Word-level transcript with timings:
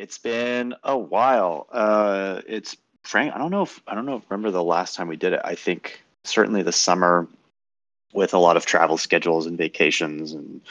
It's 0.00 0.16
been 0.16 0.74
a 0.82 0.96
while. 0.96 1.66
Uh, 1.70 2.40
it's 2.46 2.74
Frank. 3.02 3.34
I 3.34 3.38
don't 3.38 3.50
know 3.50 3.62
if 3.62 3.82
I 3.86 3.94
don't 3.94 4.06
know. 4.06 4.22
Remember 4.30 4.50
the 4.50 4.64
last 4.64 4.96
time 4.96 5.08
we 5.08 5.16
did 5.16 5.34
it? 5.34 5.42
I 5.44 5.54
think 5.54 6.02
certainly 6.24 6.62
the 6.62 6.72
summer, 6.72 7.28
with 8.14 8.32
a 8.32 8.38
lot 8.38 8.56
of 8.56 8.64
travel 8.64 8.96
schedules 8.96 9.46
and 9.46 9.58
vacations, 9.58 10.32
and 10.32 10.62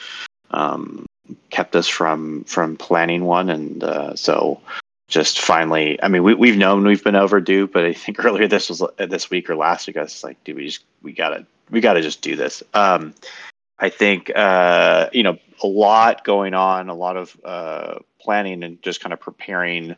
um, 0.50 1.06
kept 1.50 1.76
us 1.76 1.86
from 1.86 2.42
from 2.42 2.76
planning 2.76 3.24
one. 3.24 3.50
And 3.50 3.84
uh, 3.84 4.16
so, 4.16 4.60
just 5.06 5.40
finally, 5.40 6.02
I 6.02 6.08
mean, 6.08 6.24
we 6.24 6.34
we've 6.34 6.58
known 6.58 6.84
we've 6.84 7.04
been 7.04 7.14
overdue, 7.14 7.68
but 7.68 7.84
I 7.84 7.92
think 7.92 8.24
earlier 8.24 8.48
this 8.48 8.68
was 8.68 8.82
this 8.98 9.30
week 9.30 9.48
or 9.48 9.54
last 9.54 9.86
week. 9.86 9.96
I 9.96 10.02
was 10.02 10.24
like, 10.24 10.42
dude, 10.42 10.56
we 10.56 10.66
just 10.66 10.84
we 11.02 11.12
gotta 11.12 11.46
we 11.70 11.80
gotta 11.80 12.02
just 12.02 12.20
do 12.20 12.34
this. 12.34 12.64
Um, 12.74 13.14
I 13.78 13.90
think 13.90 14.32
uh, 14.34 15.08
you 15.12 15.22
know 15.22 15.38
a 15.62 15.68
lot 15.68 16.24
going 16.24 16.52
on, 16.54 16.88
a 16.88 16.94
lot 16.94 17.16
of 17.16 17.36
uh, 17.44 18.00
planning, 18.20 18.62
and 18.62 18.80
just 18.82 19.00
kind 19.00 19.12
of 19.12 19.20
preparing 19.20 19.96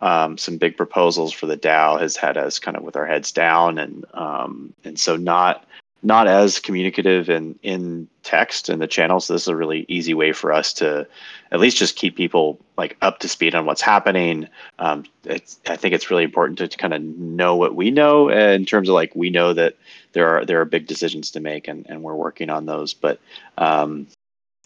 um, 0.00 0.36
some 0.36 0.58
big 0.58 0.76
proposals 0.76 1.32
for 1.32 1.46
the 1.46 1.56
DAO 1.56 2.00
has 2.00 2.16
had 2.16 2.36
us 2.36 2.58
kind 2.58 2.76
of 2.76 2.82
with 2.82 2.96
our 2.96 3.06
heads 3.06 3.32
down, 3.32 3.78
and 3.78 4.04
um, 4.14 4.74
and 4.84 4.98
so 4.98 5.16
not 5.16 5.64
not 6.04 6.28
as 6.28 6.58
communicative 6.58 7.30
in 7.30 7.58
in 7.62 8.06
text 8.22 8.68
in 8.68 8.78
the 8.78 8.86
channels. 8.86 9.26
This 9.26 9.42
is 9.42 9.48
a 9.48 9.56
really 9.56 9.86
easy 9.88 10.12
way 10.12 10.32
for 10.32 10.52
us 10.52 10.72
to 10.74 11.06
at 11.50 11.60
least 11.60 11.78
just 11.78 11.96
keep 11.96 12.16
people 12.16 12.58
like 12.76 12.96
up 13.00 13.20
to 13.20 13.28
speed 13.28 13.54
on 13.54 13.64
what's 13.64 13.80
happening. 13.80 14.48
Um, 14.78 15.04
I 15.26 15.38
think 15.76 15.94
it's 15.94 16.10
really 16.10 16.24
important 16.24 16.58
to, 16.58 16.68
to 16.68 16.76
kind 16.76 16.92
of 16.92 17.02
know 17.02 17.56
what 17.56 17.74
we 17.74 17.90
know 17.90 18.28
in 18.28 18.66
terms 18.66 18.88
of 18.88 18.94
like 18.94 19.14
we 19.16 19.30
know 19.30 19.54
that 19.54 19.76
there 20.12 20.28
are 20.28 20.44
there 20.44 20.60
are 20.60 20.66
big 20.66 20.86
decisions 20.86 21.30
to 21.30 21.40
make 21.40 21.68
and, 21.68 21.86
and 21.88 22.02
we're 22.02 22.14
working 22.14 22.50
on 22.50 22.66
those. 22.66 22.92
But 22.92 23.18
um, 23.56 24.06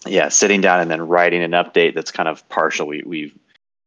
yeah, 0.07 0.29
sitting 0.29 0.61
down 0.61 0.81
and 0.81 0.91
then 0.91 1.07
writing 1.07 1.43
an 1.43 1.53
update 1.53 1.95
that's 1.95 2.11
kind 2.11 2.29
of 2.29 2.49
partial. 2.49 2.87
We 2.87 3.03
we 3.05 3.33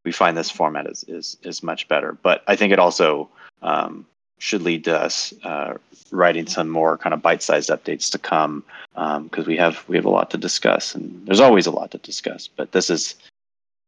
we 0.04 0.12
find 0.12 0.38
this 0.38 0.52
format 0.52 0.88
is 0.88 1.04
is 1.08 1.38
is 1.44 1.64
much 1.64 1.88
better. 1.88 2.14
But 2.14 2.44
I 2.48 2.56
think 2.56 2.74
it 2.74 2.80
also 2.80 3.30
um, 3.62 4.06
should 4.42 4.64
lead 4.64 4.84
to 4.84 5.00
us 5.00 5.34
uh, 5.44 5.76
writing 6.12 6.48
some 6.48 6.68
more 6.68 6.98
kind 6.98 7.14
of 7.14 7.22
bite-sized 7.22 7.70
updates 7.70 8.12
to 8.12 8.18
come 8.18 8.64
because 8.94 9.46
um, 9.46 9.46
we 9.46 9.56
have 9.56 9.84
we 9.88 9.96
have 9.96 10.06
a 10.06 10.10
lot 10.10 10.32
to 10.32 10.38
discuss 10.38 10.96
and 10.96 11.26
there's 11.28 11.40
always 11.40 11.68
a 11.68 11.72
lot 11.72 11.92
to 11.92 12.00
discuss 12.00 12.48
but 12.48 12.72
this 12.72 12.90
is 12.90 13.16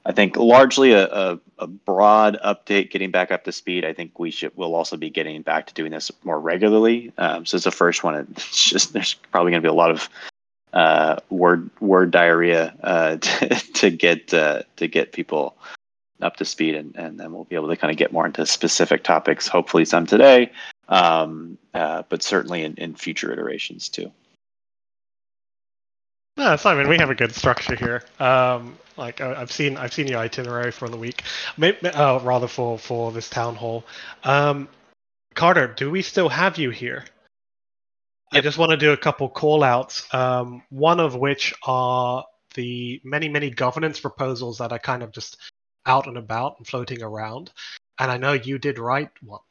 i 0.06 0.12
think 0.12 0.38
largely 0.38 0.94
a, 0.94 1.08
a, 1.08 1.40
a, 1.58 1.68
broad 1.68 2.40
update 2.46 2.92
getting 2.92 3.12
back 3.12 3.32
up 3.32 3.44
to 3.44 3.52
speed 3.52 3.84
i 3.84 3.92
think 3.92 4.20
we 4.20 4.30
should 4.32 4.52
we'll 4.56 4.76
also 4.76 4.96
be 4.96 5.10
getting 5.10 5.42
back 5.42 5.66
to 5.66 5.74
doing 5.74 5.92
this 5.92 6.12
more 6.24 6.40
regularly 6.40 7.12
um, 7.18 7.46
so 7.46 7.56
it's 7.56 7.66
the 7.66 7.72
first 7.72 8.04
one 8.04 8.16
it's 8.32 8.70
just 8.70 8.94
there's 8.94 9.16
probably 9.16 9.52
going 9.52 9.62
to 9.62 9.68
be 9.68 9.72
a 9.72 9.74
lot 9.74 9.92
of 9.92 10.08
uh, 10.74 11.18
word 11.30 11.70
word 11.80 12.12
diarrhea 12.12 12.74
uh, 12.84 13.18
to, 13.22 13.50
to 13.74 13.90
get 13.92 14.34
uh, 14.34 14.64
to 14.76 14.88
get 14.88 15.12
people 15.12 15.56
up 16.22 16.38
to 16.38 16.46
speed, 16.46 16.76
and, 16.76 16.96
and 16.96 17.20
then 17.20 17.32
we'll 17.32 17.44
be 17.46 17.56
able 17.56 17.68
to 17.68 17.78
kind 17.78 17.92
of 17.92 17.98
get 17.98 18.12
more 18.12 18.26
into 18.26 18.46
specific 18.46 19.04
topics. 19.04 19.48
Hopefully, 19.48 19.86
some 19.86 20.06
today, 20.06 20.52
um, 20.90 21.58
uh, 21.74 22.04
but 22.10 22.24
certainly 22.24 22.64
in, 22.64 22.76
in 22.76 22.96
future 22.96 23.32
iterations 23.32 23.90
too. 23.90 24.12
No, 26.36 26.56
Simon, 26.56 26.90
we 26.90 26.98
have 26.98 27.12
a 27.12 27.16
good 27.16 27.36
structure 27.36 27.76
here. 27.76 28.02
Um, 28.20 28.76
like 28.98 29.22
I've 29.22 29.52
seen, 29.52 29.78
I've 29.78 29.94
seen 29.94 30.08
your 30.08 30.18
itinerary 30.18 30.72
for 30.72 30.90
the 30.90 30.98
week, 30.98 31.24
maybe, 31.58 31.88
uh, 31.88 32.20
rather 32.20 32.48
for 32.48 32.80
for 32.80 33.12
this 33.12 33.30
town 33.30 33.56
hall. 33.56 33.84
Um, 34.24 34.68
Carter, 35.36 35.68
do 35.68 35.92
we 35.92 36.02
still 36.02 36.30
have 36.30 36.58
you 36.58 36.72
here? 36.72 37.06
I 38.34 38.42
just 38.42 38.58
want 38.58 38.72
to 38.72 38.78
do 38.78 38.94
a 38.94 38.98
couple 38.98 39.30
call 39.30 39.64
outs. 39.64 40.12
Um, 40.14 40.64
one 40.70 41.00
of 41.00 41.16
which 41.16 41.54
are 41.66 42.26
the 42.56 43.00
many 43.04 43.30
many 43.30 43.50
governance 43.50 44.00
proposals 44.00 44.58
that 44.58 44.72
are 44.72 44.80
kind 44.80 45.04
of 45.04 45.12
just 45.12 45.38
out 45.86 46.08
and 46.08 46.18
about 46.18 46.56
and 46.58 46.68
floating 46.68 47.04
around. 47.04 47.52
And 48.00 48.12
I 48.12 48.18
know 48.18 48.34
you 48.34 48.58
did 48.58 48.80
write 48.80 49.12
one. 49.22 49.42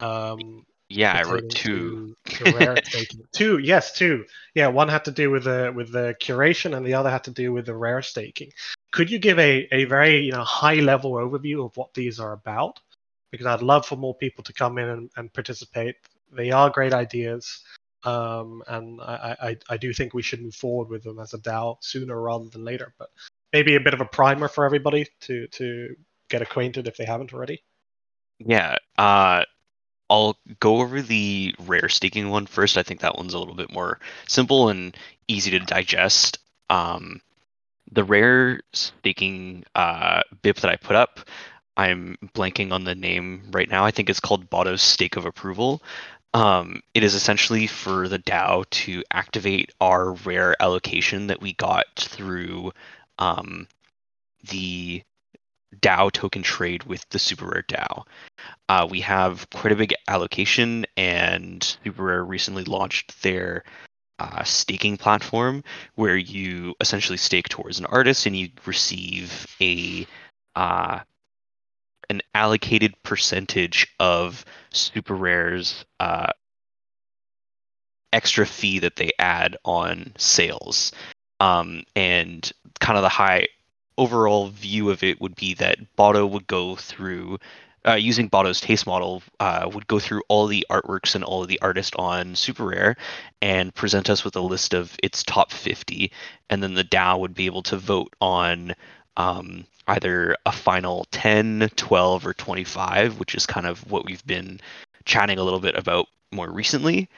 Um, 0.00 0.64
yeah, 0.88 1.12
I 1.12 1.30
wrote 1.30 1.50
two. 1.50 2.16
two, 3.32 3.58
yes, 3.58 3.92
two. 3.92 4.24
Yeah, 4.54 4.68
one 4.68 4.88
had 4.88 5.04
to 5.04 5.12
do 5.12 5.30
with 5.30 5.44
the 5.44 5.72
with 5.74 5.92
the 5.92 6.16
curation, 6.20 6.76
and 6.76 6.84
the 6.84 6.94
other 6.94 7.10
had 7.10 7.24
to 7.24 7.30
do 7.30 7.52
with 7.52 7.66
the 7.66 7.76
rare 7.76 8.02
staking. 8.02 8.52
Could 8.90 9.10
you 9.10 9.18
give 9.18 9.38
a, 9.38 9.68
a 9.70 9.84
very 9.84 10.24
you 10.24 10.32
know 10.32 10.42
high 10.42 10.80
level 10.80 11.12
overview 11.12 11.64
of 11.64 11.76
what 11.76 11.94
these 11.94 12.18
are 12.18 12.32
about? 12.32 12.80
Because 13.30 13.46
I'd 13.46 13.62
love 13.62 13.86
for 13.86 13.96
more 13.96 14.16
people 14.16 14.42
to 14.44 14.52
come 14.52 14.78
in 14.78 14.88
and, 14.88 15.10
and 15.16 15.32
participate. 15.32 15.94
They 16.32 16.50
are 16.50 16.70
great 16.70 16.92
ideas, 16.92 17.62
um, 18.04 18.62
and 18.66 19.00
I, 19.00 19.36
I 19.40 19.56
I 19.70 19.76
do 19.76 19.92
think 19.92 20.14
we 20.14 20.22
should 20.22 20.42
move 20.42 20.54
forward 20.54 20.88
with 20.88 21.04
them 21.04 21.18
as 21.18 21.34
a 21.34 21.38
DAO 21.38 21.76
sooner 21.80 22.20
rather 22.20 22.48
than 22.48 22.64
later. 22.64 22.94
But 22.98 23.10
maybe 23.52 23.76
a 23.76 23.80
bit 23.80 23.94
of 23.94 24.00
a 24.00 24.06
primer 24.06 24.48
for 24.48 24.64
everybody 24.64 25.06
to 25.22 25.46
to 25.48 25.96
get 26.28 26.42
acquainted 26.42 26.86
if 26.86 26.96
they 26.96 27.04
haven't 27.04 27.32
already. 27.32 27.62
Yeah, 28.38 28.76
uh, 28.96 29.44
I'll 30.08 30.36
go 30.58 30.80
over 30.80 31.02
the 31.02 31.54
rare 31.60 31.88
staking 31.88 32.30
one 32.30 32.46
first. 32.46 32.76
I 32.76 32.82
think 32.82 33.00
that 33.00 33.16
one's 33.16 33.34
a 33.34 33.38
little 33.38 33.54
bit 33.54 33.72
more 33.72 34.00
simple 34.26 34.68
and 34.68 34.96
easy 35.28 35.50
to 35.52 35.60
digest. 35.60 36.38
Um, 36.70 37.20
the 37.92 38.04
rare 38.04 38.60
staking 38.72 39.64
uh, 39.74 40.22
BIP 40.42 40.60
that 40.60 40.70
I 40.70 40.76
put 40.76 40.96
up, 40.96 41.20
I'm 41.76 42.16
blanking 42.34 42.72
on 42.72 42.84
the 42.84 42.94
name 42.94 43.42
right 43.52 43.68
now. 43.68 43.84
I 43.84 43.90
think 43.90 44.10
it's 44.10 44.20
called 44.20 44.50
Botto's 44.50 44.82
Stake 44.82 45.16
of 45.16 45.26
Approval. 45.26 45.82
Um, 46.32 46.82
it 46.94 47.02
is 47.02 47.14
essentially 47.14 47.66
for 47.66 48.08
the 48.08 48.18
DAO 48.18 48.68
to 48.70 49.02
activate 49.12 49.72
our 49.80 50.12
rare 50.12 50.54
allocation 50.62 51.26
that 51.26 51.40
we 51.40 51.54
got 51.54 51.86
through 51.96 52.72
um, 53.18 53.66
the 54.48 55.02
DAO 55.80 56.10
token 56.10 56.42
trade 56.42 56.84
with 56.84 57.08
the 57.10 57.18
SuperRare 57.18 57.66
DAO. 57.66 58.04
Uh, 58.68 58.86
we 58.88 59.00
have 59.00 59.48
quite 59.50 59.72
a 59.72 59.76
big 59.76 59.94
allocation, 60.08 60.86
and 60.96 61.60
SuperRare 61.84 62.26
recently 62.26 62.64
launched 62.64 63.22
their 63.22 63.64
uh, 64.20 64.44
staking 64.44 64.96
platform 64.96 65.64
where 65.94 66.16
you 66.16 66.74
essentially 66.80 67.16
stake 67.16 67.48
towards 67.48 67.78
an 67.78 67.86
artist 67.86 68.26
and 68.26 68.36
you 68.36 68.50
receive 68.66 69.46
a 69.60 70.06
uh, 70.54 71.00
an 72.10 72.20
allocated 72.34 72.94
percentage 73.02 73.86
of 73.98 74.44
SuperRare's 74.72 75.84
uh, 76.00 76.32
extra 78.12 78.44
fee 78.44 78.80
that 78.80 78.96
they 78.96 79.12
add 79.18 79.56
on 79.64 80.12
sales. 80.18 80.92
Um, 81.38 81.84
and 81.96 82.50
kind 82.80 82.98
of 82.98 83.02
the 83.02 83.08
high 83.08 83.46
overall 83.96 84.48
view 84.48 84.90
of 84.90 85.02
it 85.02 85.20
would 85.20 85.36
be 85.36 85.54
that 85.54 85.78
Botto 85.96 86.28
would 86.28 86.46
go 86.46 86.76
through 86.76 87.38
uh, 87.86 87.94
using 87.94 88.28
Botto's 88.28 88.60
taste 88.60 88.86
model 88.86 89.22
uh, 89.38 89.68
would 89.72 89.86
go 89.86 89.98
through 89.98 90.22
all 90.28 90.46
the 90.46 90.66
artworks 90.70 91.14
and 91.14 91.24
all 91.24 91.42
of 91.42 91.48
the 91.48 91.58
artists 91.62 91.96
on 91.96 92.34
SuperRare 92.34 92.94
and 93.40 93.74
present 93.74 94.10
us 94.10 94.22
with 94.22 94.36
a 94.36 94.40
list 94.40 94.74
of 94.74 94.96
its 95.02 95.22
top 95.22 95.50
50, 95.50 96.12
and 96.50 96.62
then 96.62 96.74
the 96.74 96.84
DAO 96.84 97.18
would 97.18 97.34
be 97.34 97.46
able 97.46 97.62
to 97.62 97.78
vote 97.78 98.14
on 98.20 98.74
um, 99.16 99.64
either 99.90 100.36
a 100.46 100.52
final 100.52 101.06
10, 101.10 101.70
12, 101.76 102.26
or 102.26 102.34
25, 102.34 103.18
which 103.18 103.34
is 103.34 103.46
kind 103.46 103.66
of 103.66 103.88
what 103.90 104.04
we've 104.04 104.24
been 104.26 104.60
chatting 105.04 105.38
a 105.38 105.42
little 105.42 105.60
bit 105.60 105.74
about 105.76 106.06
more 106.32 106.50
recently. 106.50 107.08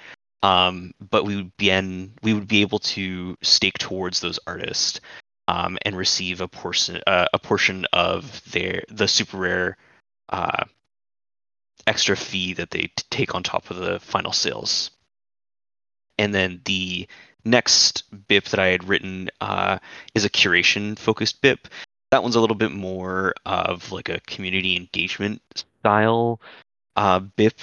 Um, 0.43 0.93
but 1.11 1.25
we 1.25 1.37
would 1.37 1.57
be 1.57 1.71
in, 1.71 2.13
we 2.23 2.35
would 2.35 2.49
be 2.49 2.63
able 2.63 2.81
to 2.81 3.37
stake 3.43 3.79
towards 3.79 4.21
those 4.21 4.41
artists 4.47 5.01
um, 5.49 5.79
and 5.83 5.97
receive 5.97 6.41
a 6.41 6.49
portion 6.49 7.01
uh, 7.07 7.27
a 7.33 7.39
portion 7.39 7.87
of 7.93 8.43
their 8.51 8.83
the 8.89 9.05
SuperRare 9.05 9.75
uh, 10.31 10.65
extra 11.87 12.17
fee 12.17 12.55
that 12.55 12.71
they 12.71 12.83
t- 12.83 13.05
take 13.11 13.35
on 13.35 13.43
top 13.43 13.71
of 13.71 13.77
the 13.77 14.01
final 14.01 14.33
sales. 14.33 14.91
And 16.19 16.35
then 16.35 16.61
the 16.65 17.09
next 17.45 18.05
BIP 18.29 18.51
that 18.51 18.61
I 18.61 18.69
had 18.69 18.89
written 18.89 19.31
uh, 19.41 19.79
is 20.15 20.25
a 20.25 20.31
curation 20.31 20.99
focused 20.99 21.43
BIP. 21.43 21.69
That 22.13 22.23
one's 22.23 22.37
a 22.37 22.41
little 22.41 22.57
bit 22.57 22.73
more 22.73 23.33
of 23.47 23.91
like 23.91 24.11
a 24.11 24.21
community 24.27 24.77
engagement 24.77 25.65
style 25.81 26.43
uh, 26.95 27.21
BIP 27.21 27.59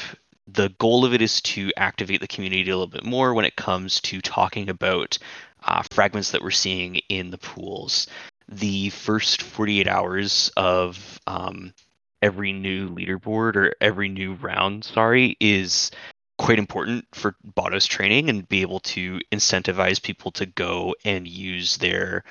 the 0.52 0.70
goal 0.80 1.06
of 1.06 1.14
it 1.14 1.22
is 1.22 1.40
to 1.42 1.72
activate 1.78 2.22
the 2.22 2.28
community 2.28 2.64
a 2.64 2.76
little 2.76 2.88
bit 2.88 3.06
more 3.06 3.36
when 3.36 3.46
it 3.46 3.56
comes 3.56 4.02
to 4.02 4.20
talking 4.22 4.68
about 4.68 5.20
uh, 5.64 5.84
fragments 5.92 6.32
that 6.32 6.42
we're 6.42 6.50
seeing 6.50 6.96
in 7.10 7.30
the 7.30 7.38
pools. 7.38 8.08
The 8.48 8.90
first 8.90 9.44
48 9.44 9.88
hours 9.88 10.52
of 10.58 11.20
um, 11.28 11.72
every 12.24 12.52
new 12.52 12.90
leaderboard 12.90 13.56
or 13.56 13.76
every 13.80 14.10
new 14.10 14.34
round, 14.34 14.84
sorry, 14.84 15.38
is 15.40 15.92
quite 16.40 16.58
important 16.58 17.06
for 17.14 17.36
Botto's 17.44 17.86
training 17.86 18.30
and 18.30 18.50
be 18.50 18.64
able 18.64 18.80
to 18.80 19.20
incentivize 19.32 20.02
people 20.02 20.32
to 20.32 20.48
go 20.48 20.96
and 21.06 21.28
use 21.28 21.78
their 21.78 22.24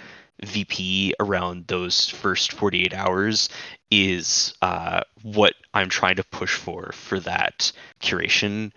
VP 0.45 1.15
around 1.21 1.67
those 1.67 2.09
first 2.09 2.53
48 2.53 2.95
hours 2.95 3.49
is 3.91 4.55
uh, 4.63 5.03
what 5.23 5.55
I'm 5.75 5.89
trying 5.89 6.17
to 6.17 6.25
push 6.25 6.55
for 6.55 6.93
for 6.93 7.19
that 7.21 7.73
curation 8.01 8.73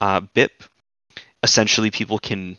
uh, 0.00 0.20
BIP. 0.20 0.50
Essentially, 1.42 1.90
people 1.90 2.18
can 2.18 2.58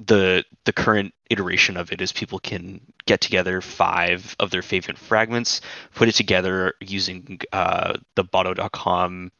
the 0.00 0.44
the 0.64 0.72
current 0.72 1.12
iteration 1.28 1.76
of 1.76 1.92
it 1.92 2.00
is 2.00 2.10
people 2.12 2.38
can 2.38 2.80
get 3.06 3.20
together 3.20 3.60
five 3.60 4.34
of 4.40 4.50
their 4.50 4.62
favorite 4.62 4.98
fragments, 4.98 5.60
put 5.94 6.08
it 6.08 6.14
together 6.14 6.74
using 6.80 7.38
uh, 7.52 7.94
the 8.16 8.24
Botto.com 8.24 9.30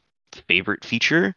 favorite 0.47 0.85
feature, 0.85 1.35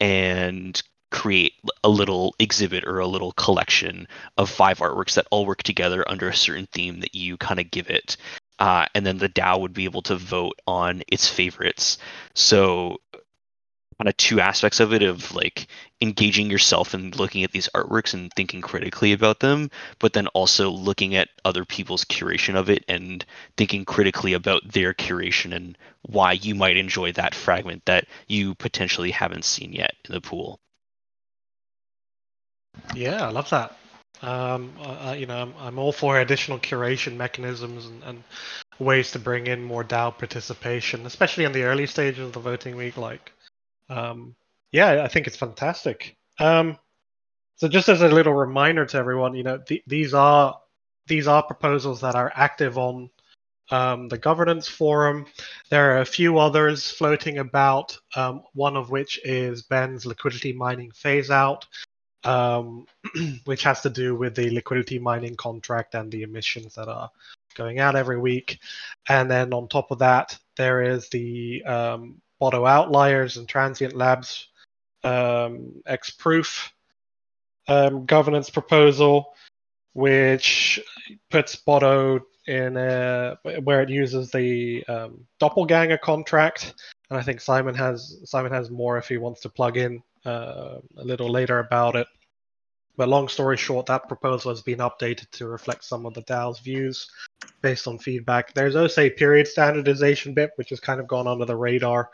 and 0.00 0.80
create 1.10 1.54
a 1.84 1.88
little 1.88 2.34
exhibit 2.38 2.84
or 2.84 2.98
a 2.98 3.06
little 3.06 3.32
collection 3.32 4.06
of 4.36 4.50
five 4.50 4.78
artworks 4.78 5.14
that 5.14 5.26
all 5.30 5.46
work 5.46 5.62
together 5.62 6.08
under 6.08 6.28
a 6.28 6.36
certain 6.36 6.66
theme 6.72 7.00
that 7.00 7.14
you 7.14 7.36
kind 7.36 7.60
of 7.60 7.70
give 7.70 7.90
it. 7.90 8.16
Uh, 8.58 8.86
and 8.94 9.06
then 9.06 9.18
the 9.18 9.28
DAO 9.28 9.60
would 9.60 9.72
be 9.72 9.84
able 9.84 10.02
to 10.02 10.16
vote 10.16 10.58
on 10.66 11.02
its 11.08 11.28
favorites. 11.28 11.98
So 12.34 12.98
kind 13.98 14.08
of 14.08 14.16
two 14.16 14.40
aspects 14.40 14.78
of 14.78 14.92
it 14.92 15.02
of 15.02 15.34
like 15.34 15.66
engaging 16.00 16.48
yourself 16.48 16.94
and 16.94 17.18
looking 17.18 17.42
at 17.42 17.50
these 17.50 17.68
artworks 17.74 18.14
and 18.14 18.32
thinking 18.34 18.60
critically 18.60 19.12
about 19.12 19.40
them 19.40 19.68
but 19.98 20.12
then 20.12 20.28
also 20.28 20.70
looking 20.70 21.16
at 21.16 21.28
other 21.44 21.64
people's 21.64 22.04
curation 22.04 22.54
of 22.54 22.70
it 22.70 22.84
and 22.86 23.24
thinking 23.56 23.84
critically 23.84 24.34
about 24.34 24.62
their 24.72 24.94
curation 24.94 25.52
and 25.52 25.76
why 26.02 26.32
you 26.32 26.54
might 26.54 26.76
enjoy 26.76 27.10
that 27.10 27.34
fragment 27.34 27.84
that 27.86 28.06
you 28.28 28.54
potentially 28.54 29.10
haven't 29.10 29.44
seen 29.44 29.72
yet 29.72 29.94
in 30.08 30.14
the 30.14 30.20
pool 30.20 30.60
yeah 32.94 33.26
i 33.26 33.30
love 33.30 33.48
that 33.50 33.76
um, 34.20 34.72
you 35.16 35.26
know 35.26 35.42
I'm, 35.42 35.54
I'm, 35.60 35.78
all 35.78 35.92
for 35.92 36.18
additional 36.18 36.58
curation 36.58 37.16
mechanisms 37.16 37.86
and, 37.86 38.02
and 38.02 38.24
ways 38.78 39.10
to 39.12 39.18
bring 39.18 39.46
in 39.46 39.62
more 39.62 39.84
DAO 39.84 40.16
participation, 40.16 41.06
especially 41.06 41.44
in 41.44 41.52
the 41.52 41.64
early 41.64 41.86
stages 41.86 42.26
of 42.26 42.32
the 42.32 42.40
voting 42.40 42.76
week, 42.76 42.96
like 42.96 43.32
um, 43.88 44.34
yeah, 44.72 45.02
I 45.02 45.08
think 45.08 45.26
it's 45.26 45.36
fantastic. 45.36 46.16
Um, 46.38 46.78
so 47.56 47.68
just 47.68 47.88
as 47.88 48.02
a 48.02 48.08
little 48.08 48.34
reminder 48.34 48.86
to 48.86 48.98
everyone, 48.98 49.34
you 49.34 49.42
know, 49.42 49.58
th- 49.58 49.82
these 49.86 50.14
are 50.14 50.58
these 51.06 51.26
are 51.26 51.42
proposals 51.42 52.02
that 52.02 52.14
are 52.14 52.30
active 52.34 52.76
on 52.76 53.10
um, 53.70 54.08
the 54.08 54.18
governance 54.18 54.68
forum. 54.68 55.26
There 55.70 55.96
are 55.96 56.00
a 56.00 56.06
few 56.06 56.38
others 56.38 56.90
floating 56.90 57.38
about. 57.38 57.98
Um, 58.14 58.42
one 58.54 58.76
of 58.76 58.90
which 58.90 59.18
is 59.24 59.62
Ben's 59.62 60.06
liquidity 60.06 60.52
mining 60.52 60.90
phase 60.92 61.30
out, 61.30 61.66
um, 62.24 62.86
which 63.44 63.62
has 63.62 63.80
to 63.82 63.90
do 63.90 64.14
with 64.14 64.34
the 64.34 64.50
liquidity 64.50 64.98
mining 64.98 65.36
contract 65.36 65.94
and 65.94 66.10
the 66.10 66.22
emissions 66.22 66.74
that 66.74 66.88
are 66.88 67.10
going 67.54 67.78
out 67.78 67.96
every 67.96 68.18
week. 68.18 68.58
And 69.08 69.30
then 69.30 69.52
on 69.52 69.68
top 69.68 69.90
of 69.90 69.98
that, 69.98 70.38
there 70.56 70.82
is 70.82 71.08
the 71.08 71.62
um, 71.64 72.20
Botto 72.40 72.68
outliers 72.68 73.36
and 73.36 73.48
transient 73.48 73.94
labs 73.94 74.48
um, 75.04 75.82
X 75.86 76.10
proof 76.10 76.72
um, 77.66 78.06
governance 78.06 78.50
proposal, 78.50 79.34
which 79.92 80.80
puts 81.30 81.56
Botto 81.56 82.22
in 82.48 82.76
a, 82.78 83.38
where 83.62 83.82
it 83.82 83.90
uses 83.90 84.30
the 84.30 84.84
um, 84.88 85.26
doppelganger 85.38 85.98
contract. 85.98 86.74
And 87.10 87.18
I 87.18 87.22
think 87.22 87.40
Simon 87.40 87.74
has 87.74 88.20
Simon 88.24 88.52
has 88.52 88.70
more 88.70 88.96
if 88.96 89.08
he 89.08 89.18
wants 89.18 89.40
to 89.42 89.48
plug 89.48 89.76
in 89.76 90.02
uh, 90.24 90.78
a 90.96 91.04
little 91.04 91.30
later 91.30 91.58
about 91.58 91.94
it. 91.94 92.06
But 92.96 93.08
long 93.08 93.28
story 93.28 93.56
short, 93.56 93.86
that 93.86 94.08
proposal 94.08 94.50
has 94.50 94.62
been 94.62 94.78
updated 94.78 95.30
to 95.32 95.46
reflect 95.46 95.84
some 95.84 96.04
of 96.04 96.14
the 96.14 96.22
DAO's 96.22 96.58
views 96.58 97.08
based 97.62 97.86
on 97.86 97.98
feedback. 97.98 98.54
There's 98.54 98.74
also 98.74 99.02
a 99.02 99.10
period 99.10 99.46
standardization 99.46 100.34
BIP, 100.34 100.50
which 100.56 100.70
has 100.70 100.80
kind 100.80 100.98
of 100.98 101.06
gone 101.06 101.28
under 101.28 101.44
the 101.44 101.54
radar, 101.54 102.10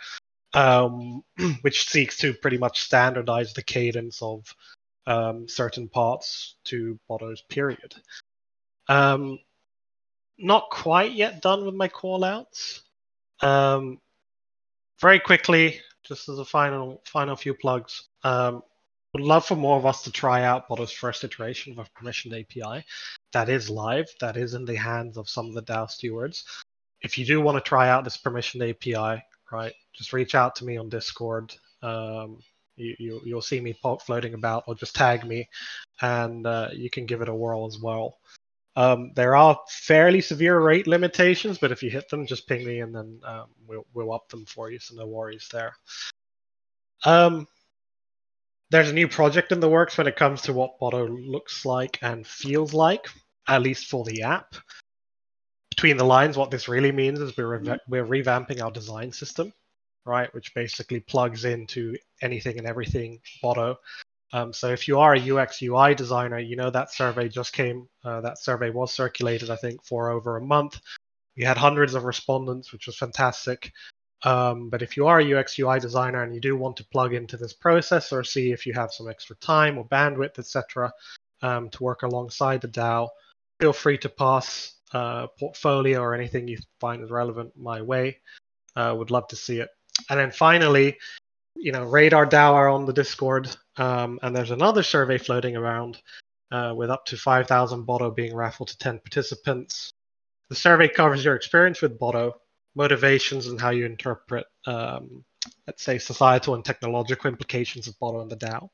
um, 0.52 1.24
which 1.62 1.88
seeks 1.88 2.18
to 2.18 2.34
pretty 2.34 2.58
much 2.58 2.82
standardize 2.82 3.54
the 3.54 3.62
cadence 3.62 4.20
of 4.20 4.44
um, 5.06 5.48
certain 5.48 5.88
parts 5.88 6.56
to 6.64 6.98
Botto's 7.08 7.42
period. 7.48 7.94
Um, 8.88 9.38
not 10.38 10.70
quite 10.70 11.12
yet 11.12 11.42
done 11.42 11.64
with 11.64 11.74
my 11.74 11.88
callouts. 11.88 12.80
Um, 13.40 14.00
very 15.00 15.20
quickly, 15.20 15.80
just 16.04 16.28
as 16.28 16.38
a 16.38 16.44
final 16.44 17.02
final 17.04 17.36
few 17.36 17.54
plugs. 17.54 18.08
Um, 18.22 18.62
would 19.12 19.22
love 19.22 19.46
for 19.46 19.54
more 19.54 19.78
of 19.78 19.86
us 19.86 20.02
to 20.02 20.10
try 20.10 20.42
out 20.42 20.68
Botto's 20.68 20.90
first 20.90 21.22
iteration 21.22 21.72
of 21.72 21.78
a 21.78 22.02
permissioned 22.02 22.38
API. 22.38 22.84
That 23.32 23.48
is 23.48 23.70
live. 23.70 24.06
That 24.20 24.36
is 24.36 24.54
in 24.54 24.64
the 24.64 24.74
hands 24.74 25.16
of 25.16 25.28
some 25.28 25.46
of 25.46 25.54
the 25.54 25.62
DAO 25.62 25.88
stewards. 25.88 26.44
If 27.00 27.16
you 27.16 27.24
do 27.24 27.40
want 27.40 27.56
to 27.56 27.68
try 27.68 27.88
out 27.88 28.02
this 28.02 28.16
permissioned 28.16 28.68
API, 28.68 29.22
right, 29.52 29.72
just 29.92 30.12
reach 30.12 30.34
out 30.34 30.56
to 30.56 30.64
me 30.64 30.78
on 30.78 30.88
Discord. 30.88 31.54
Um, 31.80 32.38
you, 32.76 32.96
you 32.98 33.20
you'll 33.24 33.42
see 33.42 33.60
me 33.60 33.78
floating 34.04 34.34
about, 34.34 34.64
or 34.66 34.74
just 34.74 34.96
tag 34.96 35.24
me, 35.24 35.48
and 36.00 36.44
uh, 36.44 36.70
you 36.72 36.90
can 36.90 37.06
give 37.06 37.20
it 37.22 37.28
a 37.28 37.34
whirl 37.34 37.66
as 37.66 37.78
well. 37.78 38.18
Um, 38.76 39.12
there 39.14 39.36
are 39.36 39.58
fairly 39.68 40.20
severe 40.20 40.58
rate 40.58 40.86
limitations, 40.86 41.58
but 41.58 41.70
if 41.70 41.82
you 41.82 41.90
hit 41.90 42.08
them, 42.08 42.26
just 42.26 42.48
ping 42.48 42.66
me 42.66 42.80
and 42.80 42.94
then 42.94 43.20
um, 43.24 43.46
we'll 43.66 43.86
we'll 43.94 44.12
up 44.12 44.28
them 44.28 44.44
for 44.46 44.70
you. 44.70 44.78
So 44.78 44.96
no 44.96 45.06
worries 45.06 45.48
there. 45.52 45.74
Um, 47.04 47.46
there's 48.70 48.90
a 48.90 48.94
new 48.94 49.06
project 49.06 49.52
in 49.52 49.60
the 49.60 49.68
works 49.68 49.96
when 49.96 50.08
it 50.08 50.16
comes 50.16 50.42
to 50.42 50.52
what 50.52 50.80
Botto 50.80 51.08
looks 51.08 51.64
like 51.64 51.98
and 52.02 52.26
feels 52.26 52.74
like, 52.74 53.06
at 53.46 53.62
least 53.62 53.86
for 53.86 54.04
the 54.04 54.22
app. 54.22 54.56
Between 55.70 55.96
the 55.96 56.04
lines, 56.04 56.36
what 56.36 56.50
this 56.50 56.66
really 56.68 56.92
means 56.92 57.20
is 57.20 57.36
we're, 57.36 57.58
re- 57.58 57.78
we're 57.88 58.06
revamping 58.06 58.62
our 58.62 58.70
design 58.70 59.12
system, 59.12 59.52
right, 60.06 60.32
which 60.34 60.54
basically 60.54 61.00
plugs 61.00 61.44
into 61.44 61.96
anything 62.22 62.58
and 62.58 62.66
everything 62.66 63.20
Botto. 63.42 63.76
Um, 64.34 64.52
so 64.52 64.68
if 64.68 64.88
you 64.88 64.98
are 64.98 65.14
a 65.14 65.30
UX 65.30 65.62
UI 65.62 65.94
designer, 65.94 66.40
you 66.40 66.56
know 66.56 66.68
that 66.68 66.92
survey 66.92 67.28
just 67.28 67.52
came. 67.52 67.88
Uh, 68.04 68.20
that 68.22 68.36
survey 68.36 68.68
was 68.68 68.92
circulated, 68.92 69.48
I 69.48 69.54
think, 69.54 69.84
for 69.84 70.10
over 70.10 70.36
a 70.36 70.44
month. 70.44 70.80
We 71.36 71.44
had 71.44 71.56
hundreds 71.56 71.94
of 71.94 72.02
respondents, 72.02 72.72
which 72.72 72.86
was 72.86 72.98
fantastic. 72.98 73.72
Um, 74.24 74.70
but 74.70 74.82
if 74.82 74.96
you 74.96 75.06
are 75.06 75.20
a 75.20 75.34
UX 75.38 75.56
UI 75.56 75.78
designer 75.78 76.24
and 76.24 76.34
you 76.34 76.40
do 76.40 76.56
want 76.56 76.76
to 76.78 76.84
plug 76.86 77.14
into 77.14 77.36
this 77.36 77.52
process 77.52 78.12
or 78.12 78.24
see 78.24 78.50
if 78.50 78.66
you 78.66 78.72
have 78.72 78.92
some 78.92 79.08
extra 79.08 79.36
time 79.36 79.78
or 79.78 79.86
bandwidth, 79.86 80.40
etc., 80.40 80.92
um, 81.42 81.70
to 81.70 81.84
work 81.84 82.02
alongside 82.02 82.60
the 82.60 82.68
DAO, 82.68 83.08
feel 83.60 83.72
free 83.72 83.98
to 83.98 84.08
pass 84.08 84.74
uh, 84.94 85.28
portfolio 85.38 86.00
or 86.00 86.12
anything 86.12 86.48
you 86.48 86.58
find 86.80 87.04
is 87.04 87.10
relevant 87.10 87.52
my 87.56 87.80
way. 87.80 88.18
Uh, 88.74 88.96
would 88.98 89.12
love 89.12 89.28
to 89.28 89.36
see 89.36 89.60
it. 89.60 89.68
And 90.10 90.18
then 90.18 90.32
finally, 90.32 90.96
you 91.56 91.72
know, 91.72 91.84
Radar 91.84 92.26
DAO 92.26 92.52
are 92.52 92.68
on 92.68 92.86
the 92.86 92.92
Discord, 92.92 93.54
um, 93.76 94.18
and 94.22 94.34
there's 94.34 94.50
another 94.50 94.82
survey 94.82 95.18
floating 95.18 95.56
around 95.56 96.00
uh, 96.50 96.72
with 96.76 96.90
up 96.90 97.04
to 97.06 97.16
5,000 97.16 97.86
Botto 97.86 98.14
being 98.14 98.34
raffled 98.34 98.68
to 98.68 98.78
10 98.78 98.98
participants. 99.00 99.90
The 100.50 100.54
survey 100.56 100.88
covers 100.88 101.24
your 101.24 101.34
experience 101.34 101.80
with 101.80 101.98
Botto, 101.98 102.34
motivations 102.74 103.46
and 103.46 103.60
how 103.60 103.70
you 103.70 103.86
interpret, 103.86 104.46
um, 104.66 105.24
let's 105.66 105.82
say, 105.82 105.98
societal 105.98 106.54
and 106.54 106.64
technological 106.64 107.30
implications 107.30 107.86
of 107.86 107.98
Botto 107.98 108.22
and 108.22 108.30
the 108.30 108.36
DAO, 108.36 108.68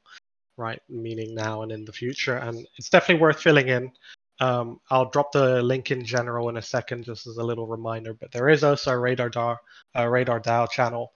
right? 0.56 0.80
Meaning 0.88 1.34
now 1.34 1.62
and 1.62 1.72
in 1.72 1.84
the 1.84 1.92
future. 1.92 2.36
And 2.36 2.66
it's 2.76 2.88
definitely 2.88 3.20
worth 3.20 3.40
filling 3.40 3.68
in. 3.68 3.92
Um, 4.40 4.80
I'll 4.90 5.10
drop 5.10 5.32
the 5.32 5.62
link 5.62 5.90
in 5.90 6.04
general 6.04 6.48
in 6.48 6.56
a 6.56 6.62
second, 6.62 7.04
just 7.04 7.26
as 7.26 7.36
a 7.36 7.44
little 7.44 7.66
reminder. 7.66 8.14
But 8.14 8.32
there 8.32 8.48
is 8.48 8.64
also 8.64 8.92
a 8.92 8.98
Radar 8.98 9.30
DAO, 9.30 9.56
a 9.94 10.08
Radar 10.08 10.40
DAO 10.40 10.70
channel 10.70 11.12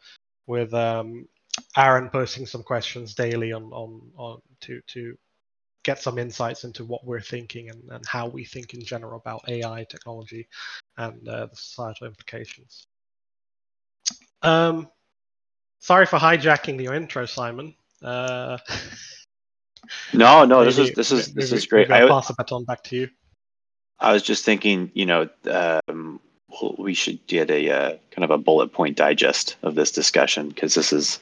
with 0.46 0.74
um, 0.74 1.26
Aaron 1.76 2.08
posting 2.10 2.46
some 2.46 2.62
questions 2.62 3.14
daily 3.14 3.52
on 3.52 3.64
on, 3.72 4.10
on 4.16 4.40
to 4.62 4.80
to 4.88 5.16
get 5.84 6.00
some 6.00 6.18
insights 6.18 6.64
into 6.64 6.84
what 6.84 7.04
we're 7.04 7.20
thinking 7.20 7.68
and, 7.68 7.82
and 7.90 8.04
how 8.06 8.26
we 8.26 8.44
think 8.44 8.74
in 8.74 8.82
general 8.84 9.18
about 9.18 9.44
AI 9.48 9.84
technology 9.88 10.48
and 10.96 11.28
uh, 11.28 11.46
the 11.46 11.56
societal 11.56 12.06
implications. 12.06 12.86
Um, 14.42 14.88
sorry 15.80 16.06
for 16.06 16.18
hijacking 16.18 16.82
your 16.82 16.94
intro, 16.94 17.26
Simon. 17.26 17.74
Uh, 18.02 18.58
no, 20.14 20.44
no, 20.44 20.60
maybe, 20.60 20.64
this 20.64 20.78
is 20.78 20.92
this 20.92 21.12
is 21.12 21.32
this 21.34 21.50
maybe, 21.50 21.58
is 21.58 21.66
great. 21.66 21.90
I'll 21.90 22.08
pass 22.08 22.28
the 22.28 22.34
baton 22.34 22.64
back 22.64 22.82
to 22.84 22.96
you. 22.96 23.08
I 24.00 24.12
was 24.12 24.22
just 24.22 24.44
thinking, 24.44 24.90
you 24.94 25.06
know, 25.06 25.28
um, 25.50 26.20
we 26.78 26.94
should 26.94 27.24
get 27.26 27.50
a 27.50 27.70
uh, 27.70 27.96
kind 28.10 28.24
of 28.24 28.30
a 28.30 28.38
bullet 28.38 28.72
point 28.72 28.96
digest 28.96 29.56
of 29.62 29.74
this 29.74 29.90
discussion 29.90 30.48
because 30.48 30.74
this 30.74 30.92
is 30.92 31.20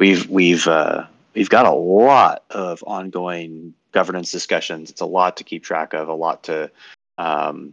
we've 0.00 0.28
we've 0.28 0.66
uh, 0.66 1.04
we've 1.34 1.50
got 1.50 1.66
a 1.66 1.70
lot 1.70 2.42
of 2.50 2.82
ongoing 2.86 3.72
governance 3.92 4.32
discussions. 4.32 4.90
It's 4.90 5.00
a 5.00 5.06
lot 5.06 5.36
to 5.36 5.44
keep 5.44 5.62
track 5.62 5.92
of, 5.92 6.08
a 6.08 6.14
lot 6.14 6.42
to 6.44 6.68
um, 7.18 7.72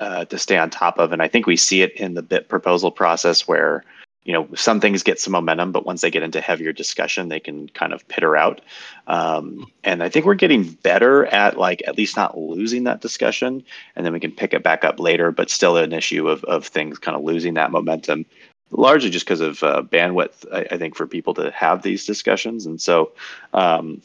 uh, 0.00 0.24
to 0.26 0.38
stay 0.38 0.56
on 0.56 0.70
top 0.70 0.98
of, 0.98 1.12
and 1.12 1.20
I 1.20 1.28
think 1.28 1.46
we 1.46 1.56
see 1.56 1.82
it 1.82 1.92
in 1.92 2.14
the 2.14 2.22
BIP 2.22 2.48
proposal 2.48 2.90
process 2.90 3.46
where 3.46 3.84
you 4.24 4.32
know 4.32 4.48
some 4.54 4.80
things 4.80 5.02
get 5.02 5.20
some 5.20 5.32
momentum, 5.32 5.72
but 5.72 5.84
once 5.84 6.00
they 6.00 6.10
get 6.10 6.22
into 6.22 6.40
heavier 6.40 6.72
discussion, 6.72 7.28
they 7.28 7.40
can 7.40 7.68
kind 7.70 7.92
of 7.92 8.06
pitter 8.08 8.36
out. 8.36 8.60
Um, 9.08 9.70
and 9.84 10.02
I 10.02 10.08
think 10.08 10.24
we're 10.24 10.34
getting 10.34 10.64
better 10.64 11.26
at 11.26 11.58
like 11.58 11.82
at 11.86 11.98
least 11.98 12.16
not 12.16 12.38
losing 12.38 12.84
that 12.84 13.00
discussion, 13.00 13.62
and 13.94 14.06
then 14.06 14.12
we 14.12 14.20
can 14.20 14.32
pick 14.32 14.54
it 14.54 14.62
back 14.62 14.84
up 14.84 15.00
later. 15.00 15.30
But 15.32 15.50
still, 15.50 15.76
an 15.76 15.92
issue 15.92 16.28
of 16.28 16.44
of 16.44 16.66
things 16.66 16.98
kind 16.98 17.16
of 17.16 17.24
losing 17.24 17.54
that 17.54 17.72
momentum 17.72 18.24
largely 18.70 19.10
just 19.10 19.24
because 19.24 19.40
of 19.40 19.62
uh, 19.62 19.82
bandwidth, 19.82 20.44
I, 20.52 20.66
I, 20.70 20.78
think, 20.78 20.96
for 20.96 21.06
people 21.06 21.34
to 21.34 21.50
have 21.52 21.82
these 21.82 22.06
discussions. 22.06 22.66
And 22.66 22.80
so, 22.80 23.12
um, 23.54 24.02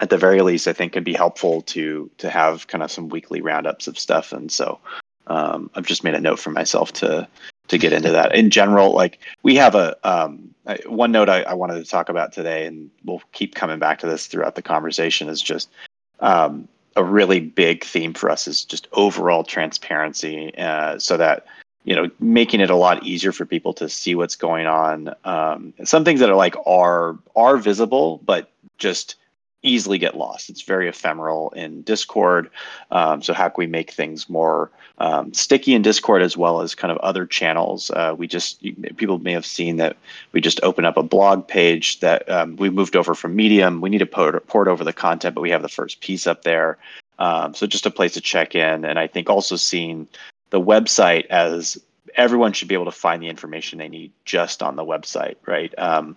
at 0.00 0.10
the 0.10 0.18
very 0.18 0.40
least, 0.40 0.68
I 0.68 0.72
think 0.72 0.92
could 0.92 1.04
be 1.04 1.12
helpful 1.12 1.62
to 1.62 2.10
to 2.18 2.30
have 2.30 2.66
kind 2.68 2.82
of 2.82 2.90
some 2.90 3.08
weekly 3.08 3.40
roundups 3.40 3.86
of 3.86 3.98
stuff. 3.98 4.32
And 4.32 4.50
so 4.50 4.78
um, 5.26 5.70
I've 5.74 5.86
just 5.86 6.04
made 6.04 6.14
a 6.14 6.20
note 6.20 6.38
for 6.38 6.50
myself 6.50 6.92
to 6.94 7.28
to 7.68 7.78
get 7.78 7.92
into 7.92 8.10
that. 8.10 8.34
In 8.34 8.50
general, 8.50 8.92
like 8.92 9.18
we 9.42 9.56
have 9.56 9.74
a 9.74 9.96
um, 10.08 10.54
one 10.86 11.12
note 11.12 11.28
I, 11.28 11.42
I, 11.42 11.54
wanted 11.54 11.82
to 11.82 11.88
talk 11.88 12.08
about 12.08 12.32
today, 12.32 12.66
and 12.66 12.90
we'll 13.04 13.22
keep 13.32 13.54
coming 13.54 13.78
back 13.78 14.00
to 14.00 14.06
this 14.06 14.26
throughout 14.26 14.54
the 14.54 14.62
conversation. 14.62 15.28
Is 15.28 15.42
just 15.42 15.68
um, 16.20 16.68
a 16.96 17.04
really 17.04 17.40
big 17.40 17.84
theme 17.84 18.14
for 18.14 18.30
us 18.30 18.46
is 18.46 18.64
just 18.64 18.88
overall 18.92 19.44
transparency, 19.44 20.52
uh, 20.58 20.98
so 20.98 21.16
that 21.16 21.46
you 21.84 21.96
know 21.96 22.10
making 22.20 22.60
it 22.60 22.70
a 22.70 22.76
lot 22.76 23.04
easier 23.04 23.32
for 23.32 23.44
people 23.44 23.72
to 23.74 23.88
see 23.88 24.14
what's 24.14 24.36
going 24.36 24.66
on. 24.66 25.14
Um, 25.24 25.72
some 25.84 26.04
things 26.04 26.20
that 26.20 26.30
are 26.30 26.36
like 26.36 26.56
are 26.66 27.18
are 27.34 27.56
visible, 27.56 28.20
but 28.24 28.50
just 28.78 29.16
easily 29.62 29.98
get 29.98 30.16
lost. 30.16 30.48
It's 30.48 30.62
very 30.62 30.88
ephemeral 30.88 31.50
in 31.50 31.82
Discord. 31.82 32.50
Um, 32.90 33.22
so 33.22 33.34
how 33.34 33.48
can 33.48 33.62
we 33.62 33.66
make 33.66 33.90
things 33.90 34.28
more 34.28 34.70
um, 34.98 35.34
sticky 35.34 35.74
in 35.74 35.82
Discord 35.82 36.22
as 36.22 36.36
well 36.36 36.62
as 36.62 36.74
kind 36.74 36.90
of 36.90 36.98
other 36.98 37.26
channels? 37.26 37.90
Uh, 37.90 38.14
we 38.16 38.26
just 38.26 38.62
people 38.96 39.18
may 39.18 39.32
have 39.32 39.46
seen 39.46 39.76
that 39.76 39.96
we 40.32 40.40
just 40.40 40.60
open 40.62 40.84
up 40.84 40.96
a 40.96 41.02
blog 41.02 41.46
page 41.46 42.00
that 42.00 42.28
um, 42.30 42.56
we 42.56 42.70
moved 42.70 42.96
over 42.96 43.14
from 43.14 43.36
Medium. 43.36 43.80
We 43.80 43.90
need 43.90 43.98
to 43.98 44.06
port, 44.06 44.46
port 44.46 44.68
over 44.68 44.84
the 44.84 44.92
content, 44.92 45.34
but 45.34 45.42
we 45.42 45.50
have 45.50 45.62
the 45.62 45.68
first 45.68 46.00
piece 46.00 46.26
up 46.26 46.42
there. 46.42 46.78
Um, 47.18 47.54
so 47.54 47.66
just 47.66 47.84
a 47.84 47.90
place 47.90 48.14
to 48.14 48.20
check 48.22 48.54
in, 48.54 48.86
and 48.86 48.98
I 48.98 49.06
think 49.06 49.28
also 49.28 49.56
seeing 49.56 50.08
the 50.50 50.60
website 50.60 51.26
as 51.26 51.78
everyone 52.16 52.52
should 52.52 52.68
be 52.68 52.74
able 52.74 52.84
to 52.86 52.90
find 52.90 53.22
the 53.22 53.28
information 53.28 53.78
they 53.78 53.88
need 53.88 54.12
just 54.24 54.62
on 54.62 54.76
the 54.76 54.84
website, 54.84 55.36
right? 55.46 55.72
Um, 55.78 56.16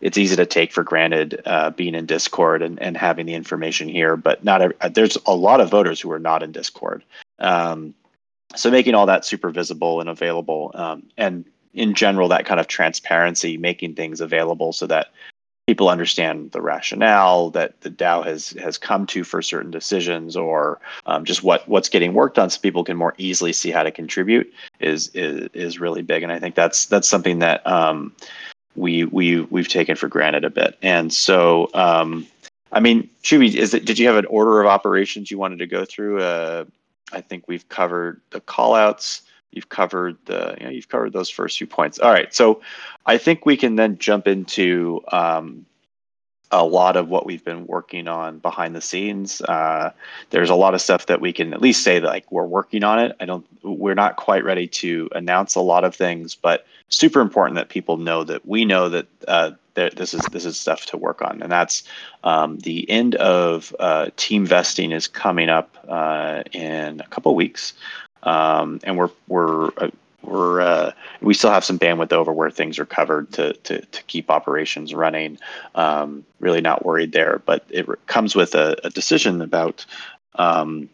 it's 0.00 0.18
easy 0.18 0.36
to 0.36 0.46
take 0.46 0.72
for 0.72 0.84
granted 0.84 1.40
uh, 1.44 1.70
being 1.70 1.94
in 1.94 2.06
Discord 2.06 2.62
and, 2.62 2.80
and 2.80 2.96
having 2.96 3.26
the 3.26 3.34
information 3.34 3.88
here, 3.88 4.16
but 4.16 4.44
not 4.44 4.62
every, 4.62 4.76
uh, 4.80 4.88
there's 4.88 5.16
a 5.26 5.34
lot 5.34 5.60
of 5.60 5.70
voters 5.70 6.00
who 6.00 6.10
are 6.12 6.20
not 6.20 6.42
in 6.42 6.52
Discord. 6.52 7.02
Um, 7.38 7.94
so 8.54 8.70
making 8.70 8.94
all 8.94 9.06
that 9.06 9.24
super 9.24 9.50
visible 9.50 10.00
and 10.00 10.08
available, 10.08 10.70
um, 10.74 11.02
and 11.16 11.44
in 11.74 11.94
general, 11.94 12.28
that 12.28 12.46
kind 12.46 12.60
of 12.60 12.66
transparency, 12.66 13.56
making 13.56 13.94
things 13.94 14.20
available 14.20 14.72
so 14.72 14.86
that 14.86 15.08
people 15.68 15.90
understand 15.90 16.50
the 16.52 16.62
rationale 16.62 17.50
that 17.50 17.78
the 17.82 17.90
DAO 17.90 18.24
has 18.24 18.52
has 18.52 18.78
come 18.78 19.06
to 19.06 19.22
for 19.22 19.42
certain 19.42 19.70
decisions, 19.70 20.34
or 20.34 20.80
um, 21.04 21.26
just 21.26 21.42
what 21.42 21.68
what's 21.68 21.90
getting 21.90 22.14
worked 22.14 22.38
on, 22.38 22.48
so 22.48 22.58
people 22.58 22.82
can 22.82 22.96
more 22.96 23.14
easily 23.18 23.52
see 23.52 23.70
how 23.70 23.82
to 23.82 23.90
contribute 23.90 24.50
is 24.80 25.08
is 25.08 25.50
is 25.52 25.78
really 25.78 26.00
big. 26.00 26.22
And 26.22 26.32
I 26.32 26.38
think 26.38 26.54
that's 26.54 26.86
that's 26.86 27.06
something 27.06 27.40
that 27.40 27.66
um, 27.66 28.14
we 28.76 29.04
we 29.04 29.42
we've 29.42 29.68
taken 29.68 29.94
for 29.94 30.08
granted 30.08 30.42
a 30.42 30.48
bit. 30.48 30.78
And 30.80 31.12
so, 31.12 31.68
um, 31.74 32.26
I 32.72 32.80
mean, 32.80 33.06
Choobie, 33.22 33.54
is 33.54 33.74
it? 33.74 33.84
Did 33.84 33.98
you 33.98 34.06
have 34.06 34.16
an 34.16 34.26
order 34.26 34.62
of 34.62 34.68
operations 34.68 35.30
you 35.30 35.36
wanted 35.36 35.58
to 35.58 35.66
go 35.66 35.84
through? 35.84 36.22
Uh, 36.22 36.64
I 37.12 37.20
think 37.20 37.46
we've 37.46 37.68
covered 37.68 38.22
the 38.30 38.40
callouts. 38.40 39.20
You've 39.52 39.68
covered 39.68 40.16
the 40.26 40.56
you 40.58 40.66
know, 40.66 40.70
you've 40.70 40.88
covered 40.88 41.12
those 41.12 41.30
first 41.30 41.58
few 41.58 41.66
points. 41.66 41.98
All 41.98 42.12
right, 42.12 42.32
so 42.34 42.60
I 43.06 43.18
think 43.18 43.46
we 43.46 43.56
can 43.56 43.76
then 43.76 43.98
jump 43.98 44.26
into 44.26 45.02
um, 45.10 45.66
a 46.50 46.64
lot 46.64 46.96
of 46.96 47.08
what 47.08 47.26
we've 47.26 47.44
been 47.44 47.66
working 47.66 48.08
on 48.08 48.38
behind 48.38 48.74
the 48.74 48.80
scenes. 48.80 49.40
Uh, 49.42 49.92
there's 50.30 50.50
a 50.50 50.54
lot 50.54 50.74
of 50.74 50.80
stuff 50.80 51.06
that 51.06 51.20
we 51.20 51.32
can 51.32 51.52
at 51.52 51.60
least 51.60 51.82
say 51.82 51.98
that 51.98 52.06
like 52.06 52.30
we're 52.32 52.46
working 52.46 52.84
on 52.84 52.98
it. 52.98 53.16
I 53.20 53.26
don't, 53.26 53.46
we're 53.62 53.94
not 53.94 54.16
quite 54.16 54.44
ready 54.44 54.66
to 54.68 55.08
announce 55.14 55.54
a 55.54 55.60
lot 55.60 55.84
of 55.84 55.94
things, 55.94 56.34
but 56.34 56.66
super 56.88 57.20
important 57.20 57.56
that 57.56 57.68
people 57.68 57.98
know 57.98 58.24
that 58.24 58.46
we 58.46 58.64
know 58.64 58.88
that 58.88 59.06
uh, 59.26 59.52
this 59.74 60.12
is 60.12 60.22
this 60.32 60.44
is 60.44 60.58
stuff 60.58 60.86
to 60.86 60.96
work 60.96 61.22
on, 61.22 61.40
and 61.40 61.52
that's 61.52 61.84
um, 62.24 62.58
the 62.58 62.88
end 62.90 63.14
of 63.16 63.74
uh, 63.78 64.10
team 64.16 64.44
vesting 64.44 64.90
is 64.90 65.06
coming 65.06 65.48
up 65.48 65.76
uh, 65.86 66.42
in 66.52 67.00
a 67.00 67.06
couple 67.08 67.32
weeks, 67.34 67.74
um, 68.22 68.80
and 68.84 68.96
we're 68.96 69.10
we're 69.28 69.68
uh, 69.78 69.90
we're 70.22 70.60
uh, 70.60 70.92
we 71.20 71.34
still 71.34 71.50
have 71.50 71.64
some 71.64 71.78
bandwidth 71.78 72.12
over 72.12 72.32
where 72.32 72.50
things 72.50 72.78
are 72.78 72.86
covered 72.86 73.32
to 73.32 73.52
to, 73.54 73.80
to 73.80 74.02
keep 74.04 74.30
operations 74.30 74.94
running. 74.94 75.38
Um, 75.74 76.24
really 76.40 76.60
not 76.60 76.84
worried 76.84 77.12
there, 77.12 77.42
but 77.46 77.64
it 77.70 77.86
comes 78.06 78.34
with 78.34 78.54
a, 78.54 78.76
a 78.84 78.90
decision 78.90 79.40
about 79.40 79.86
um, 80.34 80.88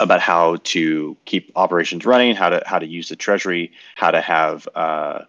about 0.00 0.20
how 0.20 0.56
to 0.64 1.16
keep 1.24 1.52
operations 1.56 2.04
running, 2.04 2.34
how 2.34 2.48
to 2.48 2.62
how 2.66 2.78
to 2.78 2.86
use 2.86 3.08
the 3.08 3.16
treasury, 3.16 3.72
how 3.94 4.10
to 4.10 4.20
have 4.20 4.68
uh, 4.74 5.20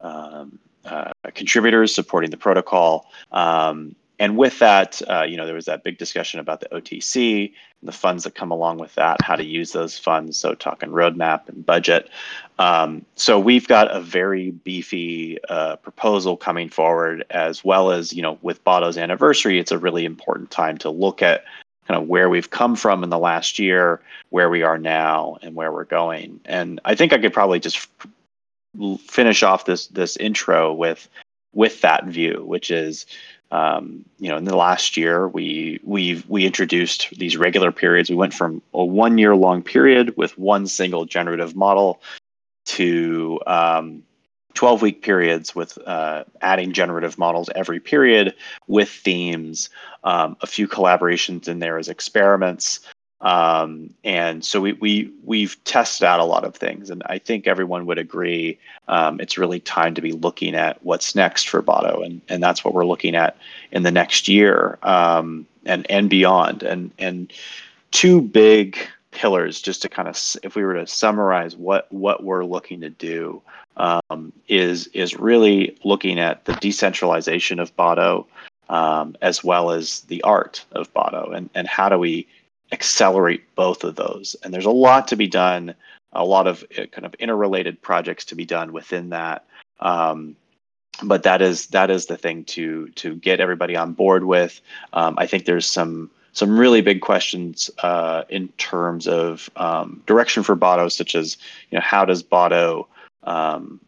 um, 0.00 0.58
uh, 0.84 1.10
contributors 1.34 1.94
supporting 1.94 2.30
the 2.30 2.36
protocol. 2.36 3.10
Um, 3.32 3.94
and 4.18 4.36
with 4.36 4.58
that, 4.60 5.02
uh, 5.08 5.22
you 5.22 5.36
know, 5.36 5.46
there 5.46 5.54
was 5.54 5.66
that 5.66 5.84
big 5.84 5.98
discussion 5.98 6.40
about 6.40 6.60
the 6.60 6.68
OTC, 6.68 7.52
and 7.80 7.88
the 7.88 7.92
funds 7.92 8.24
that 8.24 8.34
come 8.34 8.50
along 8.50 8.78
with 8.78 8.94
that, 8.94 9.20
how 9.22 9.36
to 9.36 9.44
use 9.44 9.72
those 9.72 9.98
funds. 9.98 10.38
So, 10.38 10.54
talking 10.54 10.90
roadmap 10.90 11.48
and 11.48 11.64
budget. 11.64 12.08
Um, 12.58 13.04
so, 13.14 13.38
we've 13.38 13.68
got 13.68 13.94
a 13.94 14.00
very 14.00 14.50
beefy 14.52 15.38
uh, 15.48 15.76
proposal 15.76 16.36
coming 16.36 16.68
forward, 16.68 17.24
as 17.30 17.64
well 17.64 17.90
as, 17.90 18.12
you 18.12 18.22
know, 18.22 18.38
with 18.42 18.64
Botto's 18.64 18.98
anniversary, 18.98 19.58
it's 19.58 19.72
a 19.72 19.78
really 19.78 20.04
important 20.04 20.50
time 20.50 20.78
to 20.78 20.90
look 20.90 21.22
at 21.22 21.44
kind 21.86 22.00
of 22.00 22.08
where 22.08 22.28
we've 22.28 22.50
come 22.50 22.74
from 22.74 23.04
in 23.04 23.10
the 23.10 23.18
last 23.18 23.58
year, 23.58 24.00
where 24.30 24.50
we 24.50 24.62
are 24.62 24.78
now, 24.78 25.36
and 25.42 25.54
where 25.54 25.70
we're 25.70 25.84
going. 25.84 26.40
And 26.44 26.80
I 26.84 26.94
think 26.94 27.12
I 27.12 27.18
could 27.18 27.32
probably 27.32 27.60
just 27.60 27.88
finish 29.06 29.42
off 29.42 29.64
this 29.64 29.86
this 29.88 30.16
intro 30.16 30.72
with 30.72 31.08
with 31.52 31.80
that 31.80 32.04
view, 32.04 32.44
which 32.44 32.70
is 32.70 33.06
um, 33.50 34.04
you 34.18 34.28
know, 34.28 34.36
in 34.36 34.44
the 34.44 34.56
last 34.56 34.96
year, 34.96 35.28
we 35.28 35.80
we 35.84 36.22
we 36.28 36.44
introduced 36.44 37.10
these 37.16 37.36
regular 37.36 37.70
periods. 37.70 38.10
We 38.10 38.16
went 38.16 38.34
from 38.34 38.60
a 38.74 38.84
one 38.84 39.18
year 39.18 39.36
long 39.36 39.62
period 39.62 40.16
with 40.16 40.36
one 40.36 40.66
single 40.66 41.04
generative 41.04 41.54
model 41.54 42.00
to 42.66 43.40
um, 43.46 44.02
12 44.54 44.82
week 44.82 45.02
periods 45.02 45.54
with 45.54 45.78
uh, 45.86 46.24
adding 46.40 46.72
generative 46.72 47.18
models 47.18 47.48
every 47.54 47.78
period 47.78 48.34
with 48.66 48.88
themes, 48.88 49.70
um, 50.02 50.36
a 50.40 50.46
few 50.46 50.66
collaborations 50.66 51.46
in 51.46 51.60
there 51.60 51.78
as 51.78 51.88
experiments, 51.88 52.80
um, 53.20 53.94
and 54.04 54.44
so 54.44 54.60
we, 54.60 54.74
we 54.74 55.10
we've 55.24 55.62
tested 55.64 56.04
out 56.04 56.20
a 56.20 56.24
lot 56.24 56.44
of 56.44 56.54
things, 56.54 56.90
and 56.90 57.02
I 57.06 57.18
think 57.18 57.46
everyone 57.46 57.86
would 57.86 57.98
agree 57.98 58.58
um, 58.88 59.20
it's 59.20 59.38
really 59.38 59.60
time 59.60 59.94
to 59.94 60.02
be 60.02 60.12
looking 60.12 60.54
at 60.54 60.82
what's 60.84 61.14
next 61.14 61.48
for 61.48 61.62
Botto, 61.62 62.04
and 62.04 62.20
and 62.28 62.42
that's 62.42 62.64
what 62.64 62.74
we're 62.74 62.84
looking 62.84 63.14
at 63.14 63.36
in 63.72 63.84
the 63.84 63.90
next 63.90 64.28
year 64.28 64.78
um, 64.82 65.46
and 65.64 65.90
and 65.90 66.10
beyond. 66.10 66.62
And 66.62 66.90
and 66.98 67.32
two 67.90 68.20
big 68.20 68.78
pillars, 69.12 69.62
just 69.62 69.80
to 69.82 69.88
kind 69.88 70.08
of 70.08 70.18
if 70.42 70.54
we 70.54 70.62
were 70.62 70.74
to 70.74 70.86
summarize 70.86 71.56
what 71.56 71.90
what 71.90 72.22
we're 72.22 72.44
looking 72.44 72.82
to 72.82 72.90
do, 72.90 73.40
um, 73.78 74.30
is 74.46 74.88
is 74.88 75.18
really 75.18 75.74
looking 75.84 76.20
at 76.20 76.44
the 76.44 76.52
decentralization 76.54 77.60
of 77.60 77.74
Botto. 77.76 78.26
Um, 78.68 79.16
as 79.22 79.44
well 79.44 79.70
as 79.70 80.00
the 80.08 80.20
art 80.22 80.64
of 80.72 80.92
Botto, 80.92 81.32
and, 81.32 81.48
and 81.54 81.68
how 81.68 81.88
do 81.88 82.00
we 82.00 82.26
accelerate 82.72 83.54
both 83.54 83.84
of 83.84 83.96
those. 83.96 84.36
And 84.42 84.52
there's 84.52 84.66
a 84.66 84.70
lot 84.70 85.08
to 85.08 85.16
be 85.16 85.26
done, 85.26 85.74
a 86.12 86.24
lot 86.24 86.46
of 86.46 86.64
uh, 86.78 86.86
kind 86.86 87.06
of 87.06 87.14
interrelated 87.14 87.80
projects 87.82 88.24
to 88.26 88.34
be 88.34 88.44
done 88.44 88.72
within 88.72 89.10
that. 89.10 89.44
Um, 89.80 90.36
but 91.02 91.24
that 91.24 91.42
is 91.42 91.66
that 91.68 91.90
is 91.90 92.06
the 92.06 92.16
thing 92.16 92.44
to 92.44 92.88
to 92.90 93.16
get 93.16 93.40
everybody 93.40 93.76
on 93.76 93.92
board 93.92 94.24
with. 94.24 94.60
Um, 94.94 95.14
I 95.18 95.26
think 95.26 95.44
there's 95.44 95.66
some 95.66 96.10
some 96.32 96.58
really 96.58 96.80
big 96.80 97.00
questions 97.00 97.70
uh, 97.82 98.24
in 98.28 98.48
terms 98.58 99.06
of 99.06 99.50
um, 99.56 100.02
direction 100.06 100.42
for 100.42 100.56
Botto, 100.56 100.90
such 100.90 101.14
as 101.14 101.36
you 101.70 101.76
know 101.76 101.82
how 101.82 102.04
does 102.04 102.22
Botto 102.22 102.86
um, 103.24 103.80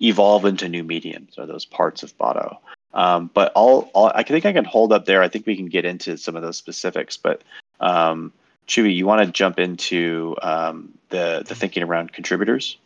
evolve 0.00 0.44
into 0.44 0.68
new 0.68 0.84
mediums 0.84 1.38
or 1.38 1.46
those 1.46 1.64
parts 1.64 2.02
of 2.02 2.16
Botto. 2.18 2.58
Um, 2.94 3.30
but 3.34 3.52
all, 3.54 3.90
all, 3.92 4.10
I 4.14 4.22
think 4.22 4.46
I 4.46 4.52
can 4.52 4.64
hold 4.64 4.92
up 4.92 5.04
there. 5.04 5.22
I 5.22 5.28
think 5.28 5.46
we 5.46 5.56
can 5.56 5.66
get 5.66 5.84
into 5.84 6.16
some 6.16 6.34
of 6.34 6.42
those 6.42 6.56
specifics. 6.56 7.16
But 7.16 7.42
um, 7.80 8.32
Choobie, 8.66 8.94
you 8.94 9.06
want 9.06 9.24
to 9.24 9.32
jump 9.32 9.58
into 9.58 10.36
um, 10.42 10.98
the 11.10 11.44
the 11.46 11.54
thinking 11.54 11.82
around 11.82 12.12
contributors? 12.12 12.78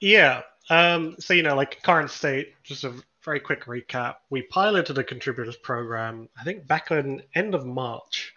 Yeah. 0.00 0.42
Um, 0.68 1.16
so 1.18 1.34
you 1.34 1.42
know, 1.42 1.54
like 1.54 1.82
current 1.82 2.10
state, 2.10 2.54
just 2.62 2.84
a 2.84 2.92
very 3.24 3.40
quick 3.40 3.64
recap. 3.64 4.16
We 4.30 4.42
piloted 4.42 4.98
a 4.98 5.04
contributors 5.04 5.56
program, 5.56 6.28
I 6.38 6.44
think 6.44 6.66
back 6.66 6.90
in 6.90 7.22
end 7.34 7.54
of 7.54 7.66
March, 7.66 8.34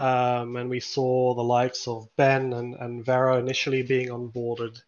um, 0.00 0.56
and 0.56 0.70
we 0.70 0.80
saw 0.80 1.34
the 1.34 1.42
likes 1.42 1.86
of 1.86 2.08
Ben 2.16 2.52
and, 2.52 2.74
and 2.76 3.04
Vera 3.04 3.38
initially 3.38 3.82
being 3.82 4.08
onboarded, 4.08 4.80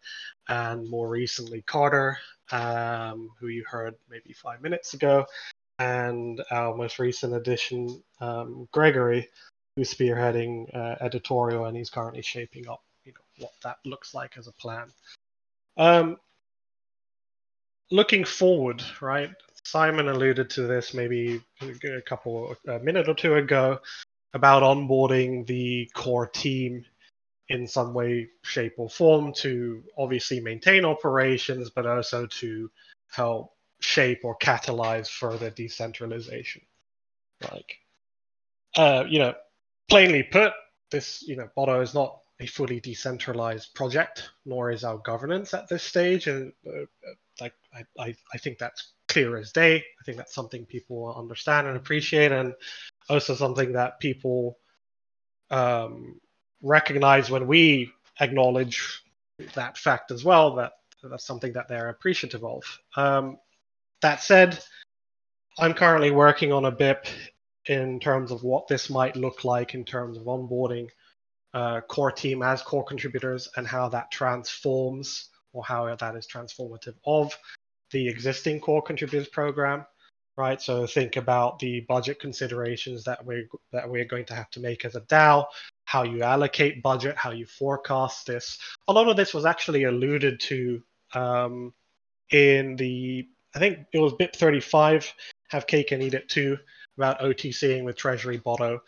and 0.49 0.89
more 0.89 1.09
recently 1.09 1.61
Carter, 1.61 2.17
um, 2.51 3.29
who 3.39 3.47
you 3.47 3.63
heard 3.69 3.95
maybe 4.09 4.33
five 4.33 4.61
minutes 4.61 4.93
ago, 4.93 5.25
and 5.79 6.41
our 6.51 6.75
most 6.75 6.99
recent 6.99 7.33
addition, 7.33 8.01
um, 8.19 8.67
Gregory, 8.71 9.29
who's 9.75 9.93
spearheading 9.93 10.73
uh, 10.75 10.95
editorial, 11.01 11.65
and 11.65 11.77
he's 11.77 11.89
currently 11.89 12.21
shaping 12.21 12.67
up, 12.67 12.83
you 13.05 13.13
know, 13.13 13.45
what 13.45 13.53
that 13.63 13.77
looks 13.85 14.13
like 14.13 14.37
as 14.37 14.47
a 14.47 14.51
plan. 14.53 14.87
Um, 15.77 16.17
looking 17.89 18.25
forward, 18.25 18.83
right? 18.99 19.31
Simon 19.63 20.09
alluded 20.09 20.49
to 20.51 20.63
this 20.63 20.93
maybe 20.93 21.41
a 21.61 22.01
couple 22.01 22.55
a 22.67 22.79
minute 22.79 23.07
or 23.07 23.13
two 23.13 23.35
ago 23.35 23.79
about 24.33 24.63
onboarding 24.63 25.45
the 25.45 25.89
core 25.93 26.27
team 26.27 26.85
in 27.49 27.67
some 27.67 27.93
way, 27.93 28.29
shape, 28.43 28.73
or 28.77 28.89
form 28.89 29.33
to 29.33 29.83
obviously 29.97 30.39
maintain 30.39 30.85
operations, 30.85 31.69
but 31.69 31.85
also 31.85 32.25
to 32.25 32.71
help 33.11 33.53
shape 33.81 34.21
or 34.23 34.37
catalyze 34.37 35.09
further 35.09 35.49
decentralization. 35.49 36.61
Like, 37.51 37.77
uh, 38.77 39.03
you 39.07 39.19
know, 39.19 39.33
plainly 39.91 40.23
put, 40.23 40.53
this, 40.89 41.21
you 41.27 41.35
know, 41.35 41.49
Botto 41.57 41.83
is 41.83 41.93
not 41.93 42.21
a 42.39 42.45
fully 42.45 42.79
decentralized 42.79 43.75
project, 43.75 44.31
nor 44.45 44.71
is 44.71 44.85
our 44.85 44.97
governance 44.99 45.53
at 45.53 45.67
this 45.67 45.83
stage. 45.83 46.27
And 46.27 46.53
uh, 46.65 46.85
like, 47.41 47.53
I, 47.73 47.83
I, 47.99 48.15
I 48.33 48.37
think 48.37 48.57
that's 48.57 48.93
clear 49.09 49.35
as 49.37 49.51
day. 49.51 49.75
I 49.75 50.03
think 50.05 50.17
that's 50.17 50.33
something 50.33 50.65
people 50.65 51.13
understand 51.13 51.67
and 51.67 51.75
appreciate, 51.75 52.31
and 52.31 52.53
also 53.09 53.35
something 53.35 53.73
that 53.73 53.99
people 53.99 54.57
um, 55.49 56.21
recognize 56.61 57.29
when 57.29 57.45
we 57.45 57.91
acknowledge 58.21 59.03
that 59.55 59.77
fact 59.77 60.11
as 60.11 60.23
well. 60.23 60.55
That 60.55 60.71
that's 61.03 61.25
something 61.25 61.51
that 61.53 61.67
they're 61.67 61.89
appreciative 61.89 62.45
of. 62.45 62.63
Um, 62.95 63.39
that 64.01 64.23
said, 64.23 64.57
I'm 65.59 65.73
currently 65.73 66.11
working 66.11 66.53
on 66.53 66.63
a 66.63 66.71
BIP 66.71 67.07
in 67.67 67.99
terms 67.99 68.31
of 68.31 68.43
what 68.43 68.67
this 68.67 68.89
might 68.89 69.15
look 69.15 69.43
like 69.43 69.73
in 69.73 69.85
terms 69.85 70.17
of 70.17 70.23
onboarding 70.23 70.87
uh, 71.53 71.81
core 71.81 72.11
team 72.11 72.41
as 72.41 72.61
core 72.61 72.83
contributors 72.83 73.49
and 73.57 73.67
how 73.67 73.89
that 73.89 74.09
transforms 74.11 75.29
or 75.53 75.63
how 75.63 75.93
that 75.95 76.15
is 76.15 76.27
transformative 76.27 76.95
of 77.05 77.37
the 77.91 78.07
existing 78.07 78.59
core 78.59 78.81
contributors 78.81 79.27
program, 79.27 79.85
right? 80.37 80.61
So 80.61 80.87
think 80.87 81.17
about 81.17 81.59
the 81.59 81.81
budget 81.81 82.19
considerations 82.19 83.03
that 83.03 83.23
we 83.25 83.47
that 83.73 83.89
we're 83.89 84.05
going 84.05 84.25
to 84.25 84.35
have 84.35 84.49
to 84.51 84.59
make 84.61 84.85
as 84.85 84.95
a 84.95 85.01
DAO, 85.01 85.45
how 85.83 86.03
you 86.03 86.23
allocate 86.23 86.81
budget, 86.81 87.17
how 87.17 87.31
you 87.31 87.45
forecast 87.45 88.25
this. 88.25 88.57
A 88.87 88.93
lot 88.93 89.09
of 89.09 89.17
this 89.17 89.33
was 89.33 89.45
actually 89.45 89.83
alluded 89.83 90.39
to 90.41 90.81
um, 91.13 91.73
in 92.31 92.77
the 92.77 93.27
I 93.53 93.59
think 93.59 93.79
it 93.91 93.99
was 93.99 94.13
BIP 94.13 94.33
35, 94.37 95.13
have 95.49 95.67
cake 95.67 95.91
and 95.91 96.01
eat 96.01 96.13
it 96.13 96.29
too, 96.29 96.57
about 96.97 97.19
OTCing 97.19 97.83
with 97.83 97.95
Treasury 97.95 98.39
Botto, 98.39 98.79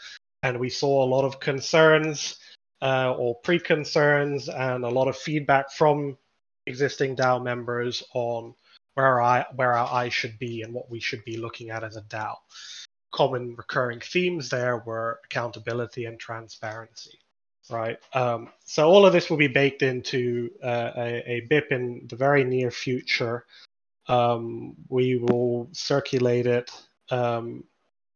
and 0.44 0.60
we 0.60 0.70
saw 0.70 1.04
a 1.04 1.08
lot 1.08 1.26
of 1.26 1.40
concerns 1.40 2.38
uh, 2.82 3.14
or 3.18 3.36
pre-concerns 3.36 4.50
and 4.50 4.84
a 4.84 4.90
lot 4.90 5.08
of 5.08 5.18
feedback 5.18 5.72
from 5.72 6.18
existing 6.68 7.16
DAO 7.16 7.42
members 7.42 8.04
on 8.14 8.54
where 8.96 9.22
I 9.22 9.46
where 9.56 9.74
our 9.74 9.92
eyes 9.92 10.14
should 10.14 10.38
be 10.38 10.62
and 10.62 10.74
what 10.74 10.90
we 10.92 11.00
should 11.00 11.24
be 11.26 11.38
looking 11.38 11.70
at 11.70 11.84
as 11.84 11.96
a 11.96 12.02
DAO. 12.02 12.36
Common 13.12 13.56
recurring 13.56 14.00
themes 14.00 14.50
there 14.50 14.78
were 14.86 15.20
accountability 15.26 16.06
and 16.06 16.20
transparency, 16.20 17.20
right? 17.70 17.98
Um, 18.14 18.50
so 18.66 18.90
all 18.90 19.06
of 19.06 19.14
this 19.14 19.30
will 19.30 19.38
be 19.38 19.48
baked 19.48 19.82
into 19.82 20.52
uh, 20.64 20.92
a, 20.96 21.32
a 21.32 21.48
BIP 21.50 21.72
in 21.72 22.08
the 22.10 22.16
very 22.16 22.44
near 22.44 22.70
future. 22.72 23.46
Um, 24.08 24.76
we 24.90 25.18
will 25.18 25.70
circulate 25.72 26.48
it 26.48 26.70
um, 27.12 27.64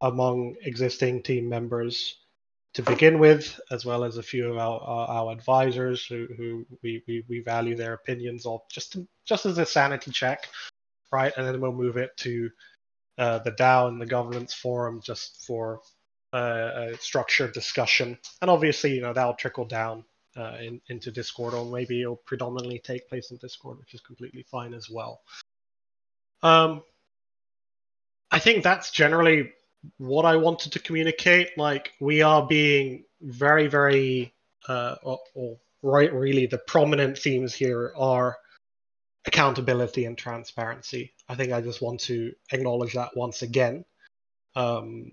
among 0.02 0.56
existing 0.64 1.24
team 1.24 1.50
members 1.50 2.18
to 2.74 2.84
begin 2.84 3.18
with, 3.18 3.60
as 3.72 3.86
well 3.86 4.04
as 4.04 4.18
a 4.18 4.24
few 4.24 4.52
of 4.52 4.58
our, 4.58 4.80
our, 4.80 5.08
our 5.08 5.32
advisors 5.32 6.06
who, 6.06 6.28
who 6.38 6.66
we, 6.84 7.04
we, 7.08 7.24
we, 7.28 7.40
value 7.42 7.76
their 7.76 7.94
opinions 7.94 8.46
of 8.46 8.62
just 8.70 8.98
just 9.26 9.46
as 9.48 9.58
a 9.58 9.66
sanity 9.66 10.12
check, 10.12 10.48
right? 11.12 11.34
And 11.36 11.48
then 11.48 11.60
we'll 11.60 11.72
move 11.72 11.98
it 11.98 12.16
to 12.18 12.50
uh, 13.18 13.40
the 13.40 13.52
DAO 13.52 13.88
and 13.88 14.00
the 14.00 14.06
governance 14.06 14.54
forum 14.54 15.02
just 15.04 15.44
for 15.46 15.82
uh, 16.34 16.92
a 16.92 16.98
structured 17.00 17.54
discussion. 17.54 18.18
And 18.42 18.52
obviously, 18.52 18.94
you 18.94 19.02
know, 19.02 19.14
that'll 19.14 19.34
trickle 19.34 19.66
down 19.66 20.04
uh, 20.36 20.58
in, 20.62 20.80
into 20.90 21.12
Discord, 21.12 21.54
or 21.54 21.66
maybe 21.66 22.02
it'll 22.02 22.18
predominantly 22.18 22.80
take 22.80 23.10
place 23.10 23.32
in 23.32 23.38
Discord, 23.38 23.80
which 23.80 23.94
is 23.96 24.02
completely 24.02 24.46
fine 24.52 24.74
as 24.74 24.90
well. 24.90 25.22
Um, 26.44 26.84
I 28.30 28.40
think 28.40 28.64
that's 28.64 28.92
generally 28.92 29.52
what 29.98 30.26
I 30.26 30.36
wanted 30.36 30.74
to 30.74 30.80
communicate. 30.80 31.58
Like 31.58 31.94
we 32.00 32.22
are 32.22 32.46
being 32.46 33.06
very, 33.22 33.68
very, 33.68 34.34
uh, 34.68 34.96
or, 35.04 35.20
or 35.34 35.58
right, 35.82 36.14
really, 36.14 36.46
the 36.46 36.58
prominent 36.58 37.18
themes 37.18 37.54
here 37.54 37.94
are 37.98 38.38
accountability 39.26 40.06
and 40.06 40.18
transparency. 40.18 41.14
I 41.28 41.36
think 41.36 41.52
I 41.52 41.62
just 41.62 41.82
want 41.82 42.00
to 42.02 42.34
acknowledge 42.52 42.94
that 42.94 43.16
once 43.16 43.42
again, 43.42 43.86
um, 44.56 45.12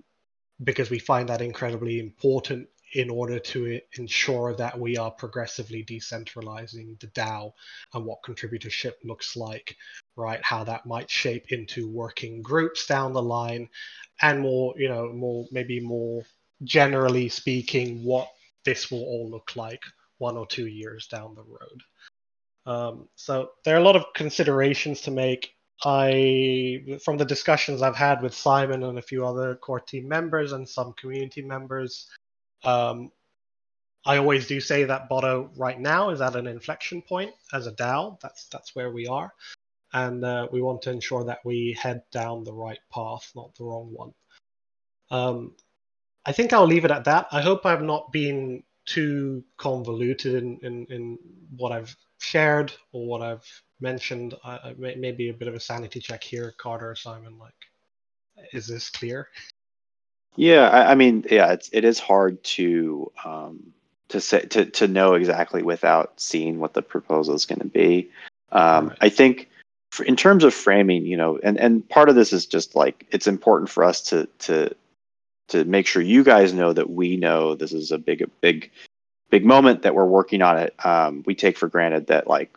because 0.63 0.91
we 0.91 0.99
find 0.99 1.29
that 1.29 1.43
incredibly 1.43 1.99
important 1.99 2.69
in 2.95 3.11
order 3.11 3.41
to 3.41 3.81
ensure 3.99 4.55
that 4.55 4.79
we 4.79 4.97
are 4.97 5.11
progressively 5.11 5.85
decentralizing 5.85 6.99
the 7.01 7.09
DAO 7.09 7.53
and 7.93 8.05
what 8.05 8.23
contributorship 8.23 8.93
looks 9.03 9.37
like, 9.37 9.77
right? 10.17 10.41
How 10.43 10.63
that 10.63 10.87
might 10.87 11.11
shape 11.11 11.51
into 11.51 11.91
working 11.91 12.41
groups 12.41 12.87
down 12.87 13.13
the 13.13 13.23
line, 13.23 13.69
and 14.23 14.41
more, 14.41 14.75
you 14.77 14.89
know, 14.89 15.13
more 15.13 15.47
maybe 15.51 15.81
more 15.81 16.23
generally 16.63 17.29
speaking, 17.29 18.05
what 18.05 18.29
this 18.65 18.91
will 18.91 19.03
all 19.03 19.29
look 19.31 19.57
like 19.57 19.83
one 20.19 20.37
or 20.37 20.47
two 20.47 20.67
years 20.67 21.07
down 21.07 21.35
the 21.35 21.43
road. 21.43 21.83
Um, 22.67 23.09
so 23.15 23.51
there 23.65 23.77
are 23.77 23.81
a 23.81 23.85
lot 23.85 23.97
of 23.97 24.07
considerations 24.15 25.01
to 25.03 25.11
make. 25.11 25.51
I, 25.85 26.99
from 27.05 27.19
the 27.19 27.25
discussions 27.25 27.83
I've 27.83 27.97
had 27.97 28.23
with 28.23 28.33
Simon 28.33 28.85
and 28.85 28.99
a 28.99 29.03
few 29.03 29.27
other 29.27 29.57
core 29.57 29.81
team 29.81 30.09
members 30.09 30.53
and 30.53 30.67
some 30.67 30.95
community 30.95 31.43
members, 31.43 32.09
um, 32.63 33.11
I 34.07 34.19
always 34.19 34.47
do 34.47 34.61
say 34.61 34.85
that 34.85 35.11
Botto 35.11 35.51
right 35.57 35.79
now 35.79 36.11
is 36.11 36.21
at 36.21 36.37
an 36.37 36.47
inflection 36.47 37.03
point 37.03 37.33
as 37.53 37.67
a 37.67 37.73
DAO. 37.73 38.19
That's 38.21 38.47
that's 38.49 38.75
where 38.75 38.93
we 38.93 39.07
are, 39.07 39.33
and 39.95 40.25
uh, 40.25 40.49
we 40.51 40.61
want 40.61 40.83
to 40.83 40.91
ensure 40.91 41.25
that 41.25 41.39
we 41.45 41.79
head 41.81 42.03
down 42.11 42.43
the 42.43 42.53
right 42.53 42.81
path, 42.93 43.31
not 43.37 43.55
the 43.55 43.65
wrong 43.65 43.91
one. 43.93 44.13
Um, 45.11 45.53
I 46.27 46.33
think 46.33 46.53
I'll 46.53 46.67
leave 46.67 46.85
it 46.85 46.91
at 46.91 47.05
that. 47.05 47.29
I 47.31 47.41
hope 47.41 47.65
I've 47.65 47.83
not 47.83 48.11
been 48.11 48.65
too 48.87 49.45
convoluted 49.57 50.35
in, 50.35 50.59
in, 50.63 50.87
in 50.87 51.19
what 51.57 51.71
I've 51.71 51.97
shared 52.19 52.73
or 52.93 53.07
what 53.07 53.23
I've 53.23 53.49
mentioned. 53.81 54.35
Uh, 54.43 54.73
maybe 54.77 55.29
a 55.29 55.35
bit 55.35 55.47
of 55.47 55.55
a 55.55 55.61
sanity 55.61 56.01
check 56.01 56.25
here, 56.25 56.53
Carter, 56.59 56.97
Simon. 56.97 57.39
Like, 57.39 57.55
is 58.53 58.67
this 58.67 58.91
clear? 58.91 59.29
Yeah, 60.35 60.69
I, 60.69 60.91
I 60.91 60.95
mean, 60.97 61.25
yeah, 61.31 61.53
it's 61.53 61.71
it 61.73 61.85
is 61.85 62.01
hard 62.01 62.43
to 62.43 63.13
um, 63.25 63.73
to 64.09 64.21
say 64.21 64.41
to 64.41 64.65
to 64.65 64.89
know 64.89 65.15
exactly 65.15 65.63
without 65.63 66.21
seeing 66.21 66.59
what 66.59 66.75
the 66.75 66.83
proposal 66.83 67.37
is 67.37 67.47
going 67.47 67.61
to 67.61 67.69
be. 67.69 68.11
Um, 68.51 68.89
right. 68.89 68.99
I 69.01 69.09
think 69.11 69.51
in 70.01 70.17
terms 70.17 70.45
of 70.45 70.55
framing, 70.55 71.05
you 71.05 71.17
know, 71.17 71.39
and 71.43 71.59
and 71.59 71.89
part 71.89 72.09
of 72.09 72.15
this 72.15 72.33
is 72.33 72.47
just 72.47 72.75
like 72.75 73.07
it's 73.11 73.27
important 73.27 73.71
for 73.71 73.85
us 73.85 74.01
to 74.03 74.29
to 74.41 74.75
to 75.49 75.65
make 75.65 75.87
sure 75.87 76.03
you 76.03 76.25
guys 76.25 76.53
know 76.53 76.73
that 76.73 76.91
we 76.91 77.17
know 77.17 77.55
this 77.55 77.73
is 77.73 77.91
a 77.91 77.99
big 77.99 78.29
big 78.41 78.71
big 79.31 79.45
moment 79.45 79.83
that 79.83 79.95
we're 79.95 80.07
working 80.07 80.43
on 80.43 80.59
it. 80.59 80.75
Um, 80.85 81.23
we 81.27 81.35
take 81.35 81.59
for 81.59 81.69
granted 81.69 82.07
that 82.07 82.27
like 82.27 82.57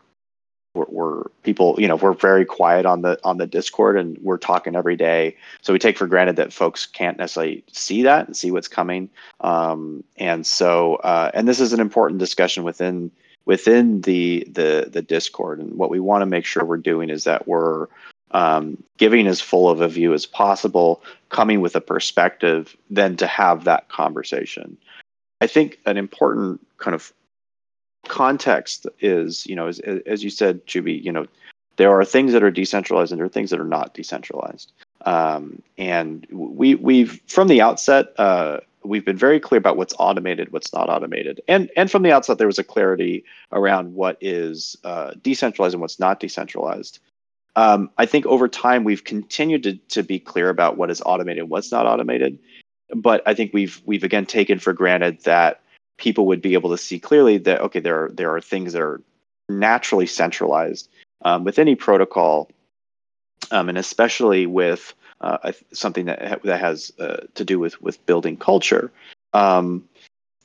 we're, 0.78 0.86
we're, 0.90 1.24
people 1.44 1.76
you 1.80 1.88
know 1.88 1.96
we're 1.96 2.14
very 2.14 2.46
quiet 2.46 2.86
on 2.86 3.02
the 3.02 3.20
on 3.24 3.38
the 3.38 3.48
discord 3.48 3.98
and 3.98 4.18
we're 4.22 4.38
talking 4.38 4.76
every 4.76 4.96
day 4.96 5.36
so 5.62 5.74
we 5.74 5.80
take 5.80 5.98
for 5.98 6.08
granted 6.08 6.36
that 6.36 6.54
folks 6.54 6.86
can't 6.86 7.18
necessarily 7.18 7.64
see 7.72 8.04
that 8.04 8.28
and 8.28 8.38
see 8.38 8.52
what's 8.52 8.68
coming 8.68 9.10
um, 9.42 10.04
and 10.18 10.46
so 10.46 10.96
uh, 10.98 11.32
and 11.34 11.48
this 11.48 11.60
is 11.60 11.74
an 11.74 11.80
important 11.80 12.20
discussion 12.20 12.64
within 12.64 13.12
within 13.48 14.02
the 14.02 14.48
the 14.52 14.90
the 14.92 15.02
discord 15.02 15.60
and 15.60 15.76
what 15.76 15.90
we 15.90 16.00
want 16.00 16.22
to 16.22 16.28
make 16.28 16.46
sure 16.46 16.64
we're 16.64 16.78
doing 16.78 17.10
is 17.10 17.24
that 17.24 17.48
we're 17.48 17.88
um, 18.32 18.84
giving 18.98 19.26
as 19.26 19.42
full 19.42 19.70
of 19.70 19.82
a 19.82 19.88
view 19.88 20.14
as 20.14 20.26
possible 20.26 21.02
coming 21.30 21.62
with 21.62 21.76
a 21.76 21.82
perspective 21.82 22.78
then 22.90 23.18
to 23.18 23.26
have 23.26 23.64
that 23.64 23.90
conversation 23.90 24.78
i 25.42 25.48
think 25.48 25.80
an 25.86 25.98
important 25.98 26.60
kind 26.78 26.94
of 26.94 27.12
context 28.08 28.88
is, 29.00 29.46
you 29.46 29.56
know, 29.56 29.68
as, 29.68 29.80
as 29.80 30.24
you 30.24 30.30
said, 30.30 30.66
Choobie, 30.66 31.04
you 31.04 31.12
know, 31.12 31.28
there 31.76 31.92
are 31.92 32.04
things 32.04 32.34
that 32.34 32.44
are 32.44 32.52
decentralized 32.52 33.12
and 33.12 33.20
there 33.20 33.26
are 33.26 33.30
things 33.30 33.52
that 33.52 33.60
are 33.60 33.66
not 33.66 33.94
decentralized. 33.94 34.72
Um, 35.06 35.62
and 35.78 36.26
we 36.32 36.76
we've 36.76 37.22
from 37.28 37.48
the 37.48 37.62
outset 37.62 38.14
uh, 38.18 38.60
we've 38.88 39.06
been 39.06 39.18
very 39.18 39.40
clear 39.40 39.60
about 39.60 39.78
what's 39.78 39.94
automated, 40.00 40.52
what's 40.52 40.74
not 40.74 40.90
automated, 40.90 41.42
and 41.48 41.70
and 41.76 41.92
from 41.92 42.04
the 42.04 42.12
outset 42.12 42.38
there 42.38 42.48
was 42.48 42.60
a 42.60 42.64
clarity 42.64 43.24
around 43.52 43.94
what 43.96 44.18
is 44.22 44.76
uh, 44.84 45.14
decentralized 45.22 45.74
and 45.74 45.82
what's 45.82 46.00
not 46.00 46.20
decentralized. 46.20 47.00
Um, 47.56 47.90
I 47.98 48.06
think 48.06 48.26
over 48.26 48.48
time 48.48 48.84
we've 48.84 49.04
continued 49.04 49.64
to 49.64 49.76
to 49.90 50.04
be 50.04 50.20
clear 50.20 50.50
about 50.50 50.78
what 50.78 50.92
is 50.92 51.02
automated, 51.06 51.50
what's 51.50 51.72
not 51.72 51.86
automated, 51.86 52.40
but 52.96 53.22
I 53.26 53.34
think 53.34 53.54
we've 53.54 53.82
we've 53.86 54.04
again 54.04 54.26
taken 54.26 54.60
for 54.60 54.74
granted 54.74 55.24
that 55.24 55.62
people 55.98 56.28
would 56.28 56.42
be 56.42 56.54
able 56.54 56.70
to 56.70 56.78
see 56.78 57.00
clearly 57.00 57.38
that 57.40 57.62
okay, 57.62 57.80
there 57.80 58.06
are 58.06 58.12
there 58.12 58.34
are 58.36 58.42
things 58.42 58.74
that 58.74 58.82
are 58.82 59.02
naturally 59.50 60.06
centralized 60.06 60.90
um, 61.24 61.44
with 61.44 61.60
any 61.60 61.76
protocol. 61.76 62.50
um, 63.52 63.70
and 63.70 63.78
especially 63.78 64.46
with 64.46 64.94
uh, 65.22 65.52
something 65.74 66.06
that 66.06 66.42
that 66.44 66.60
has 66.60 66.92
uh, 67.00 67.26
to 67.36 67.46
do 67.46 67.60
with 67.60 67.82
with 67.82 68.06
building 68.06 68.38
culture, 68.38 68.92
um, 69.34 69.84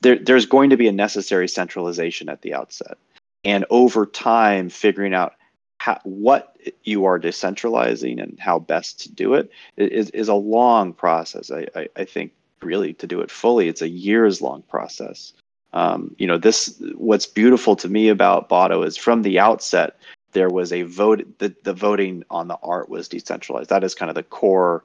there, 0.01 0.19
there's 0.19 0.47
going 0.47 0.71
to 0.71 0.77
be 0.77 0.89
a 0.89 0.93
necessary 0.93 1.49
centralization 1.49 2.29
at 2.29 2.43
the 2.43 2.55
outset, 2.55 2.99
and 3.45 3.65
over 3.71 4.07
time, 4.07 4.69
figuring 4.69 5.15
out 5.15 5.35
how, 5.79 5.99
what 6.05 6.57
you 6.85 7.05
are 7.05 7.19
decentralizing 7.19 8.23
and 8.23 8.39
how 8.39 8.59
best 8.59 9.01
to 9.01 9.11
do 9.11 9.35
it 9.35 9.51
is, 9.77 10.11
is 10.11 10.29
a 10.29 10.35
long 10.35 10.93
process. 10.93 11.51
I, 11.51 11.67
I, 11.75 11.89
I 11.97 12.05
think 12.05 12.33
really 12.63 12.93
to 12.95 13.07
do 13.09 13.21
it 13.21 13.33
fully, 13.33 13.69
it's 13.69 13.83
a 13.83 13.89
years 13.89 14.41
long 14.41 14.63
process. 14.63 15.33
Um, 15.73 16.15
you 16.19 16.27
know, 16.27 16.39
this 16.39 16.81
what's 16.95 17.27
beautiful 17.27 17.75
to 17.77 17.89
me 17.89 18.09
about 18.09 18.49
Botto 18.49 18.87
is 18.87 18.97
from 18.97 19.23
the 19.23 19.39
outset 19.39 19.97
there 20.33 20.51
was 20.51 20.73
a 20.73 20.83
vote. 20.83 21.39
The, 21.39 21.55
the 21.63 21.73
voting 21.75 22.25
on 22.31 22.49
the 22.49 22.59
art 22.63 22.89
was 22.89 23.09
decentralized. 23.09 23.71
That 23.71 23.85
is 23.85 23.95
kind 23.95 24.11
of 24.11 24.15
the 24.15 24.23
core 24.23 24.83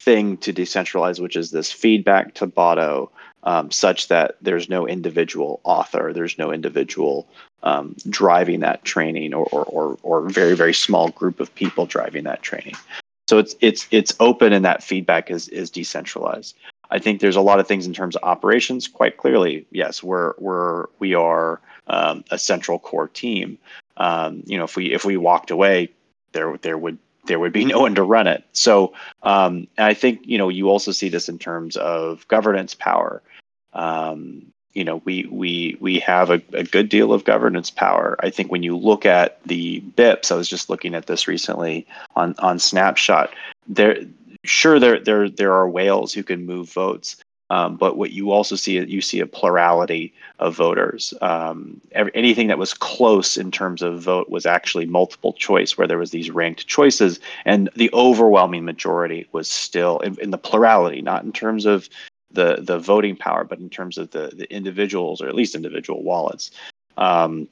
thing 0.00 0.36
to 0.38 0.52
decentralize, 0.52 1.20
which 1.20 1.36
is 1.36 1.50
this 1.50 1.72
feedback 1.72 2.34
to 2.34 2.46
Botto, 2.46 3.10
um, 3.42 3.70
such 3.70 4.08
that 4.08 4.36
there's 4.40 4.68
no 4.68 4.86
individual 4.86 5.60
author, 5.64 6.12
there's 6.12 6.38
no 6.38 6.52
individual 6.52 7.28
um, 7.62 7.96
driving 8.08 8.60
that 8.60 8.84
training, 8.84 9.34
or, 9.34 9.46
or 9.46 9.64
or 9.64 9.98
or 10.02 10.28
very 10.28 10.54
very 10.54 10.74
small 10.74 11.10
group 11.10 11.40
of 11.40 11.54
people 11.54 11.86
driving 11.86 12.24
that 12.24 12.42
training. 12.42 12.74
So 13.28 13.38
it's 13.38 13.56
it's 13.60 13.86
it's 13.90 14.14
open, 14.20 14.52
and 14.52 14.64
that 14.64 14.82
feedback 14.82 15.30
is 15.30 15.48
is 15.48 15.70
decentralized. 15.70 16.56
I 16.90 16.98
think 16.98 17.20
there's 17.20 17.36
a 17.36 17.42
lot 17.42 17.60
of 17.60 17.66
things 17.66 17.86
in 17.86 17.92
terms 17.92 18.16
of 18.16 18.22
operations. 18.22 18.88
Quite 18.88 19.18
clearly, 19.18 19.66
yes, 19.70 20.02
we're 20.02 20.34
we're 20.38 20.86
we 20.98 21.14
are 21.14 21.60
um, 21.88 22.24
a 22.30 22.38
central 22.38 22.78
core 22.78 23.08
team. 23.08 23.58
Um, 23.98 24.42
you 24.46 24.56
know, 24.56 24.64
if 24.64 24.76
we 24.76 24.92
if 24.92 25.04
we 25.04 25.16
walked 25.16 25.50
away, 25.50 25.90
there 26.32 26.56
there 26.58 26.78
would 26.78 26.98
there 27.26 27.38
would 27.38 27.52
be 27.52 27.64
no 27.66 27.80
one 27.80 27.94
to 27.96 28.02
run 28.02 28.26
it. 28.26 28.44
So 28.52 28.94
um, 29.22 29.68
I 29.76 29.94
think 29.94 30.20
you 30.24 30.38
know 30.38 30.48
you 30.48 30.70
also 30.70 30.92
see 30.92 31.08
this 31.08 31.28
in 31.28 31.38
terms 31.38 31.76
of 31.76 32.26
governance 32.28 32.74
power. 32.74 33.22
Um, 33.72 34.52
you 34.74 34.84
know, 34.84 35.02
we 35.04 35.26
we 35.30 35.76
we 35.80 35.98
have 36.00 36.30
a, 36.30 36.40
a, 36.52 36.62
good 36.62 36.88
deal 36.88 37.12
of 37.12 37.24
governance 37.24 37.70
power. 37.70 38.16
I 38.20 38.30
think 38.30 38.52
when 38.52 38.62
you 38.62 38.76
look 38.76 39.06
at 39.06 39.42
the 39.44 39.80
BIPs, 39.96 40.30
I 40.30 40.36
was 40.36 40.48
just 40.48 40.70
looking 40.70 40.94
at 40.94 41.06
this 41.06 41.26
recently 41.26 41.86
on 42.14 42.34
on 42.38 42.58
Snapshot. 42.58 43.34
There 43.66 43.98
sure 44.44 44.78
there 44.78 45.00
there 45.00 45.28
there 45.28 45.52
are 45.52 45.68
whales 45.68 46.12
who 46.12 46.22
can 46.22 46.46
move 46.46 46.70
votes, 46.70 47.16
um, 47.50 47.76
but 47.76 47.96
what 47.96 48.10
you 48.10 48.30
also 48.30 48.56
see 48.56 48.78
you 48.78 49.00
see 49.00 49.20
a 49.20 49.26
plurality 49.26 50.12
of 50.38 50.54
voters. 50.54 51.14
Um, 51.22 51.80
every, 51.92 52.12
anything 52.14 52.48
that 52.48 52.58
was 52.58 52.74
close 52.74 53.36
in 53.36 53.50
terms 53.50 53.80
of 53.82 54.02
vote 54.02 54.28
was 54.28 54.44
actually 54.44 54.86
multiple 54.86 55.32
choice, 55.32 55.76
where 55.76 55.88
there 55.88 55.98
was 55.98 56.10
these 56.10 56.30
ranked 56.30 56.66
choices, 56.66 57.20
and 57.44 57.70
the 57.74 57.90
overwhelming 57.92 58.64
majority 58.64 59.26
was 59.32 59.50
still 59.50 59.98
in, 60.00 60.18
in 60.20 60.30
the 60.30 60.38
plurality, 60.38 61.00
not 61.00 61.24
in 61.24 61.32
terms 61.32 61.64
of 61.64 61.88
the 62.30 62.58
the 62.60 62.78
voting 62.78 63.16
power, 63.16 63.44
but 63.44 63.58
in 63.58 63.70
terms 63.70 63.96
of 63.96 64.10
the 64.10 64.30
the 64.34 64.52
individuals 64.52 65.22
or 65.22 65.28
at 65.28 65.34
least 65.34 65.54
individual 65.54 66.02
wallets. 66.02 66.50
Um, 66.98 67.48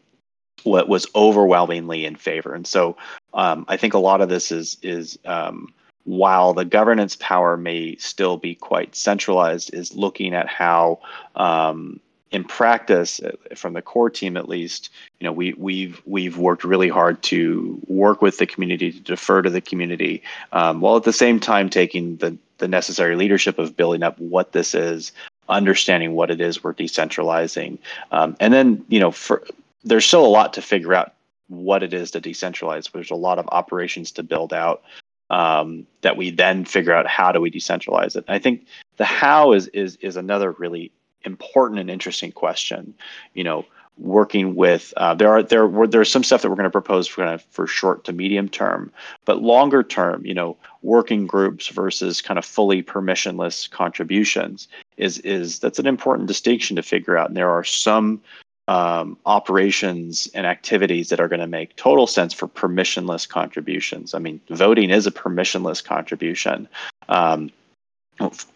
what 0.65 0.89
was 0.89 1.07
overwhelmingly 1.15 2.05
in 2.05 2.17
favor, 2.17 2.55
and 2.55 2.67
so 2.67 2.97
um, 3.33 3.65
I 3.69 3.77
think 3.77 3.95
a 3.95 3.99
lot 3.99 4.21
of 4.21 4.29
this 4.29 4.53
is 4.53 4.77
is 4.83 5.19
um, 5.25 5.73
while 6.07 6.55
the 6.55 6.65
governance 6.65 7.17
power 7.17 7.57
may 7.57 7.97
still 7.97 8.37
be 8.37 8.55
quite 8.55 8.95
centralized, 8.95 9.75
is 9.75 9.95
looking 9.95 10.35
at 10.35 10.47
how, 10.47 11.01
um, 11.35 12.01
in 12.31 12.45
practice, 12.45 13.21
uh, 13.21 13.33
from 13.57 13.73
the 13.73 13.83
core 13.83 14.09
team 14.09 14.37
at 14.37 14.49
least, 14.49 14.91
you 15.19 15.25
know, 15.25 15.33
we 15.33 15.53
we've 15.55 16.01
we've 16.07 16.39
worked 16.39 16.65
really 16.65 16.89
hard 16.89 17.23
to 17.25 17.81
work 17.89 18.23
with 18.23 18.39
the 18.39 18.47
community 18.47 18.93
to 18.93 19.01
defer 19.01 19.43
to 19.43 19.51
the 19.51 19.61
community, 19.61 20.23
um, 20.53 20.81
while 20.81 20.97
at 20.97 21.03
the 21.03 21.13
same 21.13 21.41
time 21.41 21.69
taking 21.69 22.17
the 22.17 22.37
the 22.59 22.69
necessary 22.69 23.17
leadership 23.17 23.59
of 23.59 23.77
building 23.77 24.03
up 24.03 24.19
what 24.19 24.53
this 24.53 24.75
is, 24.75 25.13
understanding 25.49 26.15
what 26.15 26.31
it 26.31 26.41
is 26.41 26.63
we're 26.63 26.73
decentralizing, 26.73 27.79
um, 28.13 28.37
and 28.39 28.55
then 28.55 28.85
you 28.89 29.01
know, 29.01 29.11
for 29.11 29.45
there's 29.83 30.07
still 30.07 30.25
a 30.25 30.29
lot 30.29 30.53
to 30.53 30.63
figure 30.63 30.95
out 30.95 31.15
what 31.49 31.83
it 31.83 31.93
is 31.93 32.13
to 32.13 32.21
decentralize. 32.21 32.91
There's 32.91 33.11
a 33.11 33.17
lot 33.17 33.39
of 33.39 33.49
operations 33.51 34.13
to 34.13 34.23
build 34.23 34.53
out 34.53 34.83
um, 35.31 35.87
that 36.03 36.17
we 36.17 36.31
then 36.31 36.65
figure 36.65 36.95
out 36.95 37.07
how 37.07 37.33
do 37.33 37.41
we 37.41 37.51
decentralize 37.51 38.17
it. 38.17 38.25
I 38.29 38.39
think 38.39 38.67
the 38.97 39.05
how 39.05 39.53
is 39.53 39.69
is 39.69 39.97
is 39.97 40.17
another 40.17 40.53
really 40.53 40.93
important 41.23 41.81
and 41.81 41.91
interesting 41.91 42.33
question. 42.33 42.95
You 43.35 43.45
know, 43.45 43.65
working 43.99 44.55
with 44.55 44.93
uh, 44.97 45.15
there 45.15 45.31
are 45.31 45.43
there 45.43 45.67
were 45.67 45.87
there's 45.87 46.11
some 46.11 46.23
stuff 46.23 46.43
that 46.43 46.51
we're 46.51 46.57
going 46.57 46.65
to 46.65 46.71
propose 46.71 47.09
for 47.09 47.23
kind 47.23 47.35
of 47.35 47.43
for 47.51 47.67
short 47.67 48.05
to 48.05 48.13
medium 48.13 48.49
term, 48.49 48.93
but 49.25 49.43
longer 49.43 49.83
term, 49.83 50.25
you 50.25 50.35
know, 50.35 50.57
working 50.83 51.27
groups 51.27 51.69
versus 51.69 52.21
kind 52.21 52.39
of 52.39 52.45
fully 52.45 52.83
permissionless 52.83 53.71
contributions 53.71 54.69
is 54.97 55.19
is 55.21 55.59
that's 55.59 55.79
an 55.79 55.87
important 55.87 56.29
distinction 56.29 56.77
to 56.77 56.83
figure 56.83 57.17
out. 57.17 57.29
And 57.29 57.37
there 57.37 57.51
are 57.51 57.65
some 57.65 58.21
um, 58.69 59.17
operations 59.27 60.29
and 60.35 60.47
activities 60.47 61.11
that 61.11 61.21
are 61.21 61.29
going 61.29 61.41
to 61.41 61.47
make 61.47 61.77
total 61.77 62.07
sense 62.07 62.33
for 62.35 62.49
permissionless 62.49 63.29
contributions. 63.29 64.15
I 64.15 64.19
mean, 64.19 64.41
voting 64.49 64.91
is 64.91 65.07
a 65.07 65.13
permissionless 65.13 65.85
contribution, 65.85 66.69
um, 67.09 67.51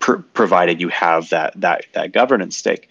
pr- 0.01 0.17
provided 0.35 0.81
you 0.81 0.89
have 0.89 1.31
that 1.31 1.61
that 1.61 1.87
that 1.93 2.13
governance 2.13 2.57
stake. 2.57 2.89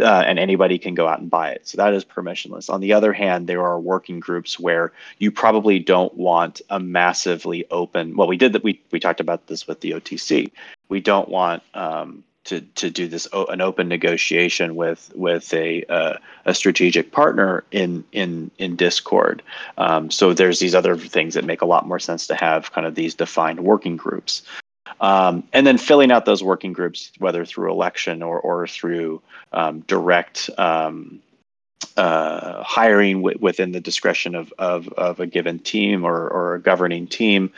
Uh, 0.00 0.24
and 0.26 0.40
anybody 0.40 0.78
can 0.78 0.96
go 0.96 1.06
out 1.06 1.20
and 1.20 1.30
buy 1.30 1.50
it. 1.50 1.68
So 1.68 1.76
that 1.76 1.94
is 1.94 2.04
permissionless. 2.04 2.68
On 2.68 2.80
the 2.80 2.92
other 2.92 3.12
hand, 3.12 3.46
there 3.46 3.62
are 3.62 3.78
working 3.78 4.18
groups 4.18 4.58
where 4.58 4.92
you 5.18 5.30
probably 5.30 5.78
don't 5.78 6.12
want 6.14 6.60
a 6.68 6.80
massively 6.80 7.64
open. 7.70 8.16
Well, 8.16 8.26
we 8.26 8.36
did 8.36 8.52
that. 8.54 8.64
We 8.64 8.82
we 8.90 8.98
talked 8.98 9.20
about 9.20 9.46
this 9.46 9.68
with 9.68 9.82
the 9.82 9.92
OTC. 9.92 10.50
We 10.88 11.00
don't 11.00 11.28
want 11.28 11.62
um, 11.72 12.24
to 12.46 12.60
to 12.60 12.90
do 12.90 13.08
this 13.08 13.28
an 13.32 13.60
open 13.60 13.88
negotiation 13.88 14.74
with 14.74 15.12
with 15.14 15.52
a 15.52 15.84
uh, 15.84 16.14
a 16.44 16.54
strategic 16.54 17.12
partner 17.12 17.64
in 17.70 18.04
in 18.12 18.50
in 18.58 18.76
Discord. 18.76 19.42
Um, 19.76 20.10
so 20.10 20.32
there's 20.32 20.58
these 20.58 20.74
other 20.74 20.96
things 20.96 21.34
that 21.34 21.44
make 21.44 21.62
a 21.62 21.66
lot 21.66 21.86
more 21.86 21.98
sense 21.98 22.26
to 22.28 22.34
have 22.34 22.72
kind 22.72 22.86
of 22.86 22.94
these 22.94 23.14
defined 23.14 23.60
working 23.60 23.96
groups. 23.96 24.42
Um, 25.00 25.42
and 25.52 25.66
then 25.66 25.78
filling 25.78 26.10
out 26.10 26.24
those 26.24 26.42
working 26.42 26.72
groups, 26.72 27.10
whether 27.18 27.44
through 27.44 27.70
election 27.70 28.22
or, 28.22 28.40
or 28.40 28.66
through 28.66 29.20
um, 29.52 29.80
direct 29.80 30.48
um, 30.58 31.20
uh, 31.96 32.62
hiring 32.62 33.18
w- 33.18 33.38
within 33.40 33.72
the 33.72 33.80
discretion 33.80 34.34
of, 34.34 34.52
of, 34.58 34.88
of, 34.90 35.18
a 35.20 35.26
given 35.26 35.58
team 35.58 36.04
or, 36.04 36.28
or 36.28 36.54
a 36.54 36.60
governing 36.60 37.06
team, 37.06 37.52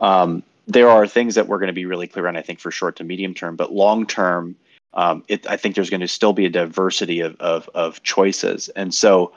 um, 0.00 0.42
there 0.68 0.88
are 0.88 1.06
things 1.06 1.34
that 1.34 1.48
we're 1.48 1.58
going 1.58 1.68
to 1.68 1.72
be 1.72 1.86
really 1.86 2.06
clear 2.06 2.28
on, 2.28 2.36
I 2.36 2.42
think, 2.42 2.60
for 2.60 2.70
short 2.70 2.94
to 2.96 3.04
medium 3.04 3.32
term, 3.34 3.56
but 3.56 3.72
long 3.72 4.06
term, 4.06 4.54
um, 4.92 5.24
it, 5.26 5.46
I 5.48 5.56
think 5.56 5.74
there's 5.74 5.90
going 5.90 6.00
to 6.00 6.08
still 6.08 6.34
be 6.34 6.44
a 6.44 6.50
diversity 6.50 7.20
of, 7.20 7.36
of, 7.40 7.68
of 7.74 8.02
choices. 8.02 8.68
And 8.76 8.94
so 8.94 9.32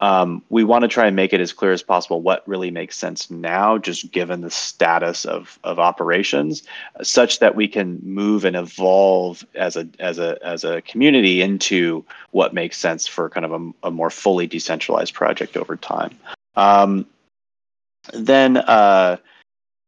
um, 0.00 0.40
we 0.50 0.62
want 0.62 0.82
to 0.82 0.88
try 0.88 1.08
and 1.08 1.16
make 1.16 1.32
it 1.32 1.40
as 1.40 1.52
clear 1.52 1.72
as 1.72 1.82
possible 1.82 2.22
what 2.22 2.46
really 2.46 2.70
makes 2.70 2.96
sense 2.96 3.28
now, 3.28 3.76
just 3.76 4.12
given 4.12 4.40
the 4.40 4.50
status 4.52 5.24
of, 5.24 5.58
of 5.64 5.80
operations, 5.80 6.62
such 7.02 7.40
that 7.40 7.56
we 7.56 7.66
can 7.66 7.98
move 8.04 8.44
and 8.44 8.54
evolve 8.54 9.44
as 9.56 9.76
a 9.76 9.88
as 9.98 10.20
a 10.20 10.38
as 10.46 10.62
a 10.62 10.80
community 10.82 11.42
into 11.42 12.04
what 12.30 12.54
makes 12.54 12.78
sense 12.78 13.08
for 13.08 13.28
kind 13.28 13.44
of 13.44 13.52
a, 13.52 13.88
a 13.88 13.90
more 13.90 14.10
fully 14.10 14.46
decentralized 14.46 15.14
project 15.14 15.56
over 15.56 15.74
time. 15.74 16.16
Um, 16.54 17.04
then 18.12 18.58
uh, 18.58 19.16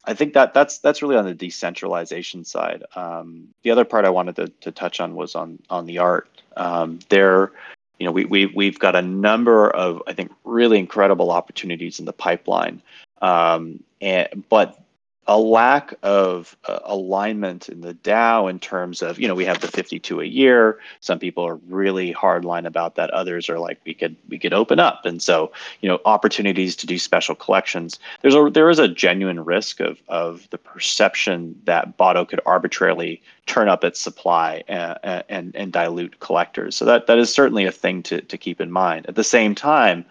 I 0.05 0.15
think 0.15 0.33
that 0.35 0.55
that's 0.55 0.79
that's 0.79 1.03
really 1.03 1.17
on 1.17 1.27
the 1.27 1.35
decentralization 1.35 2.45
side. 2.45 2.85
Um, 2.97 3.49
the 3.63 3.71
other 3.71 3.85
part 3.85 4.05
I 4.05 4.11
wanted 4.11 4.37
to, 4.37 4.49
to 4.49 4.73
touch 4.73 5.01
on 5.01 5.15
was 5.15 5.35
on 5.35 5.59
on 5.69 5.87
the 5.87 5.99
art. 5.99 6.29
Um, 6.57 7.01
there, 7.11 7.53
you 7.99 8.07
know, 8.07 8.13
we 8.13 8.25
we 8.25 8.47
we've 8.47 8.79
got 8.79 8.97
a 8.97 9.03
number 9.03 9.71
of 9.71 10.03
I 10.07 10.15
think 10.15 10.33
really 10.45 10.79
incredible 10.79 11.31
opportunities 11.31 11.99
in 11.99 12.07
the 12.07 12.13
pipeline, 12.13 12.81
um, 13.21 13.83
and 14.01 14.45
but 14.49 14.81
a 15.27 15.39
lack 15.39 15.95
of 16.03 16.57
uh, 16.67 16.81
alignment 16.85 17.69
in 17.69 17.83
the 17.83 17.95
DAO 17.95 18.51
in 18.51 18.59
terms 18.59 19.03
of, 19.03 19.21
you 19.21 19.29
know, 19.29 19.35
we 19.35 19.45
have 19.45 19.61
the 19.61 19.69
52 19.69 20.21
a 20.21 20.25
year. 20.25 20.79
Some 21.01 21.19
people 21.19 21.47
are 21.47 21.57
really 21.69 22.13
hardline 22.13 22.67
about 22.67 22.97
that. 22.97 23.11
Others 23.11 23.49
are 23.49 23.59
like, 23.59 23.79
we 23.85 23.95
could 23.95 24.17
we 24.29 24.39
could 24.39 24.53
open 24.53 24.81
up, 24.81 25.05
and 25.05 25.23
so 25.23 25.53
you 25.83 25.89
know, 25.89 26.01
opportunities 26.05 26.75
to 26.77 26.87
do 26.87 26.99
special 26.99 27.35
collections. 27.35 27.99
There's 28.23 28.35
a 28.35 28.51
there 28.51 28.71
is 28.71 28.79
a 28.79 28.89
genuine 28.89 29.45
risk 29.45 29.81
of 29.81 29.99
of 30.09 30.49
the 30.51 30.59
perception 30.59 31.61
that 31.65 31.97
Botto 31.97 32.29
could 32.29 32.41
arbitrarily 32.47 33.23
turn 33.47 33.69
up 33.69 33.85
its 33.85 34.01
supply 34.01 34.65
and, 34.69 35.25
and 35.29 35.55
and 35.55 35.73
dilute 35.73 36.21
collectors. 36.21 36.75
So 36.77 36.85
that 36.87 37.07
that 37.07 37.19
is 37.19 37.33
certainly 37.33 37.67
a 37.67 37.73
thing 37.73 38.03
to 38.05 38.21
to 38.21 38.39
keep 38.39 38.61
in 38.61 38.71
mind. 38.71 39.07
At 39.07 39.15
the 39.15 39.25
same 39.25 39.55
time, 39.55 40.05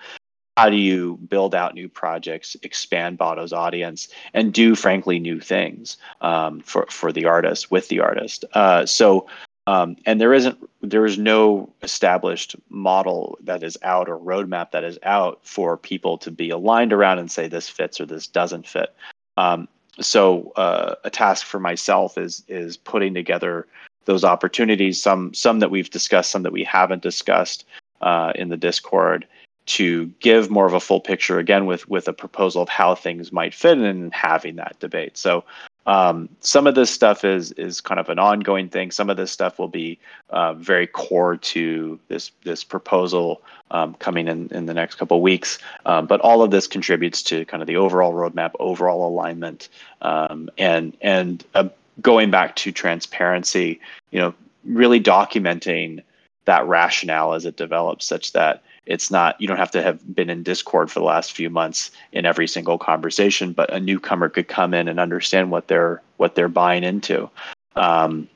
how 0.60 0.70
do 0.70 0.76
you 0.76 1.18
build 1.30 1.56
out 1.56 1.74
new 1.74 1.88
projects, 1.88 2.58
expand 2.64 3.18
Botto's 3.18 3.54
audience, 3.54 4.10
and 4.34 4.54
do 4.54 4.76
frankly 4.76 5.18
new 5.18 5.40
things 5.40 5.96
um, 6.20 6.60
for 6.60 6.86
for 6.90 7.14
the 7.14 7.26
artist 7.26 7.72
with 7.72 7.88
the 7.88 8.02
artist? 8.02 8.44
Uh, 8.54 8.86
so, 8.86 9.26
um, 9.68 9.96
and 10.06 10.20
there 10.20 10.34
isn't 10.34 10.58
there 10.82 11.06
is 11.06 11.18
no 11.18 11.72
established 11.82 12.58
model 12.68 13.38
that 13.42 13.64
is 13.64 13.78
out 13.84 14.10
or 14.10 14.20
roadmap 14.20 14.72
that 14.72 14.84
is 14.84 15.00
out 15.04 15.40
for 15.44 15.78
people 15.78 16.18
to 16.18 16.30
be 16.30 16.50
aligned 16.50 16.92
around 16.92 17.20
and 17.20 17.32
say 17.32 17.48
this 17.48 17.70
fits 17.70 18.02
or 18.02 18.06
this 18.06 18.28
doesn't 18.28 18.68
fit. 18.68 18.94
Um, 19.38 19.70
so 20.02 20.52
uh, 20.58 20.96
a 21.06 21.10
task 21.10 21.46
for 21.46 21.62
myself 21.62 22.18
is 22.18 22.44
is 22.50 22.76
putting 22.76 23.14
together 23.14 23.66
those 24.04 24.26
opportunities, 24.26 25.02
some 25.02 25.34
some 25.34 25.60
that 25.60 25.72
we've 25.72 25.90
discussed, 25.90 26.32
some 26.32 26.44
that 26.44 26.52
we 26.52 26.66
haven't 26.66 27.02
discussed 27.02 27.64
uh, 28.02 28.34
in 28.36 28.50
the 28.50 28.58
Discord, 28.58 29.26
to 29.70 30.08
give 30.20 30.50
more 30.50 30.66
of 30.66 30.74
a 30.74 30.80
full 30.80 31.00
picture 31.00 31.38
again 31.38 31.68
with 31.68 31.88
with 31.88 32.08
a 32.08 32.14
proposal 32.14 32.64
of 32.64 32.70
how 32.70 32.96
things 32.96 33.32
might 33.32 33.54
fit 33.54 33.78
in 33.78 33.86
and 33.86 34.14
having 34.14 34.56
that 34.56 34.76
debate. 34.80 35.16
So 35.16 35.44
um, 35.86 36.28
some 36.40 36.66
of 36.66 36.74
this 36.74 36.90
stuff 36.90 37.24
is 37.24 37.52
is 37.52 37.80
kind 37.80 38.00
of 38.00 38.10
an 38.10 38.18
ongoing 38.18 38.68
thing. 38.68 38.90
Some 38.90 39.12
of 39.12 39.18
this 39.18 39.32
stuff 39.32 39.60
will 39.60 39.68
be 39.68 40.00
uh, 40.32 40.54
very 40.56 40.88
core 40.88 41.38
to 41.38 42.00
this 42.08 42.32
this 42.44 42.64
proposal 42.64 43.44
um, 43.70 43.94
coming 43.96 44.28
in 44.28 44.48
in 44.50 44.66
the 44.66 44.74
next 44.74 44.96
couple 44.96 45.18
of 45.18 45.24
weeks. 45.24 45.60
Um, 45.86 46.08
but 46.08 46.20
all 46.22 46.42
of 46.42 46.50
this 46.50 46.66
contributes 46.66 47.22
to 47.24 47.46
kind 47.46 47.62
of 47.62 47.68
the 47.68 47.76
overall 47.78 48.14
roadmap, 48.14 48.52
overall 48.60 49.08
alignment, 49.08 49.70
um, 50.02 50.50
and 50.58 50.98
and 51.02 51.46
uh, 51.54 51.70
going 52.02 52.32
back 52.32 52.56
to 52.58 52.72
transparency. 52.72 53.80
You 54.10 54.20
know, 54.20 54.34
really 54.66 55.00
documenting 55.00 56.02
that 56.46 56.68
rationale 56.68 57.34
as 57.34 57.46
it 57.46 57.58
develops, 57.58 58.06
such 58.06 58.34
that 58.34 58.64
it's 58.86 59.12
not 59.12 59.40
you 59.40 59.48
don't 59.48 59.58
have 59.58 59.72
to 59.72 59.82
have 59.82 60.16
been 60.16 60.30
in 60.30 60.44
discord 60.44 60.92
for 60.92 61.00
the 61.00 61.06
last 61.06 61.34
few 61.34 61.50
months 61.50 61.92
in 62.12 62.26
every 62.26 62.48
single 62.48 62.78
conversation 62.78 63.54
but 63.54 63.72
a 63.74 63.80
newcomer 63.80 64.30
could 64.30 64.48
come 64.48 64.74
in 64.74 64.88
and 64.88 65.00
understand 65.00 65.52
what 65.52 65.68
they're 65.68 66.02
what 66.18 66.36
they're 66.36 66.48
buying 66.48 66.84
into 66.84 67.30
um, 67.76 68.28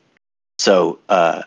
so 0.59 0.99
uh, 1.09 1.43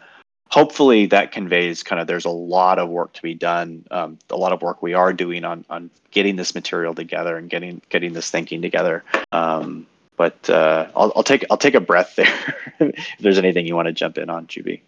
hopefully 0.51 1.07
that 1.07 1.33
conveys 1.33 1.83
kind 1.83 2.01
of 2.01 2.07
there's 2.07 2.25
a 2.25 2.31
lot 2.31 2.79
of 2.79 2.89
work 2.89 3.13
to 3.13 3.23
be 3.23 3.35
done 3.35 3.85
um, 3.91 4.19
a 4.31 4.37
lot 4.37 4.53
of 4.53 4.63
work 4.63 4.83
we 4.83 4.95
are 4.95 5.13
doing 5.13 5.45
on 5.45 5.65
on 5.71 5.91
getting 6.11 6.37
this 6.37 6.55
material 6.55 6.95
together 6.95 7.37
and 7.37 7.51
getting 7.51 7.81
getting 7.89 8.13
this 8.13 8.31
thinking 8.31 8.61
together 8.61 9.05
um, 9.33 9.87
but 10.17 10.49
uh, 10.49 10.89
I'll, 10.97 11.13
I'll 11.15 11.23
take 11.23 11.45
I'll 11.51 11.57
take 11.57 11.75
a 11.75 11.81
breath 11.81 12.17
there. 12.17 12.57
if 12.81 13.05
there's 13.21 13.39
anything 13.39 13.67
you 13.67 13.77
want 13.77 13.87
to 13.87 13.93
jump 13.93 14.19
in 14.19 14.31
on, 14.31 14.47
Choobie. 14.47 14.81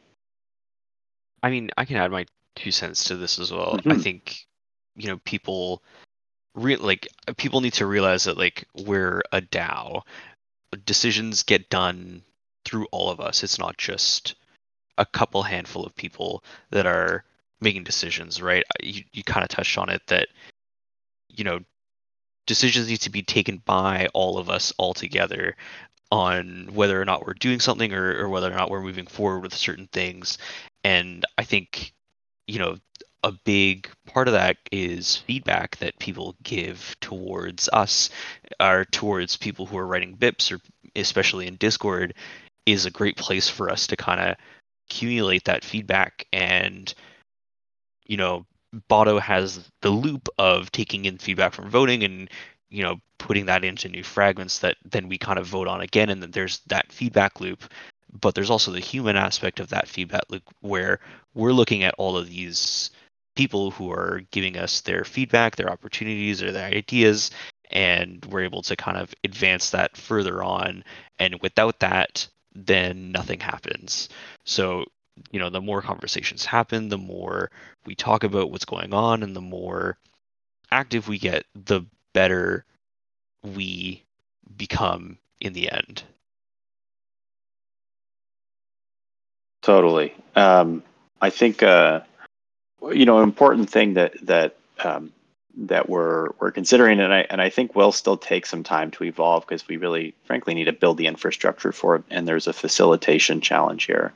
I 1.43 1.51
mean, 1.51 1.71
I 1.77 1.85
can 1.85 1.97
add 1.97 2.11
my 2.11 2.27
two 2.59 2.71
cents 2.71 3.05
to 3.05 3.17
this 3.17 3.39
as 3.39 3.53
well. 3.53 3.77
Mm-hmm. 3.79 3.93
I 3.93 3.97
think 3.97 4.47
you 4.97 5.09
know 5.09 5.19
people 5.25 5.83
re- 6.55 6.77
like 6.77 7.09
people 7.37 7.61
need 7.61 7.75
to 7.75 7.87
realize 7.87 8.25
that 8.25 8.39
like 8.39 8.67
we're 8.75 9.23
a 9.33 9.41
DAO. 9.41 10.03
Decisions 10.85 11.43
get 11.45 11.71
done 11.71 12.23
through 12.65 12.87
all 12.93 13.11
of 13.11 13.21
us. 13.21 13.43
It's 13.43 13.59
not 13.59 13.79
just 13.79 14.35
a 14.99 15.07
couple 15.07 15.43
handful 15.43 15.87
of 15.87 15.97
people 15.97 16.43
that 16.71 16.87
are 16.87 17.25
making 17.61 17.85
decisions, 17.85 18.43
right? 18.43 18.65
You 18.83 19.05
you 19.13 19.23
kind 19.23 19.45
of 19.45 19.49
touched 19.49 19.79
on 19.79 19.89
it 19.89 20.03
that 20.09 20.29
you 21.31 21.45
know 21.45 21.61
decisions 22.47 22.89
need 22.89 23.01
to 23.03 23.11
be 23.11 23.23
taken 23.23 23.63
by 23.65 24.09
all 24.15 24.39
of 24.39 24.51
us 24.51 24.73
all 24.79 24.95
together 24.95 25.57
on 26.11 26.71
whether 26.73 27.01
or 27.01 27.05
not 27.05 27.27
we're 27.27 27.35
doing 27.35 27.61
something 27.61 27.93
or, 27.93 28.25
or 28.25 28.29
whether 28.29 28.51
or 28.51 28.57
not 28.57 28.71
we're 28.71 28.81
moving 28.81 29.07
forward 29.07 29.41
with 29.41 29.55
certain 29.55 29.89
things. 29.93 30.39
And 30.83 31.25
I 31.37 31.45
think 31.45 31.93
you 32.49 32.59
know, 32.59 32.77
a 33.23 33.33
big 33.33 33.89
part 34.07 34.27
of 34.27 34.35
that 34.35 34.57
is 34.73 35.17
feedback 35.17 35.77
that 35.79 35.99
people 35.99 36.35
give 36.43 36.97
towards 37.01 37.69
us 37.73 38.11
or 38.61 38.85
towards 38.87 39.37
people 39.37 39.67
who 39.67 39.77
are 39.77 39.87
writing 39.87 40.17
bips 40.17 40.53
or 40.53 40.61
especially 40.97 41.47
in 41.47 41.57
discord 41.57 42.15
is 42.65 42.87
a 42.87 42.91
great 42.91 43.17
place 43.17 43.49
for 43.49 43.71
us 43.71 43.87
to 43.89 43.97
kind 43.97 44.21
of 44.21 44.37
accumulate 44.89 45.45
that 45.45 45.65
feedback. 45.65 46.27
And 46.33 46.93
you 48.09 48.17
know 48.17 48.47
Botto 48.91 49.21
has 49.21 49.71
the 49.83 49.91
loop 49.91 50.29
of 50.39 50.73
taking 50.73 51.05
in 51.05 51.19
feedback 51.19 51.53
from 51.53 51.71
voting 51.71 52.03
and 52.03 52.29
you 52.71 52.83
know 52.83 52.97
putting 53.19 53.47
that 53.47 53.65
into 53.65 53.89
new 53.89 54.03
fragments 54.03 54.59
that 54.61 54.77
then 54.85 55.09
we 55.09 55.19
kind 55.19 55.39
of 55.39 55.47
vote 55.47 55.69
on 55.69 55.81
again 55.81 56.09
and 56.11 56.23
then 56.23 56.31
there's 56.31 56.61
that 56.67 56.91
feedback 56.91 57.41
loop 57.41 57.65
but 58.13 58.35
there's 58.35 58.51
also 58.51 58.71
the 58.71 58.81
human 58.81 59.17
aspect 59.17 59.61
of 59.61 59.69
that 59.69 59.89
feedback 59.89 60.25
loop 60.29 60.43
where 60.61 61.01
we're 61.35 61.53
looking 61.53 61.83
at 61.85 61.95
all 61.99 62.17
of 62.17 62.29
these 62.29 62.91
people 63.37 63.71
who 63.71 63.93
are 63.93 64.23
giving 64.31 64.57
us 64.57 64.81
their 64.81 65.05
feedback, 65.05 65.57
their 65.57 65.71
opportunities, 65.71 66.43
or 66.43 66.51
their 66.51 66.69
ideas, 66.69 67.31
and 67.71 68.25
we're 68.27 68.43
able 68.43 68.63
to 68.63 68.75
kind 68.77 68.97
of 68.97 69.15
advance 69.25 69.71
that 69.71 69.97
further 69.97 70.43
on. 70.43 70.83
And 71.19 71.39
without 71.41 71.81
that, 71.81 72.27
then 72.55 73.13
nothing 73.13 73.41
happens. 73.41 74.09
So, 74.45 74.87
you 75.31 75.39
know, 75.39 75.51
the 75.51 75.61
more 75.61 75.83
conversations 75.83 76.45
happen, 76.45 76.89
the 76.89 76.99
more 76.99 77.51
we 77.87 77.95
talk 77.95 78.25
about 78.25 78.51
what's 78.51 78.65
going 78.65 78.93
on, 78.93 79.23
and 79.23 79.37
the 79.37 79.41
more 79.41 79.99
active 80.73 81.09
we 81.09 81.19
get, 81.19 81.45
the 81.55 81.83
better 82.13 82.65
we 83.43 84.03
become 84.57 85.19
in 85.41 85.53
the 85.53 85.71
end. 85.71 86.03
Totally. 89.69 90.15
Um, 90.35 90.83
I 91.21 91.29
think 91.29 91.63
uh, 91.63 92.01
you 92.91 93.05
know 93.05 93.19
an 93.19 93.25
important 93.25 93.69
thing 93.69 93.93
that 93.95 94.15
that 94.23 94.57
um, 94.83 95.13
that 95.59 95.91
we're 95.91 96.31
we're 96.41 96.53
considering, 96.53 97.01
and 97.01 97.13
I 97.13 97.27
and 97.29 97.43
I 97.43 97.51
think 97.51 97.77
will 97.77 97.93
still 97.93 98.17
take 98.17 98.47
some 98.47 98.63
time 98.63 98.91
to 98.93 99.05
evolve 99.05 99.47
because 99.47 99.69
we 99.69 99.77
really, 99.77 100.15
frankly, 100.25 100.55
need 100.55 100.65
to 100.65 100.73
build 100.73 100.97
the 100.97 101.07
infrastructure 101.07 101.71
for 101.71 101.97
it, 101.97 102.05
and 102.09 102.27
there's 102.27 102.47
a 102.47 102.55
facilitation 102.55 103.43
challenge 103.43 103.85
here. 103.85 104.15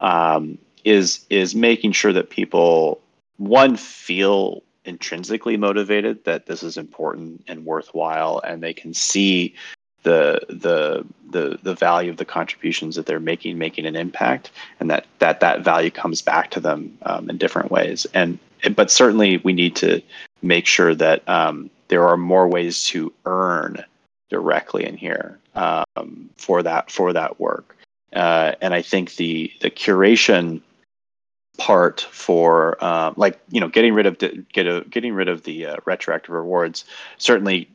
Um, 0.00 0.58
is 0.84 1.24
is 1.30 1.54
making 1.54 1.92
sure 1.92 2.12
that 2.12 2.28
people 2.28 3.00
one 3.38 3.78
feel 3.78 4.62
intrinsically 4.84 5.56
motivated 5.56 6.22
that 6.24 6.44
this 6.44 6.62
is 6.62 6.76
important 6.76 7.42
and 7.48 7.64
worthwhile, 7.64 8.42
and 8.44 8.62
they 8.62 8.74
can 8.74 8.92
see 8.92 9.54
the 10.02 10.40
the 10.48 11.04
the 11.30 11.58
the 11.62 11.74
value 11.74 12.10
of 12.10 12.16
the 12.16 12.24
contributions 12.24 12.96
that 12.96 13.06
they're 13.06 13.20
making 13.20 13.58
making 13.58 13.86
an 13.86 13.96
impact 13.96 14.50
and 14.80 14.90
that 14.90 15.06
that 15.18 15.40
that 15.40 15.62
value 15.62 15.90
comes 15.90 16.22
back 16.22 16.50
to 16.50 16.60
them 16.60 16.96
um, 17.02 17.30
in 17.30 17.38
different 17.38 17.70
ways. 17.70 18.06
And 18.14 18.38
but 18.76 18.90
certainly 18.90 19.38
we 19.38 19.52
need 19.52 19.76
to 19.76 20.02
make 20.42 20.66
sure 20.66 20.94
that 20.94 21.26
um, 21.28 21.70
there 21.88 22.06
are 22.06 22.16
more 22.16 22.48
ways 22.48 22.84
to 22.84 23.12
earn 23.26 23.84
directly 24.30 24.84
in 24.84 24.96
here 24.96 25.38
um, 25.54 26.30
for 26.36 26.62
that 26.62 26.90
for 26.90 27.12
that 27.12 27.38
work. 27.40 27.76
Uh, 28.12 28.52
and 28.60 28.74
I 28.74 28.82
think 28.82 29.16
the 29.16 29.52
the 29.60 29.70
curation 29.70 30.60
part 31.58 32.00
for 32.00 32.82
uh, 32.82 33.12
like 33.16 33.38
you 33.50 33.60
know 33.60 33.68
getting 33.68 33.94
rid 33.94 34.06
of 34.06 34.18
get 34.18 34.66
a, 34.66 34.84
getting 34.90 35.14
rid 35.14 35.28
of 35.28 35.44
the 35.44 35.66
uh, 35.66 35.76
retroactive 35.84 36.34
rewards 36.34 36.84
certainly 37.18 37.68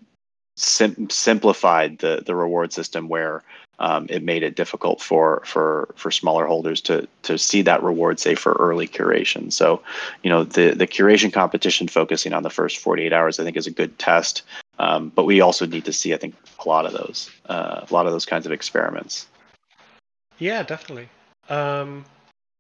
sim- 0.57 1.09
simplified 1.09 1.99
the 1.99 2.23
the 2.25 2.35
reward 2.35 2.73
system 2.73 3.07
where 3.07 3.43
um, 3.79 4.07
it 4.09 4.23
made 4.23 4.43
it 4.43 4.55
difficult 4.55 5.01
for 5.01 5.41
for 5.45 5.93
for 5.95 6.11
smaller 6.11 6.45
holders 6.45 6.81
to 6.81 7.07
to 7.23 7.37
see 7.37 7.61
that 7.61 7.81
reward 7.83 8.19
say 8.19 8.35
for 8.35 8.53
early 8.53 8.87
curation. 8.87 9.53
So 9.53 9.81
you 10.23 10.29
know 10.29 10.43
the 10.43 10.71
the 10.71 10.87
curation 10.87 11.31
competition 11.31 11.87
focusing 11.87 12.33
on 12.33 12.43
the 12.43 12.49
first 12.49 12.79
48 12.79 13.13
hours 13.13 13.39
i 13.39 13.43
think 13.43 13.55
is 13.55 13.67
a 13.67 13.71
good 13.71 13.97
test. 13.99 14.41
Um, 14.79 15.09
but 15.15 15.25
we 15.25 15.41
also 15.41 15.65
need 15.65 15.85
to 15.85 15.93
see 15.93 16.13
i 16.13 16.17
think 16.17 16.35
a 16.63 16.67
lot 16.67 16.85
of 16.85 16.93
those 16.93 17.29
uh, 17.47 17.85
a 17.89 17.93
lot 17.93 18.07
of 18.07 18.11
those 18.11 18.25
kinds 18.25 18.45
of 18.45 18.51
experiments. 18.51 19.27
Yeah 20.39 20.63
definitely. 20.63 21.09
Um, 21.49 22.03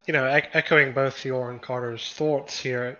you 0.07 0.13
know, 0.13 0.25
e- 0.37 0.49
echoing 0.53 0.93
both 0.93 1.25
your 1.25 1.51
and 1.51 1.61
Carter's 1.61 2.13
thoughts 2.13 2.57
here, 2.57 2.97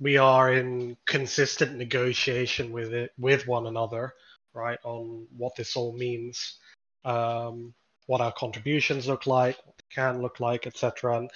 we 0.00 0.16
are 0.16 0.54
in 0.54 0.96
consistent 1.06 1.76
negotiation 1.76 2.72
with 2.72 2.94
it 2.94 3.12
with 3.18 3.46
one 3.46 3.66
another, 3.66 4.14
right, 4.54 4.78
on 4.84 5.26
what 5.36 5.54
this 5.54 5.76
all 5.76 5.92
means, 5.92 6.58
um, 7.04 7.74
what 8.06 8.22
our 8.22 8.32
contributions 8.32 9.06
look 9.06 9.26
like, 9.26 9.58
what 9.66 9.76
they 9.76 9.94
can 9.94 10.22
look 10.22 10.40
like, 10.40 10.66
etc. 10.66 11.18
And 11.18 11.30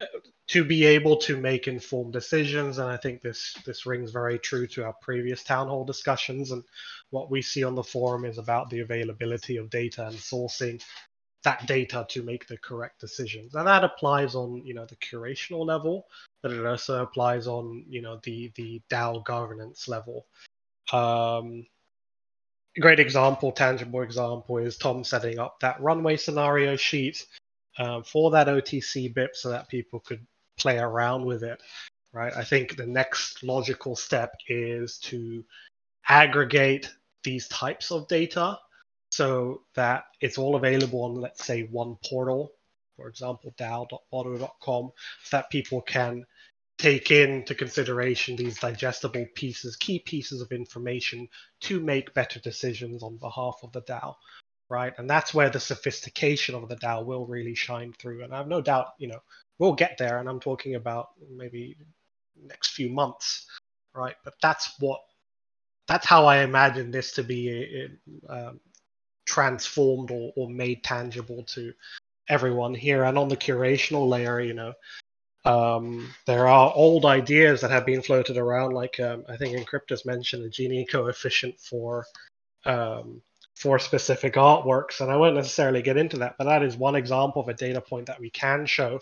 uh, 0.00 0.06
to 0.48 0.64
be 0.64 0.84
able 0.84 1.16
to 1.18 1.36
make 1.36 1.68
informed 1.68 2.12
decisions, 2.12 2.78
and 2.78 2.90
I 2.90 2.96
think 2.96 3.22
this 3.22 3.54
this 3.64 3.86
rings 3.86 4.10
very 4.10 4.40
true 4.40 4.66
to 4.68 4.84
our 4.84 4.94
previous 5.02 5.44
town 5.44 5.68
hall 5.68 5.84
discussions, 5.84 6.50
and 6.50 6.64
what 7.10 7.30
we 7.30 7.42
see 7.42 7.62
on 7.62 7.76
the 7.76 7.82
forum 7.82 8.24
is 8.24 8.38
about 8.38 8.70
the 8.70 8.80
availability 8.80 9.56
of 9.56 9.70
data 9.70 10.08
and 10.08 10.16
sourcing 10.16 10.82
that 11.46 11.64
data 11.68 12.04
to 12.08 12.24
make 12.24 12.48
the 12.48 12.58
correct 12.58 13.00
decisions. 13.00 13.54
And 13.54 13.68
that 13.68 13.84
applies 13.84 14.34
on, 14.34 14.62
you 14.64 14.74
know, 14.74 14.84
the 14.84 14.96
curational 14.96 15.64
level, 15.64 16.08
but 16.42 16.50
it 16.50 16.66
also 16.66 17.04
applies 17.04 17.46
on, 17.46 17.84
you 17.88 18.02
know, 18.02 18.18
the 18.24 18.52
the 18.56 18.82
DAO 18.90 19.24
governance 19.24 19.86
level. 19.86 20.26
Um, 20.92 21.64
a 22.76 22.80
great 22.80 22.98
example, 22.98 23.52
tangible 23.52 24.02
example, 24.02 24.58
is 24.58 24.76
Tom 24.76 25.04
setting 25.04 25.38
up 25.38 25.60
that 25.60 25.80
runway 25.80 26.16
scenario 26.16 26.74
sheet 26.74 27.24
um, 27.78 28.02
for 28.02 28.32
that 28.32 28.48
OTC 28.48 29.14
BIP 29.14 29.34
so 29.34 29.48
that 29.50 29.68
people 29.68 30.00
could 30.00 30.26
play 30.58 30.78
around 30.78 31.24
with 31.24 31.44
it. 31.44 31.62
Right. 32.12 32.32
I 32.34 32.42
think 32.42 32.76
the 32.76 32.86
next 32.86 33.44
logical 33.44 33.94
step 33.94 34.34
is 34.48 34.98
to 35.10 35.44
aggregate 36.08 36.92
these 37.22 37.46
types 37.48 37.92
of 37.92 38.08
data 38.08 38.58
so 39.16 39.62
that 39.74 40.04
it's 40.20 40.36
all 40.36 40.56
available 40.56 41.02
on, 41.02 41.14
let's 41.14 41.42
say, 41.42 41.62
one 41.62 41.96
portal, 42.04 42.52
for 42.96 43.08
example, 43.08 43.54
dao.botto.com, 43.58 44.92
so 45.24 45.36
that 45.36 45.48
people 45.48 45.80
can 45.80 46.26
take 46.78 47.10
into 47.10 47.54
consideration 47.54 48.36
these 48.36 48.58
digestible 48.58 49.24
pieces, 49.34 49.74
key 49.76 49.98
pieces 50.00 50.42
of 50.42 50.52
information 50.52 51.26
to 51.60 51.80
make 51.80 52.12
better 52.12 52.38
decisions 52.40 53.02
on 53.02 53.16
behalf 53.16 53.58
of 53.62 53.72
the 53.72 53.80
DAO, 53.82 54.14
right? 54.68 54.92
And 54.98 55.08
that's 55.08 55.32
where 55.32 55.48
the 55.48 55.60
sophistication 55.60 56.54
of 56.54 56.68
the 56.68 56.76
DAO 56.76 57.06
will 57.06 57.24
really 57.24 57.54
shine 57.54 57.94
through. 57.98 58.22
And 58.22 58.34
I 58.34 58.36
have 58.36 58.48
no 58.48 58.60
doubt, 58.60 58.88
you 58.98 59.08
know, 59.08 59.22
we'll 59.58 59.72
get 59.72 59.96
there. 59.96 60.18
And 60.18 60.28
I'm 60.28 60.40
talking 60.40 60.74
about 60.74 61.12
maybe 61.34 61.78
next 62.44 62.72
few 62.72 62.90
months, 62.90 63.46
right? 63.94 64.16
But 64.24 64.34
that's 64.42 64.74
what, 64.78 65.00
that's 65.88 66.04
how 66.04 66.26
I 66.26 66.42
imagine 66.42 66.90
this 66.90 67.12
to 67.12 67.22
be 67.22 67.88
um, 68.28 68.60
transformed 69.26 70.10
or, 70.10 70.32
or 70.36 70.48
made 70.48 70.82
tangible 70.82 71.42
to 71.44 71.72
everyone 72.28 72.74
here. 72.74 73.04
And 73.04 73.18
on 73.18 73.28
the 73.28 73.36
curational 73.36 74.08
layer, 74.08 74.40
you 74.40 74.54
know, 74.54 74.72
um, 75.44 76.12
there 76.26 76.48
are 76.48 76.72
old 76.74 77.04
ideas 77.04 77.60
that 77.60 77.70
have 77.70 77.86
been 77.86 78.02
floated 78.02 78.36
around, 78.36 78.72
like 78.72 78.98
um, 78.98 79.24
I 79.28 79.36
think 79.36 79.56
Encryptus 79.56 80.04
mentioned 80.04 80.44
a 80.44 80.48
Gini 80.48 80.88
coefficient 80.88 81.60
for 81.60 82.04
um, 82.64 83.22
for 83.54 83.78
specific 83.78 84.34
artworks, 84.34 85.00
and 85.00 85.10
I 85.10 85.16
won't 85.16 85.36
necessarily 85.36 85.82
get 85.82 85.96
into 85.96 86.18
that, 86.18 86.34
but 86.36 86.44
that 86.44 86.62
is 86.62 86.76
one 86.76 86.96
example 86.96 87.40
of 87.40 87.48
a 87.48 87.54
data 87.54 87.80
point 87.80 88.06
that 88.06 88.20
we 88.20 88.28
can 88.28 88.66
show. 88.66 89.00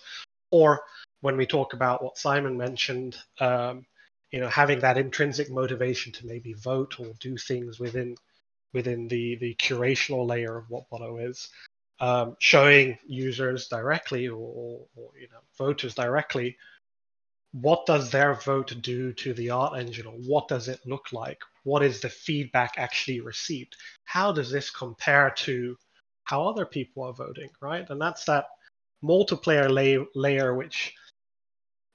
Or 0.50 0.82
when 1.22 1.36
we 1.38 1.46
talk 1.46 1.72
about 1.72 2.04
what 2.04 2.18
Simon 2.18 2.56
mentioned, 2.58 3.16
um, 3.40 3.86
you 4.30 4.38
know, 4.38 4.48
having 4.48 4.80
that 4.80 4.98
intrinsic 4.98 5.50
motivation 5.50 6.12
to 6.12 6.26
maybe 6.26 6.52
vote 6.52 7.00
or 7.00 7.06
do 7.20 7.38
things 7.38 7.80
within 7.80 8.16
within 8.74 9.08
the 9.08 9.36
the 9.36 9.54
curational 9.54 10.26
layer 10.26 10.58
of 10.58 10.68
what 10.68 10.90
Botto 10.90 11.28
is 11.28 11.48
um, 12.00 12.36
showing 12.40 12.98
users 13.06 13.68
directly 13.68 14.28
or, 14.28 14.86
or, 14.96 15.10
you 15.18 15.28
know 15.32 15.40
voters 15.56 15.94
directly 15.94 16.56
what 17.54 17.86
does 17.86 18.10
their 18.10 18.34
vote 18.34 18.74
do 18.82 19.12
to 19.12 19.32
the 19.32 19.48
art 19.48 19.78
engine 19.78 20.06
or 20.06 20.14
what 20.14 20.48
does 20.48 20.66
it 20.66 20.80
look 20.84 21.12
like? 21.12 21.40
What 21.62 21.84
is 21.84 22.00
the 22.00 22.08
feedback 22.08 22.74
actually 22.78 23.20
received? 23.20 23.76
How 24.04 24.32
does 24.32 24.50
this 24.50 24.70
compare 24.70 25.30
to 25.30 25.76
how 26.24 26.44
other 26.48 26.66
people 26.66 27.04
are 27.04 27.12
voting 27.12 27.50
right? 27.60 27.88
And 27.88 28.00
that's 28.00 28.24
that 28.24 28.46
multiplayer 29.04 29.70
lay- 29.70 30.04
layer 30.16 30.54
which 30.54 30.94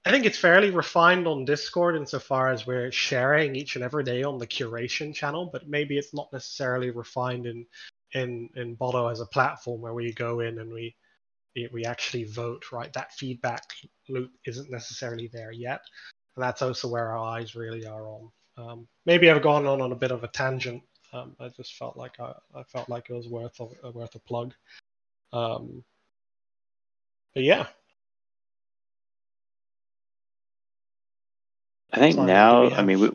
I 0.10 0.12
think 0.12 0.26
it's 0.26 0.40
fairly 0.40 0.72
refined 0.72 1.28
on 1.28 1.46
Discord 1.46 1.96
insofar 1.96 2.50
as 2.50 2.66
we're 2.66 2.92
sharing 2.92 3.56
each 3.56 3.76
and 3.76 3.86
every 3.86 4.04
day 4.04 4.24
on 4.24 4.40
the 4.40 4.48
curation 4.48 5.14
channel, 5.14 5.48
but 5.54 5.70
maybe 5.70 6.00
it's 6.00 6.16
not 6.16 6.34
necessarily 6.34 6.90
refined 6.90 7.46
in 7.46 7.68
in 8.14 8.50
in 8.56 8.76
Botto 8.76 9.12
as 9.12 9.20
a 9.20 9.28
platform 9.28 9.82
where 9.82 9.94
we 9.94 10.12
go 10.12 10.40
in 10.40 10.58
and 10.58 10.74
we 10.74 10.96
we 11.72 11.86
actually 11.86 12.24
vote, 12.24 12.72
right? 12.72 12.92
That 12.94 13.14
feedback 13.14 13.62
loop 14.08 14.32
isn't 14.48 14.72
necessarily 14.72 15.30
there 15.32 15.52
yet, 15.52 15.82
and 16.36 16.42
that's 16.44 16.64
also 16.64 16.88
where 16.88 17.10
our 17.10 17.20
eyes 17.20 17.56
really 17.56 17.86
are 17.86 18.08
on. 18.08 18.32
Um, 18.58 18.88
maybe 19.06 19.30
I've 19.30 19.44
gone 19.44 19.68
on 19.68 19.80
on 19.80 19.92
a 19.92 19.96
bit 19.96 20.10
of 20.10 20.24
a 20.24 20.28
tangent. 20.30 20.82
Um, 21.14 21.36
I 21.40 21.50
just 21.50 21.76
felt 21.76 21.98
like 21.98 22.20
I, 22.20 22.34
I 22.56 22.64
felt 22.64 22.90
like 22.90 23.12
it 23.12 23.14
was 23.14 23.28
worth 23.28 23.60
a, 23.60 23.92
worth 23.92 24.16
a 24.16 24.20
plug. 24.20 24.56
Um, 25.34 25.84
but 27.36 27.44
yeah. 27.44 27.68
I 31.92 31.98
think 31.98 32.18
now, 32.18 32.70
I 32.70 32.84
mean, 32.84 33.00
we, 33.00 33.12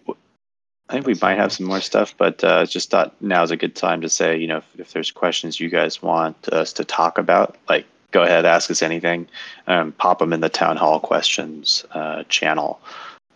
I 0.89 0.93
think 0.93 1.07
we 1.07 1.15
might 1.21 1.39
have 1.39 1.53
some 1.53 1.67
more 1.67 1.81
stuff, 1.81 2.15
but 2.17 2.43
uh, 2.43 2.67
just 2.67 2.91
thought 2.91 3.15
now 3.23 3.43
is 3.43 3.51
a 3.51 3.57
good 3.57 3.75
time 3.75 4.01
to 4.01 4.09
say, 4.09 4.37
you 4.37 4.47
know, 4.47 4.59
if, 4.59 4.67
if, 4.79 4.93
there's 4.93 5.11
questions 5.11 5.61
you 5.61 5.69
guys 5.69 6.03
want 6.03 6.49
us 6.49 6.73
to 6.75 6.85
talk 6.85 7.17
about, 7.19 7.57
like 7.69 7.87
go 8.11 8.23
ahead, 8.23 8.45
ask 8.45 8.71
us 8.71 8.83
anything. 8.83 9.29
Um, 9.67 9.93
pop 9.93 10.19
them 10.19 10.33
in 10.33 10.41
the 10.41 10.49
town 10.49 10.77
hall 10.77 11.01
questions 11.01 11.85
uh, 11.93 12.25
channel. 12.29 12.81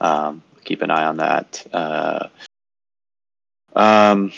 Um, 0.01 0.42
keep 0.64 0.83
an 0.83 0.90
eye 0.90 1.05
on 1.05 1.16
that. 1.16 1.66
Uh, 1.72 2.29
um, 3.74 4.33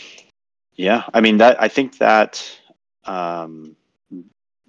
yeah, 0.77 1.05
I 1.13 1.21
mean 1.21 1.39
that. 1.39 1.61
I 1.61 1.69
think 1.69 1.99
that 1.99 2.51
um, 3.05 3.77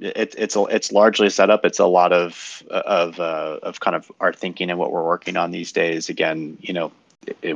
it, 0.01 0.35
it's 0.37 0.55
it's 0.57 0.91
largely 0.91 1.29
set 1.29 1.49
up. 1.49 1.63
It's 1.63 1.79
a 1.79 1.85
lot 1.85 2.11
of 2.11 2.63
of 2.69 3.19
uh, 3.19 3.59
of 3.63 3.79
kind 3.79 3.95
of 3.95 4.11
our 4.19 4.33
thinking 4.33 4.69
and 4.69 4.79
what 4.79 4.91
we're 4.91 5.05
working 5.05 5.37
on 5.37 5.51
these 5.51 5.71
days. 5.71 6.09
Again, 6.09 6.57
you 6.61 6.73
know, 6.73 6.91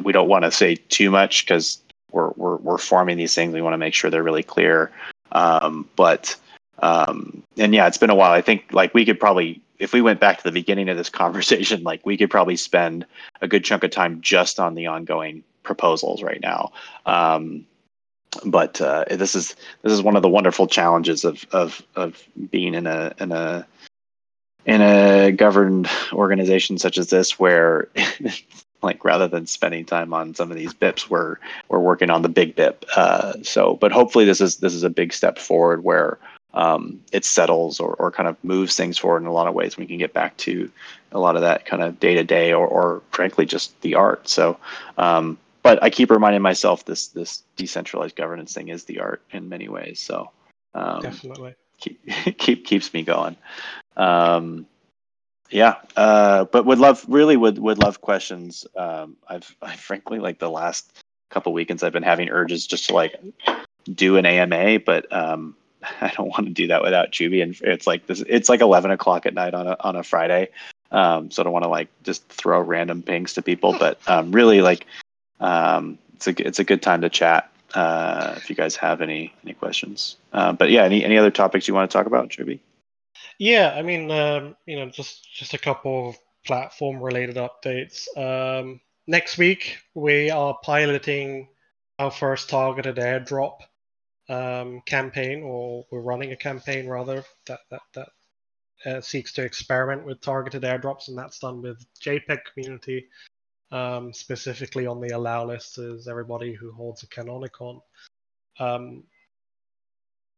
we 0.03 0.13
don't 0.13 0.29
want 0.29 0.45
to 0.45 0.51
say 0.51 0.75
too 0.75 1.09
much 1.09 1.45
because 1.45 1.79
we're, 2.11 2.29
we're, 2.35 2.57
we're 2.57 2.77
forming 2.77 3.17
these 3.17 3.35
things. 3.35 3.53
We 3.53 3.61
want 3.61 3.73
to 3.73 3.77
make 3.77 3.93
sure 3.93 4.09
they're 4.09 4.23
really 4.23 4.43
clear. 4.43 4.91
Um, 5.31 5.87
but 5.95 6.35
um, 6.79 7.43
and 7.57 7.73
yeah, 7.73 7.87
it's 7.87 7.97
been 7.97 8.09
a 8.09 8.15
while. 8.15 8.31
I 8.31 8.41
think 8.41 8.65
like 8.71 8.93
we 8.93 9.05
could 9.05 9.19
probably, 9.19 9.61
if 9.79 9.93
we 9.93 10.01
went 10.01 10.19
back 10.19 10.37
to 10.37 10.43
the 10.43 10.51
beginning 10.51 10.89
of 10.89 10.97
this 10.97 11.09
conversation, 11.23 11.83
like 11.83 12.05
we 12.05 12.17
could 12.17 12.29
probably 12.29 12.55
spend 12.55 13.05
a 13.41 13.47
good 13.47 13.63
chunk 13.63 13.83
of 13.83 13.91
time 13.91 14.21
just 14.21 14.59
on 14.59 14.75
the 14.75 14.87
ongoing 14.87 15.43
proposals 15.63 16.21
right 16.21 16.41
now. 16.41 16.71
Um, 17.05 17.65
but 18.45 18.79
uh, 18.81 19.05
this 19.09 19.35
is 19.35 19.55
this 19.81 19.93
is 19.93 20.01
one 20.01 20.15
of 20.15 20.21
the 20.21 20.29
wonderful 20.29 20.67
challenges 20.67 21.23
of 21.23 21.45
of 21.51 21.81
of 21.95 22.23
being 22.51 22.73
in 22.73 22.87
a 22.87 23.13
in 23.19 23.31
a 23.31 23.65
in 24.65 24.81
a 24.81 25.31
governed 25.31 25.87
organization 26.11 26.77
such 26.77 26.97
as 26.97 27.09
this, 27.09 27.39
where 27.39 27.87
like 28.81 29.03
rather 29.05 29.27
than 29.27 29.45
spending 29.47 29.85
time 29.85 30.13
on 30.13 30.35
some 30.35 30.51
of 30.51 30.57
these 30.57 30.73
BIPs 30.73 31.09
we're 31.09 31.37
we're 31.69 31.79
working 31.79 32.09
on 32.09 32.21
the 32.21 32.29
big 32.29 32.55
BIP 32.55 32.83
uh, 32.95 33.33
so 33.43 33.75
but 33.75 33.91
hopefully 33.91 34.25
this 34.25 34.41
is 34.41 34.57
this 34.57 34.73
is 34.73 34.83
a 34.83 34.89
big 34.89 35.13
step 35.13 35.37
forward 35.39 35.83
where 35.83 36.17
um, 36.55 37.01
it 37.11 37.25
settles 37.25 37.79
or, 37.79 37.95
or 37.95 38.11
kind 38.11 38.29
of 38.29 38.41
moves 38.43 38.75
things 38.75 38.97
forward 38.97 39.21
in 39.21 39.27
a 39.27 39.33
lot 39.33 39.47
of 39.47 39.53
ways. 39.53 39.75
We 39.75 39.85
can 39.85 39.97
get 39.97 40.13
back 40.13 40.37
to 40.37 40.71
a 41.11 41.19
lot 41.19 41.35
of 41.35 41.41
that 41.41 41.65
kind 41.65 41.83
of 41.83 41.99
day 41.99 42.15
to 42.15 42.23
day 42.23 42.53
or 42.53 42.65
or 42.65 43.01
frankly 43.11 43.45
just 43.45 43.79
the 43.81 43.95
art. 43.95 44.27
So 44.27 44.57
um, 44.97 45.37
but 45.65 45.83
I 45.83 45.89
keep 45.89 46.11
reminding 46.11 46.41
myself 46.41 46.85
this 46.85 47.07
this 47.07 47.43
decentralized 47.57 48.15
governance 48.15 48.53
thing 48.53 48.69
is 48.69 48.85
the 48.85 48.99
art 48.99 49.21
in 49.31 49.49
many 49.49 49.67
ways 49.67 49.99
so 49.99 50.31
um, 50.73 51.01
definitely 51.01 51.55
keep, 51.77 51.99
keep 52.37 52.65
keeps 52.65 52.93
me 52.93 53.03
going 53.03 53.35
um, 53.97 54.67
yeah, 55.51 55.75
uh, 55.95 56.45
but 56.45 56.65
would 56.65 56.79
love 56.79 57.05
really 57.07 57.37
would 57.37 57.59
would 57.59 57.77
love 57.77 58.01
questions. 58.01 58.65
Um, 58.75 59.15
I've 59.27 59.55
I 59.61 59.75
frankly 59.75 60.19
like 60.19 60.39
the 60.39 60.49
last 60.49 60.91
couple 61.29 61.53
weekends 61.53 61.83
I've 61.83 61.93
been 61.93 62.03
having 62.03 62.29
urges 62.29 62.65
just 62.65 62.87
to 62.87 62.93
like 62.93 63.15
do 63.93 64.17
an 64.17 64.25
AMA, 64.25 64.79
but 64.79 65.11
um, 65.13 65.55
I 66.01 66.11
don't 66.15 66.29
want 66.29 66.47
to 66.47 66.53
do 66.53 66.67
that 66.67 66.81
without 66.81 67.11
Choobie, 67.11 67.43
and 67.43 67.55
it's 67.61 67.85
like 67.85 68.07
this. 68.07 68.23
It's 68.27 68.49
like 68.49 68.61
eleven 68.61 68.91
o'clock 68.91 69.25
at 69.25 69.33
night 69.33 69.53
on 69.53 69.67
a 69.67 69.77
on 69.79 69.95
a 69.95 70.03
Friday, 70.03 70.49
um, 70.91 71.29
so 71.29 71.41
I 71.41 71.43
don't 71.43 71.53
want 71.53 71.63
to 71.63 71.69
like 71.69 71.89
just 72.03 72.27
throw 72.27 72.59
random 72.59 73.03
pings 73.03 73.33
to 73.33 73.43
people. 73.43 73.75
But 73.77 73.99
um, 74.07 74.31
really, 74.31 74.61
like, 74.61 74.87
um, 75.39 75.97
it's 76.15 76.27
a 76.27 76.47
it's 76.47 76.59
a 76.59 76.63
good 76.63 76.81
time 76.81 77.01
to 77.01 77.09
chat. 77.09 77.51
Uh, 77.73 78.35
if 78.37 78.49
you 78.49 78.55
guys 78.55 78.75
have 78.75 79.01
any 79.01 79.33
any 79.43 79.53
questions, 79.53 80.17
uh, 80.33 80.53
but 80.53 80.69
yeah, 80.69 80.83
any 80.83 81.03
any 81.03 81.17
other 81.17 81.31
topics 81.31 81.67
you 81.67 81.73
want 81.73 81.89
to 81.89 81.97
talk 81.97 82.05
about, 82.05 82.29
Choobie? 82.29 82.59
Yeah, 83.37 83.73
I 83.75 83.81
mean, 83.81 84.09
um, 84.11 84.55
you 84.65 84.77
know, 84.77 84.89
just 84.89 85.29
just 85.33 85.53
a 85.53 85.57
couple 85.57 86.09
of 86.09 86.17
platform-related 86.45 87.35
updates. 87.35 88.07
Um, 88.17 88.79
next 89.07 89.37
week, 89.37 89.79
we 89.93 90.29
are 90.29 90.57
piloting 90.63 91.49
our 91.99 92.11
first 92.11 92.49
targeted 92.49 92.97
airdrop 92.97 93.57
um, 94.29 94.81
campaign, 94.85 95.43
or 95.43 95.85
we're 95.91 96.01
running 96.01 96.31
a 96.31 96.37
campaign 96.37 96.87
rather 96.87 97.23
that 97.47 97.59
that 97.71 97.81
that 97.93 98.09
uh, 98.85 99.01
seeks 99.01 99.33
to 99.33 99.43
experiment 99.43 100.05
with 100.05 100.21
targeted 100.21 100.63
airdrops, 100.63 101.07
and 101.07 101.17
that's 101.17 101.39
done 101.39 101.61
with 101.61 101.83
JPEG 102.01 102.39
community. 102.53 103.07
Um, 103.71 104.13
specifically 104.13 104.85
on 104.85 105.01
the 105.01 105.09
allow 105.09 105.45
list 105.45 105.79
is 105.79 106.07
everybody 106.07 106.53
who 106.53 106.71
holds 106.71 107.03
a 107.03 107.07
Canonicon. 107.07 107.81
Um, 108.59 109.03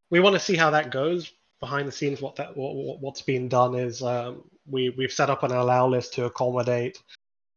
we 0.10 0.20
want 0.22 0.34
to 0.34 0.40
see 0.40 0.56
how 0.56 0.70
that 0.72 0.92
goes 0.92 1.34
behind 1.60 1.88
the 1.88 1.92
scenes, 1.92 2.22
what 2.22 2.36
that 2.36 2.56
what, 2.56 3.02
what's 3.02 3.22
being 3.22 3.48
done 3.48 3.76
is 3.76 4.02
um, 4.02 4.44
we 4.66 4.90
we've 4.92 5.12
set 5.12 5.30
up 5.30 5.44
an 5.44 5.52
allow 5.52 5.88
list 5.88 6.14
to 6.14 6.26
accommodate 6.26 7.02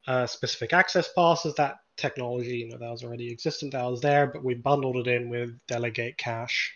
uh, 0.06 0.26
specific 0.26 0.72
access 0.72 1.12
passes. 1.12 1.54
That 1.54 1.78
technology, 1.96 2.58
you 2.58 2.68
know, 2.70 2.78
that 2.78 2.90
was 2.90 3.04
already 3.04 3.30
existent, 3.30 3.72
that 3.72 3.84
was 3.84 4.00
there, 4.00 4.26
but 4.26 4.42
we 4.42 4.54
bundled 4.54 4.96
it 4.96 5.06
in 5.06 5.28
with 5.28 5.58
delegate 5.66 6.16
cash. 6.16 6.74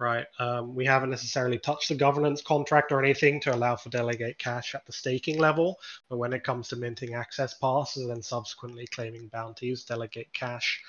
Right. 0.00 0.26
Um, 0.38 0.76
we 0.76 0.86
haven't 0.86 1.10
necessarily 1.10 1.58
touched 1.58 1.88
the 1.88 1.96
governance 1.96 2.40
contract 2.40 2.92
or 2.92 3.02
anything 3.02 3.40
to 3.40 3.54
allow 3.54 3.74
for 3.74 3.88
delegate 3.88 4.38
cash 4.38 4.76
at 4.76 4.86
the 4.86 4.92
staking 4.92 5.40
level. 5.40 5.80
But 6.08 6.18
when 6.18 6.32
it 6.32 6.44
comes 6.44 6.68
to 6.68 6.76
minting 6.76 7.14
access 7.14 7.54
passes 7.54 8.08
and 8.08 8.24
subsequently 8.24 8.86
claiming 8.86 9.26
bounties, 9.26 9.84
delegate 9.84 10.32
cash 10.32 10.80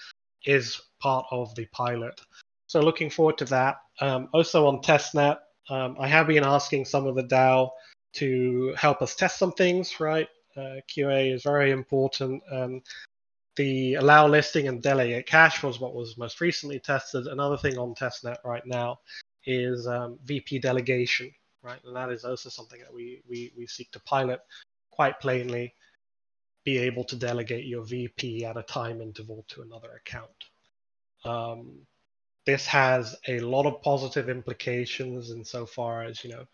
is 0.45 0.79
part 0.99 1.25
of 1.31 1.55
the 1.55 1.65
pilot. 1.67 2.21
So 2.67 2.81
looking 2.81 3.09
forward 3.09 3.39
to 3.39 3.45
that. 3.45 3.77
Um, 3.99 4.29
also 4.31 4.67
on 4.67 4.79
testnet, 4.83 5.39
um, 5.69 5.95
I 5.99 6.07
have 6.07 6.27
been 6.27 6.43
asking 6.43 6.85
some 6.85 7.07
of 7.07 7.15
the 7.15 7.23
DAO 7.23 7.71
to 8.13 8.73
help 8.77 9.01
us 9.01 9.15
test 9.15 9.39
some 9.39 9.51
things, 9.53 9.99
right? 9.99 10.27
Uh, 10.55 10.81
QA 10.87 11.33
is 11.33 11.43
very 11.43 11.71
important. 11.71 12.43
Um, 12.51 12.81
the 13.59 13.95
allow 13.95 14.25
listing 14.25 14.69
and 14.69 14.81
delegate 14.81 15.25
cash 15.25 15.63
was 15.63 15.81
what 15.81 15.93
was 15.93 16.17
most 16.17 16.39
recently 16.39 16.79
tested. 16.79 17.27
Another 17.27 17.57
thing 17.57 17.77
on 17.77 17.93
testnet 17.93 18.37
right 18.45 18.65
now 18.65 18.99
is 19.45 19.85
um, 19.85 20.17
VP 20.23 20.59
delegation, 20.59 21.29
right? 21.61 21.81
And 21.83 21.93
that 21.93 22.09
is 22.09 22.23
also 22.23 22.47
something 22.47 22.79
that 22.79 22.93
we, 22.93 23.21
we, 23.27 23.51
we 23.57 23.67
seek 23.67 23.91
to 23.91 23.99
pilot 23.99 24.39
quite 24.91 25.19
plainly. 25.19 25.73
be 26.63 26.77
able 26.77 27.03
to 27.03 27.17
delegate 27.17 27.65
your 27.65 27.83
VP 27.83 28.45
at 28.45 28.55
a 28.55 28.63
time 28.63 29.01
interval 29.01 29.43
to 29.49 29.61
another 29.61 29.89
account. 29.97 30.39
Um, 31.25 31.79
this 32.45 32.65
has 32.65 33.17
a 33.27 33.41
lot 33.41 33.65
of 33.65 33.81
positive 33.81 34.29
implications 34.29 35.31
insofar 35.31 36.03
as 36.03 36.23
you 36.23 36.29
know 36.29 36.45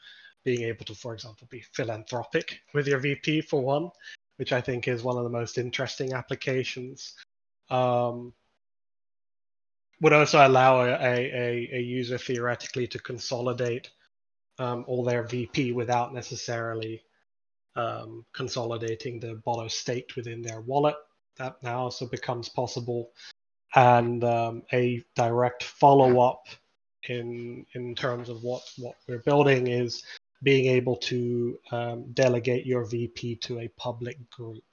being 0.44 0.64
able 0.64 0.86
to, 0.86 0.96
for 0.96 1.14
example, 1.14 1.48
be 1.52 1.62
philanthropic 1.72 2.62
with 2.74 2.88
your 2.88 2.98
VP 2.98 3.42
for 3.42 3.62
one, 3.62 3.92
which 4.38 4.52
I 4.52 4.62
think 4.62 4.88
is 4.88 5.04
one 5.04 5.18
of 5.18 5.24
the 5.24 5.30
most 5.30 5.58
interesting 5.58 6.14
applications. 6.14 7.14
Um, 7.70 8.34
would 10.02 10.14
also 10.14 10.46
allow 10.46 10.82
a, 10.82 10.92
a, 10.92 11.70
a, 11.74 11.80
user 11.80 12.18
theoretically 12.18 12.86
to 12.88 13.00
consolidate 13.00 13.90
um, 14.60 14.84
all 14.88 15.04
their 15.04 15.24
VP 15.24 15.72
without 15.72 16.14
necessarily 16.14 17.02
um, 17.76 18.26
consolidating 18.34 19.20
the 19.20 19.42
Botto 19.46 19.70
state 19.72 20.16
within 20.16 20.42
their 20.42 20.62
wallet. 20.62 20.96
That 21.38 21.62
now 21.64 21.80
also 21.80 22.06
becomes 22.06 22.50
possible. 22.50 23.12
And 23.74 24.24
um, 24.24 24.64
a 24.72 25.04
direct 25.16 25.64
follow 25.64 26.20
up 26.20 26.48
in 27.10 27.66
in 27.74 27.96
terms 27.96 28.30
of 28.30 28.44
what, 28.44 28.64
what 28.78 28.96
we're 29.08 29.20
building 29.20 29.68
is 29.68 30.04
being 30.44 30.66
able 30.68 30.98
to 30.98 31.58
um, 31.72 32.12
delegate 32.14 32.66
your 32.66 32.86
VP 32.86 33.38
to 33.38 33.60
a 33.60 33.68
public 33.70 34.30
group. 34.30 34.64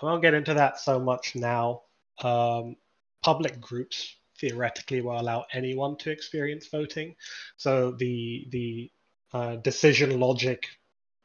I 0.00 0.06
won't 0.06 0.22
get 0.22 0.34
into 0.34 0.54
that 0.54 0.78
so 0.78 0.98
much 0.98 1.34
now. 1.34 1.82
Um, 2.22 2.76
public 3.22 3.60
groups 3.60 4.16
theoretically 4.38 5.00
will 5.00 5.20
allow 5.20 5.44
anyone 5.52 5.96
to 5.98 6.10
experience 6.10 6.68
voting. 6.68 7.14
So 7.56 7.92
the 7.92 8.46
the 8.50 8.90
uh, 9.32 9.56
decision 9.56 10.20
logic 10.20 10.66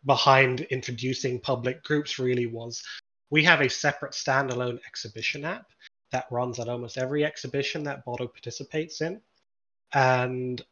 behind 0.06 0.62
introducing 0.62 1.40
public 1.40 1.84
groups 1.84 2.20
really 2.20 2.48
was 2.48 2.84
we 3.30 3.44
have 3.44 3.62
a 3.62 3.70
separate 3.70 4.14
standalone 4.14 4.80
exhibition 4.86 5.46
app 5.46 5.68
that 6.12 6.28
runs 6.30 6.60
at 6.60 6.70
almost 6.70 6.98
every 6.98 7.26
exhibition 7.26 7.84
that 7.84 8.06
Botto 8.06 8.32
participates 8.32 9.02
in. 9.02 9.22
And 9.94 10.64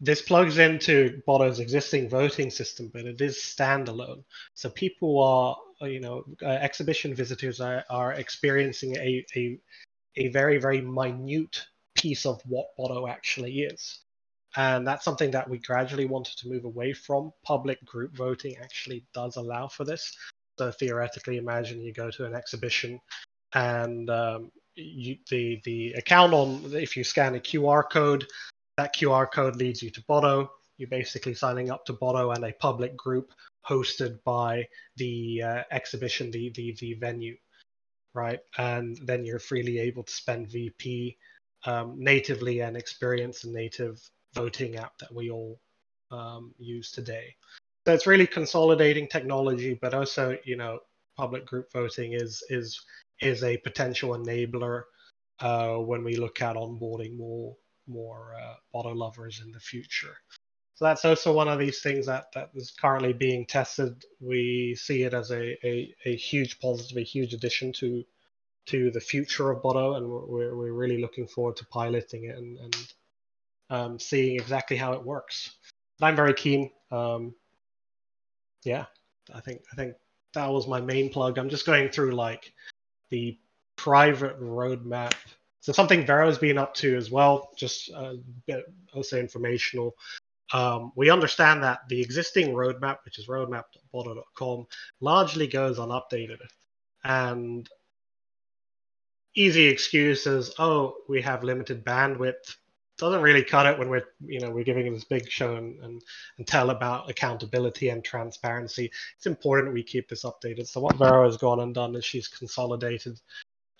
this 0.00 0.22
plugs 0.22 0.58
into 0.58 1.20
Botto's 1.26 1.58
existing 1.58 2.08
voting 2.08 2.50
system, 2.50 2.90
but 2.92 3.04
it 3.04 3.20
is 3.20 3.36
standalone. 3.36 4.22
So 4.54 4.70
people 4.70 5.20
are, 5.22 5.88
you 5.88 6.00
know, 6.00 6.24
uh, 6.42 6.46
exhibition 6.46 7.14
visitors 7.14 7.60
are, 7.60 7.84
are 7.90 8.12
experiencing 8.12 8.96
a, 8.96 9.24
a, 9.36 9.58
a 10.16 10.28
very, 10.28 10.58
very 10.58 10.80
minute 10.80 11.64
piece 11.94 12.26
of 12.26 12.40
what 12.46 12.68
Botto 12.78 13.08
actually 13.08 13.60
is. 13.60 14.00
And 14.56 14.86
that's 14.86 15.04
something 15.04 15.30
that 15.32 15.48
we 15.48 15.58
gradually 15.58 16.06
wanted 16.06 16.36
to 16.38 16.48
move 16.48 16.64
away 16.64 16.92
from. 16.92 17.32
Public 17.44 17.84
group 17.84 18.16
voting 18.16 18.56
actually 18.62 19.04
does 19.12 19.36
allow 19.36 19.68
for 19.68 19.84
this. 19.84 20.16
So 20.58 20.70
theoretically, 20.70 21.36
imagine 21.36 21.80
you 21.80 21.92
go 21.92 22.10
to 22.10 22.24
an 22.24 22.34
exhibition 22.34 23.00
and 23.54 24.08
um, 24.10 24.50
you, 24.74 25.16
the 25.30 25.60
the 25.64 25.92
account 25.92 26.32
on 26.32 26.62
if 26.72 26.96
you 26.96 27.04
scan 27.04 27.34
a 27.34 27.40
QR 27.40 27.84
code, 27.90 28.26
that 28.78 28.94
QR 28.94 29.30
code 29.30 29.56
leads 29.56 29.82
you 29.82 29.90
to 29.90 30.00
Botto. 30.04 30.48
You're 30.78 30.88
basically 30.88 31.34
signing 31.34 31.68
up 31.68 31.84
to 31.86 31.92
Botto 31.92 32.34
and 32.34 32.44
a 32.44 32.52
public 32.52 32.96
group 32.96 33.32
hosted 33.68 34.22
by 34.22 34.68
the 34.96 35.42
uh, 35.42 35.62
exhibition, 35.72 36.30
the, 36.30 36.52
the, 36.54 36.76
the 36.78 36.94
venue, 36.94 37.36
right? 38.14 38.38
And 38.56 38.96
then 39.04 39.24
you're 39.24 39.40
freely 39.40 39.80
able 39.80 40.04
to 40.04 40.12
spend 40.12 40.48
VP 40.48 41.18
um, 41.66 41.96
natively 41.98 42.60
and 42.60 42.76
experience 42.76 43.42
the 43.42 43.50
native 43.50 44.00
voting 44.32 44.76
app 44.76 44.96
that 44.98 45.12
we 45.12 45.28
all 45.28 45.58
um, 46.12 46.54
use 46.56 46.92
today. 46.92 47.34
So 47.84 47.94
it's 47.94 48.06
really 48.06 48.28
consolidating 48.28 49.08
technology, 49.08 49.74
but 49.74 49.92
also, 49.92 50.38
you 50.44 50.56
know, 50.56 50.78
public 51.16 51.44
group 51.46 51.72
voting 51.72 52.12
is 52.12 52.44
is 52.48 52.80
is 53.20 53.42
a 53.42 53.56
potential 53.56 54.10
enabler 54.10 54.82
uh, 55.40 55.74
when 55.78 56.04
we 56.04 56.14
look 56.14 56.40
at 56.40 56.54
onboarding 56.54 57.16
more 57.16 57.56
more 57.88 58.34
uh, 58.34 58.94
lovers 58.94 59.40
in 59.44 59.52
the 59.52 59.60
future. 59.60 60.16
So 60.74 60.84
that's 60.84 61.04
also 61.04 61.32
one 61.32 61.48
of 61.48 61.58
these 61.58 61.80
things 61.80 62.06
that, 62.06 62.30
that 62.34 62.50
is 62.54 62.70
currently 62.70 63.12
being 63.12 63.46
tested. 63.46 64.04
We 64.20 64.76
see 64.76 65.02
it 65.02 65.12
as 65.12 65.32
a, 65.32 65.58
a, 65.66 65.94
a 66.04 66.14
huge 66.14 66.60
positive, 66.60 66.98
a 66.98 67.02
huge 67.02 67.34
addition 67.34 67.72
to 67.74 68.04
to 68.66 68.90
the 68.90 69.00
future 69.00 69.50
of 69.50 69.62
Botto, 69.62 69.96
and 69.96 70.06
we're, 70.06 70.54
we're 70.54 70.72
really 70.72 71.00
looking 71.00 71.26
forward 71.26 71.56
to 71.56 71.66
piloting 71.66 72.24
it 72.24 72.36
and, 72.36 72.58
and 72.58 72.76
um, 73.70 73.98
seeing 73.98 74.36
exactly 74.36 74.76
how 74.76 74.92
it 74.92 75.02
works. 75.02 75.56
But 75.98 76.06
I'm 76.06 76.16
very 76.16 76.34
keen. 76.34 76.70
Um, 76.90 77.34
yeah, 78.64 78.84
I 79.34 79.40
think 79.40 79.62
I 79.72 79.76
think 79.76 79.94
that 80.34 80.50
was 80.50 80.68
my 80.68 80.80
main 80.80 81.10
plug. 81.10 81.38
I'm 81.38 81.48
just 81.48 81.66
going 81.66 81.88
through 81.88 82.12
like 82.12 82.52
the 83.10 83.38
private 83.76 84.38
roadmap 84.40 85.14
so 85.60 85.72
something 85.72 86.06
Vero's 86.06 86.38
been 86.38 86.58
up 86.58 86.74
to 86.74 86.96
as 86.96 87.10
well, 87.10 87.50
just 87.56 87.88
a 87.90 88.18
bit 88.46 88.64
also 88.92 89.18
informational. 89.18 89.96
Um, 90.52 90.92
we 90.96 91.10
understand 91.10 91.62
that 91.62 91.80
the 91.88 92.00
existing 92.00 92.54
roadmap, 92.54 92.98
which 93.04 93.18
is 93.18 93.26
roadmap.botto.com, 93.26 94.66
largely 95.00 95.46
goes 95.46 95.78
unupdated. 95.78 96.40
And 97.04 97.68
easy 99.34 99.66
excuses, 99.66 100.54
oh, 100.58 100.96
we 101.08 101.20
have 101.22 101.44
limited 101.44 101.84
bandwidth, 101.84 102.56
doesn't 102.98 103.22
really 103.22 103.44
cut 103.44 103.66
it 103.66 103.78
when 103.78 103.88
we're 103.88 104.02
you 104.26 104.40
know 104.40 104.50
we're 104.50 104.64
giving 104.64 104.92
this 104.92 105.04
big 105.04 105.30
show 105.30 105.54
and, 105.54 105.78
and, 105.84 106.02
and 106.36 106.46
tell 106.46 106.70
about 106.70 107.08
accountability 107.08 107.90
and 107.90 108.04
transparency. 108.04 108.90
It's 109.16 109.26
important 109.26 109.72
we 109.72 109.84
keep 109.84 110.08
this 110.08 110.24
updated. 110.24 110.66
So 110.66 110.80
what 110.80 110.96
Vero 110.96 111.24
has 111.24 111.36
gone 111.36 111.60
and 111.60 111.72
done 111.72 111.94
is 111.94 112.04
she's 112.04 112.26
consolidated 112.26 113.20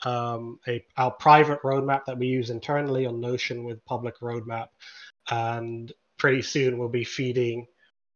um, 0.04 0.58
a 0.68 0.84
our 0.96 1.10
private 1.10 1.62
roadmap 1.62 2.04
that 2.06 2.18
we 2.18 2.26
use 2.26 2.50
internally 2.50 3.06
on 3.06 3.20
Notion 3.20 3.64
with 3.64 3.84
public 3.84 4.18
roadmap, 4.20 4.68
and 5.30 5.92
pretty 6.18 6.42
soon 6.42 6.78
we'll 6.78 6.88
be 6.88 7.04
feeding 7.04 7.66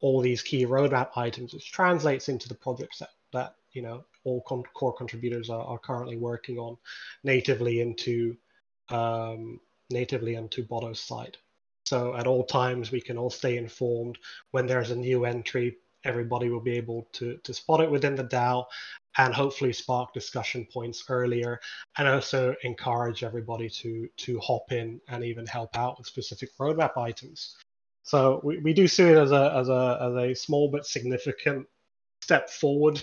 all 0.01 0.21
these 0.21 0.43
key 0.43 0.67
roadmap 0.67 1.11
items, 1.17 1.55
which 1.55 1.73
translates 1.73 2.29
into 2.29 2.49
the 2.49 2.55
projects 2.55 2.99
that 2.99 3.11
that 3.33 3.55
you 3.73 3.83
know 3.83 4.05
all 4.25 4.43
con- 4.43 4.63
core 4.75 4.95
contributors 4.95 5.51
are, 5.51 5.65
are 5.65 5.79
currently 5.79 6.17
working 6.17 6.59
on 6.59 6.77
natively 7.25 7.81
into 7.81 8.37
um, 8.91 9.61
natively 9.91 10.35
into 10.35 10.63
Botto's 10.65 11.01
site. 11.01 11.37
So 11.85 12.15
at 12.15 12.27
all 12.27 12.45
times 12.45 12.93
we 12.93 13.01
can 13.01 13.19
all 13.19 13.31
stay 13.31 13.57
informed 13.57 14.19
when 14.53 14.67
there's 14.67 14.91
a 14.91 14.97
new 14.97 15.25
entry. 15.25 15.77
Everybody 16.05 16.49
will 16.49 16.61
be 16.61 16.77
able 16.77 17.07
to, 17.13 17.37
to 17.39 17.55
spot 17.55 17.81
it 17.81 17.91
within 17.91 18.15
the 18.15 18.25
DAO 18.25 18.67
and 19.19 19.35
hopefully 19.35 19.73
spark 19.73 20.13
discussion 20.15 20.67
points 20.73 21.05
earlier 21.09 21.61
and 21.99 22.09
also 22.09 22.55
encourage 22.63 23.25
everybody 23.25 23.69
to 23.69 24.09
to 24.17 24.39
hop 24.41 24.73
in 24.73 25.01
and 25.09 25.25
even 25.25 25.47
help 25.47 25.77
out 25.77 25.99
with 25.99 26.07
specific 26.07 26.51
roadmap 26.59 26.97
items. 26.97 27.57
So 28.05 28.41
we, 28.43 28.59
we 28.59 28.73
do 28.73 28.89
see 28.89 29.05
it 29.05 29.17
as 29.17 29.33
a 29.33 29.53
as 29.57 29.69
a 29.69 29.99
as 30.01 30.15
a 30.15 30.35
small 30.35 30.71
but 30.71 30.87
significant 30.87 31.67
step 32.23 32.49
forward. 32.49 33.03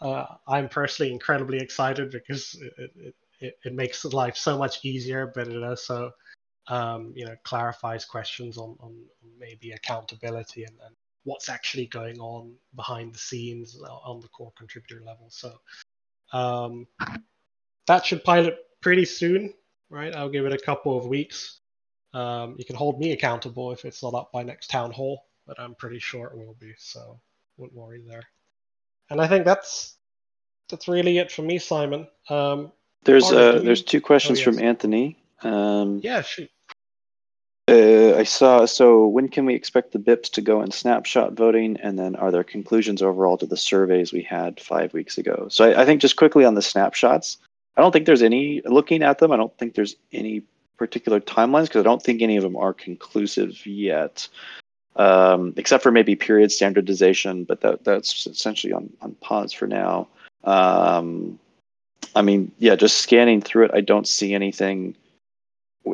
Uh, 0.00 0.26
i'm 0.48 0.68
personally 0.68 1.12
incredibly 1.12 1.58
excited 1.58 2.10
because 2.10 2.60
it, 2.60 2.90
it, 2.96 3.14
it, 3.38 3.58
it, 3.64 3.72
makes 3.72 4.04
life 4.04 4.36
so 4.36 4.58
much 4.58 4.84
easier 4.84 5.30
but 5.32 5.46
it 5.46 5.62
also 5.62 6.10
um, 6.66 7.12
you 7.14 7.24
know 7.24 7.36
clarifies 7.44 8.04
questions 8.04 8.58
on, 8.58 8.76
on 8.80 8.96
maybe 9.38 9.70
accountability 9.70 10.64
and, 10.64 10.74
and 10.84 10.96
what's 11.24 11.48
actually 11.48 11.86
going 11.86 12.18
on 12.18 12.54
behind 12.74 13.14
the 13.14 13.18
scenes 13.18 13.80
on 13.82 14.20
the 14.20 14.28
core 14.28 14.52
contributor 14.56 15.00
level. 15.04 15.26
So 15.28 15.54
um, 16.32 16.86
that 17.86 18.04
should 18.04 18.24
pilot 18.24 18.56
pretty 18.80 19.04
soon, 19.04 19.54
right? 19.90 20.14
I'll 20.14 20.28
give 20.28 20.46
it 20.46 20.52
a 20.52 20.58
couple 20.58 20.96
of 20.96 21.06
weeks. 21.06 21.60
Um, 22.14 22.56
you 22.58 22.64
can 22.64 22.76
hold 22.76 22.98
me 22.98 23.12
accountable 23.12 23.72
if 23.72 23.84
it's 23.84 24.02
not 24.02 24.14
up 24.14 24.32
by 24.32 24.42
next 24.42 24.68
town 24.68 24.92
hall, 24.92 25.26
but 25.46 25.58
I'm 25.58 25.74
pretty 25.74 25.98
sure 25.98 26.26
it 26.26 26.36
will 26.36 26.56
be. 26.58 26.74
So 26.76 27.20
wouldn't 27.56 27.78
worry 27.78 28.02
there. 28.06 28.24
And 29.10 29.20
I 29.20 29.28
think 29.28 29.44
that's 29.44 29.96
that's 30.68 30.88
really 30.88 31.18
it 31.18 31.30
for 31.30 31.42
me, 31.42 31.58
Simon. 31.58 32.08
Um, 32.28 32.72
there's 33.04 33.30
uh, 33.30 33.60
there's 33.62 33.82
two 33.82 34.00
questions 34.00 34.38
oh, 34.38 34.40
yes. 34.40 34.44
from 34.44 34.64
Anthony. 34.64 35.18
Um, 35.42 36.00
yeah, 36.02 36.22
shoot. 36.22 36.50
Uh, 37.68 38.14
I 38.16 38.24
saw. 38.24 38.66
So, 38.66 39.06
when 39.06 39.28
can 39.28 39.46
we 39.46 39.54
expect 39.54 39.92
the 39.92 39.98
BIPs 40.00 40.30
to 40.30 40.40
go 40.40 40.62
in 40.62 40.72
snapshot 40.72 41.34
voting? 41.34 41.78
And 41.80 41.98
then, 41.98 42.16
are 42.16 42.32
there 42.32 42.42
conclusions 42.42 43.02
overall 43.02 43.38
to 43.38 43.46
the 43.46 43.56
surveys 43.56 44.12
we 44.12 44.22
had 44.22 44.60
five 44.60 44.92
weeks 44.92 45.16
ago? 45.16 45.46
So, 45.48 45.66
I, 45.66 45.82
I 45.82 45.84
think 45.84 46.00
just 46.00 46.16
quickly 46.16 46.44
on 46.44 46.54
the 46.54 46.62
snapshots, 46.62 47.38
I 47.76 47.80
don't 47.80 47.92
think 47.92 48.06
there's 48.06 48.22
any. 48.22 48.62
Looking 48.64 49.02
at 49.02 49.18
them, 49.18 49.30
I 49.30 49.36
don't 49.36 49.56
think 49.58 49.74
there's 49.74 49.94
any 50.12 50.42
particular 50.76 51.20
timelines 51.20 51.64
because 51.64 51.80
I 51.80 51.84
don't 51.84 52.02
think 52.02 52.20
any 52.20 52.36
of 52.36 52.42
them 52.42 52.56
are 52.56 52.72
conclusive 52.72 53.64
yet, 53.64 54.26
um, 54.96 55.54
except 55.56 55.84
for 55.84 55.92
maybe 55.92 56.16
period 56.16 56.50
standardization. 56.50 57.44
But 57.44 57.60
that 57.60 57.84
that's 57.84 58.26
essentially 58.26 58.72
on 58.72 58.92
on 59.02 59.14
pause 59.20 59.52
for 59.52 59.68
now. 59.68 60.08
Um, 60.42 61.38
I 62.16 62.22
mean, 62.22 62.50
yeah, 62.58 62.74
just 62.74 62.98
scanning 62.98 63.40
through 63.40 63.66
it, 63.66 63.70
I 63.72 63.82
don't 63.82 64.08
see 64.08 64.34
anything 64.34 64.96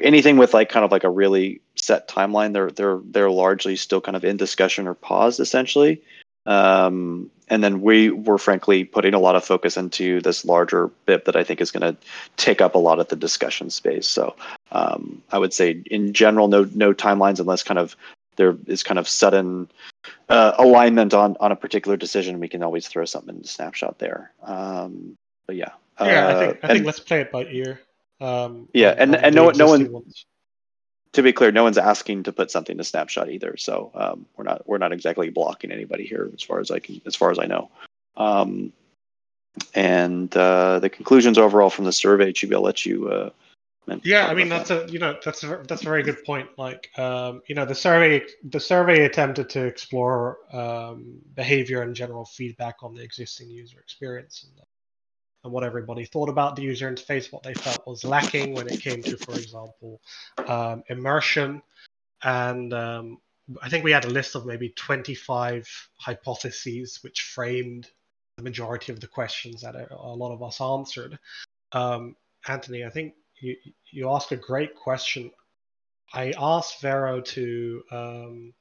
anything 0.03 0.37
with 0.37 0.55
like 0.55 0.69
kind 0.69 0.85
of 0.85 0.91
like 0.91 1.05
a 1.05 1.11
really 1.11 1.61
set 1.77 2.09
timeline 2.09 2.53
they're 2.53 2.71
they're 2.71 3.01
they're 3.11 3.31
largely 3.31 3.77
still 3.77 4.01
kind 4.01 4.17
of 4.17 4.25
in 4.25 4.37
discussion 4.37 4.87
or 4.87 4.95
paused 4.95 5.41
essentially 5.41 6.03
Um, 6.47 7.31
and 7.49 7.63
then 7.63 7.83
we 7.83 8.11
were 8.11 8.39
frankly 8.39 8.85
putting 8.85 9.13
a 9.15 9.19
lot 9.19 9.37
of 9.37 9.45
focus 9.45 9.77
into 9.77 10.21
this 10.23 10.45
larger 10.45 10.91
BIP 11.07 11.25
that 11.25 11.37
I 11.37 11.45
think 11.45 11.61
is 11.61 11.71
going 11.71 11.95
to 11.95 11.97
take 12.37 12.61
up 12.63 12.75
a 12.75 12.79
lot 12.79 13.01
of 13.01 13.09
the 13.09 13.17
discussion 13.17 13.71
space. 13.71 14.07
So 14.09 14.35
um, 14.73 15.23
I 15.31 15.39
would 15.39 15.53
say 15.53 15.83
in 15.91 16.13
general, 16.15 16.49
no 16.49 16.67
no 16.75 16.95
timelines 16.95 17.39
unless 17.41 17.63
kind 17.63 17.79
of 17.79 17.97
there 18.37 18.57
is 18.67 18.83
kind 18.83 18.99
of 18.99 19.07
sudden 19.09 19.69
uh, 20.29 20.53
alignment 20.59 21.13
on 21.13 21.37
on 21.41 21.53
a 21.53 21.57
particular 21.57 21.97
decision. 21.99 22.41
We 22.41 22.49
can 22.49 22.63
always 22.63 22.89
throw 22.89 23.05
something 23.05 23.35
in 23.37 23.43
the 23.43 23.49
snapshot 23.49 23.99
there. 23.99 24.31
Um, 24.43 25.17
but 25.47 25.57
yeah, 25.57 25.73
yeah, 26.01 26.27
I 26.29 26.33
uh, 26.33 26.39
think 26.39 26.53
I 26.63 26.69
and- 26.69 26.73
think 26.77 26.87
let's 26.87 27.01
play 27.01 27.21
it 27.21 27.31
by 27.33 27.45
ear. 27.45 27.81
Um, 28.21 28.69
Yeah, 28.73 28.95
and- 28.97 29.15
and 29.15 29.35
no 29.35 29.45
one- 29.45 29.57
no 29.57 29.67
one- 29.67 29.93
ones. 29.93 30.27
to 31.13 31.23
be 31.23 31.33
clear, 31.33 31.51
no 31.51 31.63
one's 31.65 31.79
asking 31.79 32.25
to 32.25 32.33
put 32.33 32.51
something 32.51 32.77
to 32.77 32.85
snapshot 32.85 33.31
either. 33.31 33.57
So 33.57 33.91
um, 33.95 34.27
we're 34.37 34.45
not 34.45 34.69
we're 34.69 34.79
not 34.79 34.93
exactly 34.93 35.31
blocking 35.31 35.73
anybody 35.73 36.05
here, 36.07 36.31
as 36.35 36.43
far 36.43 36.61
as 36.61 36.71
I 36.71 36.81
can, 36.81 37.01
as 37.07 37.17
far 37.17 37.31
as 37.31 37.39
I 37.39 37.47
know. 37.47 37.71
Um, 38.17 38.73
and 39.75 40.35
uh, 40.37 40.79
the 40.81 40.91
conclusions 40.91 41.39
overall 41.39 41.71
from 41.71 41.85
the 41.87 41.93
survey, 41.93 42.33
Choobie, 42.33 42.55
I'll 42.55 42.63
let 42.63 42.85
you. 42.85 43.09
Uh, 43.09 43.31
Yeah, 44.05 44.27
I 44.27 44.35
mean 44.35 44.51
that's 44.51 44.71
a 44.71 44.87
you 44.91 44.99
know 44.99 45.19
that's 45.25 45.43
a 45.45 45.65
that's 45.67 45.81
a 45.81 45.85
very 45.85 46.03
good 46.03 46.23
point. 46.25 46.51
Like 46.59 46.91
um, 46.99 47.41
you 47.49 47.55
know 47.55 47.65
the 47.65 47.75
survey 47.75 48.23
the 48.45 48.61
survey 48.61 49.07
attempted 49.07 49.49
to 49.51 49.65
explore 49.65 50.39
um, 50.53 51.21
behavior 51.35 51.81
and 51.83 51.95
general 51.97 52.27
feedback 52.27 52.83
on 52.83 52.95
the 52.95 53.03
existing 53.03 53.49
user 53.49 53.81
experience 53.81 54.45
and, 54.45 54.61
and 55.45 55.53
what 55.53 55.65
everybody 55.65 56.05
thought 56.05 56.29
about 56.29 56.57
the 56.57 56.63
user 56.63 56.91
interface, 56.91 57.33
what 57.33 57.43
they 57.43 57.55
felt 57.55 57.87
was 57.87 58.05
lacking 58.05 58.55
when 58.55 58.69
it 58.69 58.81
came 58.81 59.03
to, 59.03 59.17
for 59.17 59.33
example, 59.33 60.01
um, 60.47 60.83
immersion, 60.89 61.63
and 62.23 62.73
um, 62.73 63.19
I 63.63 63.69
think 63.69 63.85
we 63.85 63.93
had 63.93 64.05
a 64.05 64.11
list 64.11 64.35
of 64.35 64.47
maybe 64.47 64.71
25 64.71 65.69
hypotheses 65.97 66.99
which 67.03 67.23
framed 67.23 67.89
the 68.37 68.43
majority 68.43 68.93
of 68.93 69.01
the 69.01 69.07
questions 69.07 69.63
that 69.63 69.75
a, 69.75 69.95
a 69.95 70.15
lot 70.15 70.33
of 70.33 70.43
us 70.43 70.61
answered. 70.61 71.19
Um, 71.73 72.17
Anthony, 72.47 72.85
I 72.85 72.91
think 72.91 73.15
you 73.41 73.57
you 73.91 74.11
ask 74.11 74.33
a 74.33 74.37
great 74.37 74.75
question. 74.75 75.31
I 76.13 76.33
asked 76.39 76.81
Vero 76.81 77.21
to 77.21 77.83
um, 77.91 78.55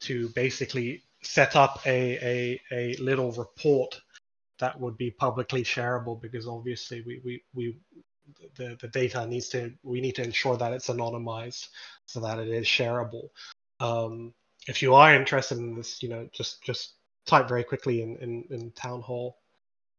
to 0.00 0.28
basically 0.30 1.02
set 1.22 1.56
up 1.56 1.80
a, 1.86 2.18
a, 2.22 2.60
a 2.70 2.96
little 2.96 3.32
report 3.32 4.00
that 4.58 4.80
would 4.80 4.96
be 4.96 5.10
publicly 5.10 5.62
shareable 5.62 6.20
because 6.20 6.46
obviously 6.46 7.02
we, 7.06 7.20
we, 7.24 7.42
we 7.54 7.78
the, 8.56 8.76
the 8.80 8.88
data 8.88 9.26
needs 9.26 9.48
to 9.50 9.72
we 9.82 10.00
need 10.00 10.16
to 10.16 10.24
ensure 10.24 10.56
that 10.56 10.72
it's 10.72 10.88
anonymized 10.88 11.68
so 12.06 12.20
that 12.20 12.38
it 12.38 12.48
is 12.48 12.66
shareable. 12.66 13.28
Um, 13.80 14.32
if 14.66 14.82
you 14.82 14.94
are 14.94 15.14
interested 15.14 15.58
in 15.58 15.76
this, 15.76 16.02
you 16.02 16.08
know, 16.08 16.28
just 16.32 16.62
just 16.62 16.94
type 17.26 17.48
very 17.48 17.64
quickly 17.64 18.02
in, 18.02 18.16
in, 18.16 18.44
in 18.50 18.70
town 18.72 19.00
hall 19.00 19.36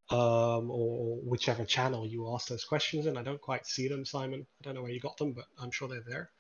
um, 0.10 0.72
or 0.72 1.18
whichever 1.24 1.66
channel 1.66 2.08
you 2.08 2.34
ask 2.34 2.48
those 2.48 2.64
questions 2.64 3.06
in. 3.06 3.18
I 3.18 3.24
don't 3.24 3.42
quite 3.42 3.66
see 3.66 3.88
them, 3.88 4.06
Simon. 4.06 4.46
I 4.62 4.64
don't 4.64 4.76
know 4.76 4.82
where 4.82 4.92
you 4.92 5.00
got 5.00 5.18
them, 5.18 5.34
but 5.34 5.46
I'm 5.62 5.72
sure 5.72 5.88
they're 5.88 6.04
there. 6.08 6.32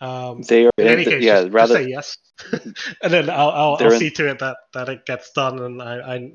Um, 0.00 0.42
They 0.42 0.66
are, 0.66 0.70
in 0.78 0.88
any 0.88 1.04
case, 1.04 1.22
yeah, 1.22 1.34
just, 1.34 1.44
just 1.44 1.54
rather 1.54 1.74
say 1.76 1.88
yes, 1.88 2.16
and 2.52 3.12
then 3.12 3.30
I'll 3.30 3.50
I'll, 3.50 3.76
I'll 3.80 3.92
in- 3.92 3.98
see 3.98 4.10
to 4.10 4.28
it 4.28 4.38
that, 4.40 4.56
that 4.72 4.88
it 4.88 5.06
gets 5.06 5.30
done. 5.32 5.60
And 5.60 5.80
I 5.80 6.16
I, 6.16 6.30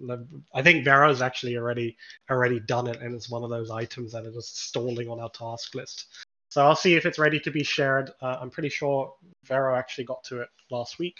I 0.53 0.62
think 0.62 0.86
Vero's 0.86 1.22
actually 1.22 1.57
already 1.57 1.97
already 2.30 2.60
done 2.62 2.88
it, 2.88 3.01
and 3.01 3.14
it's 3.14 3.30
one 3.30 3.43
of 3.43 3.49
those 3.49 3.70
items 3.70 4.14
that 4.14 4.26
are 4.26 4.32
just 4.32 4.68
stalling 4.68 5.10
on 5.10 5.20
our 5.20 5.30
task 5.30 5.76
list. 5.76 6.07
So 6.49 6.66
I'll 6.66 6.76
see 6.76 6.95
if 6.95 7.05
it's 7.05 7.20
ready 7.20 7.39
to 7.41 7.51
be 7.51 7.64
shared. 7.64 8.12
Uh, 8.22 8.38
I'm 8.41 8.49
pretty 8.49 8.70
sure 8.70 9.14
Vero 9.45 9.76
actually 9.76 10.05
got 10.05 10.24
to 10.26 10.41
it 10.41 10.49
last 10.72 10.97
week, 10.97 11.18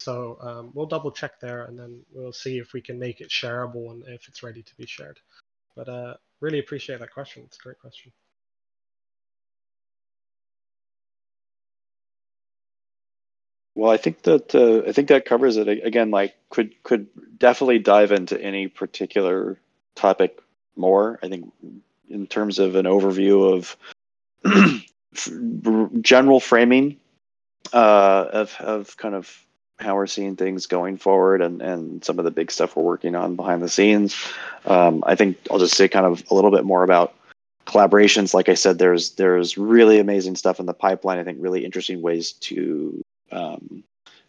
so 0.00 0.36
um, 0.40 0.70
we'll 0.74 0.86
double 0.86 1.10
check 1.10 1.40
there, 1.40 1.64
and 1.64 1.78
then 1.78 2.02
we'll 2.12 2.32
see 2.32 2.58
if 2.58 2.72
we 2.72 2.80
can 2.80 2.98
make 2.98 3.20
it 3.20 3.30
shareable 3.30 3.92
and 3.92 4.04
if 4.08 4.28
it's 4.28 4.42
ready 4.42 4.62
to 4.62 4.76
be 4.76 4.86
shared. 4.86 5.20
But 5.74 5.88
uh, 5.88 6.14
really 6.40 6.58
appreciate 6.58 6.98
that 7.00 7.12
question. 7.12 7.44
It's 7.46 7.56
a 7.56 7.62
great 7.62 7.78
question. 7.78 8.12
Well, 13.78 13.92
I 13.92 13.96
think 13.96 14.22
that 14.22 14.56
uh, 14.56 14.88
I 14.88 14.90
think 14.90 15.06
that 15.06 15.24
covers 15.24 15.56
it. 15.56 15.68
Again, 15.68 16.10
like 16.10 16.34
could 16.50 16.82
could 16.82 17.06
definitely 17.38 17.78
dive 17.78 18.10
into 18.10 18.36
any 18.42 18.66
particular 18.66 19.56
topic 19.94 20.42
more. 20.74 21.20
I 21.22 21.28
think 21.28 21.52
in 22.10 22.26
terms 22.26 22.58
of 22.58 22.74
an 22.74 22.86
overview 22.86 23.54
of 23.54 23.76
general 26.02 26.40
framing 26.40 26.96
uh, 27.72 28.26
of 28.32 28.56
of 28.58 28.96
kind 28.96 29.14
of 29.14 29.46
how 29.78 29.94
we're 29.94 30.08
seeing 30.08 30.34
things 30.34 30.66
going 30.66 30.96
forward 30.96 31.40
and 31.40 31.62
and 31.62 32.04
some 32.04 32.18
of 32.18 32.24
the 32.24 32.32
big 32.32 32.50
stuff 32.50 32.74
we're 32.74 32.82
working 32.82 33.14
on 33.14 33.36
behind 33.36 33.62
the 33.62 33.68
scenes. 33.68 34.16
Um, 34.66 35.04
I 35.06 35.14
think 35.14 35.36
I'll 35.52 35.60
just 35.60 35.76
say 35.76 35.86
kind 35.86 36.04
of 36.04 36.24
a 36.32 36.34
little 36.34 36.50
bit 36.50 36.64
more 36.64 36.82
about 36.82 37.14
collaborations. 37.64 38.34
Like 38.34 38.48
I 38.48 38.54
said, 38.54 38.80
there's 38.80 39.10
there's 39.10 39.56
really 39.56 40.00
amazing 40.00 40.34
stuff 40.34 40.58
in 40.58 40.66
the 40.66 40.74
pipeline. 40.74 41.20
I 41.20 41.22
think 41.22 41.38
really 41.40 41.64
interesting 41.64 42.02
ways 42.02 42.32
to 42.32 43.04
um, 43.32 43.84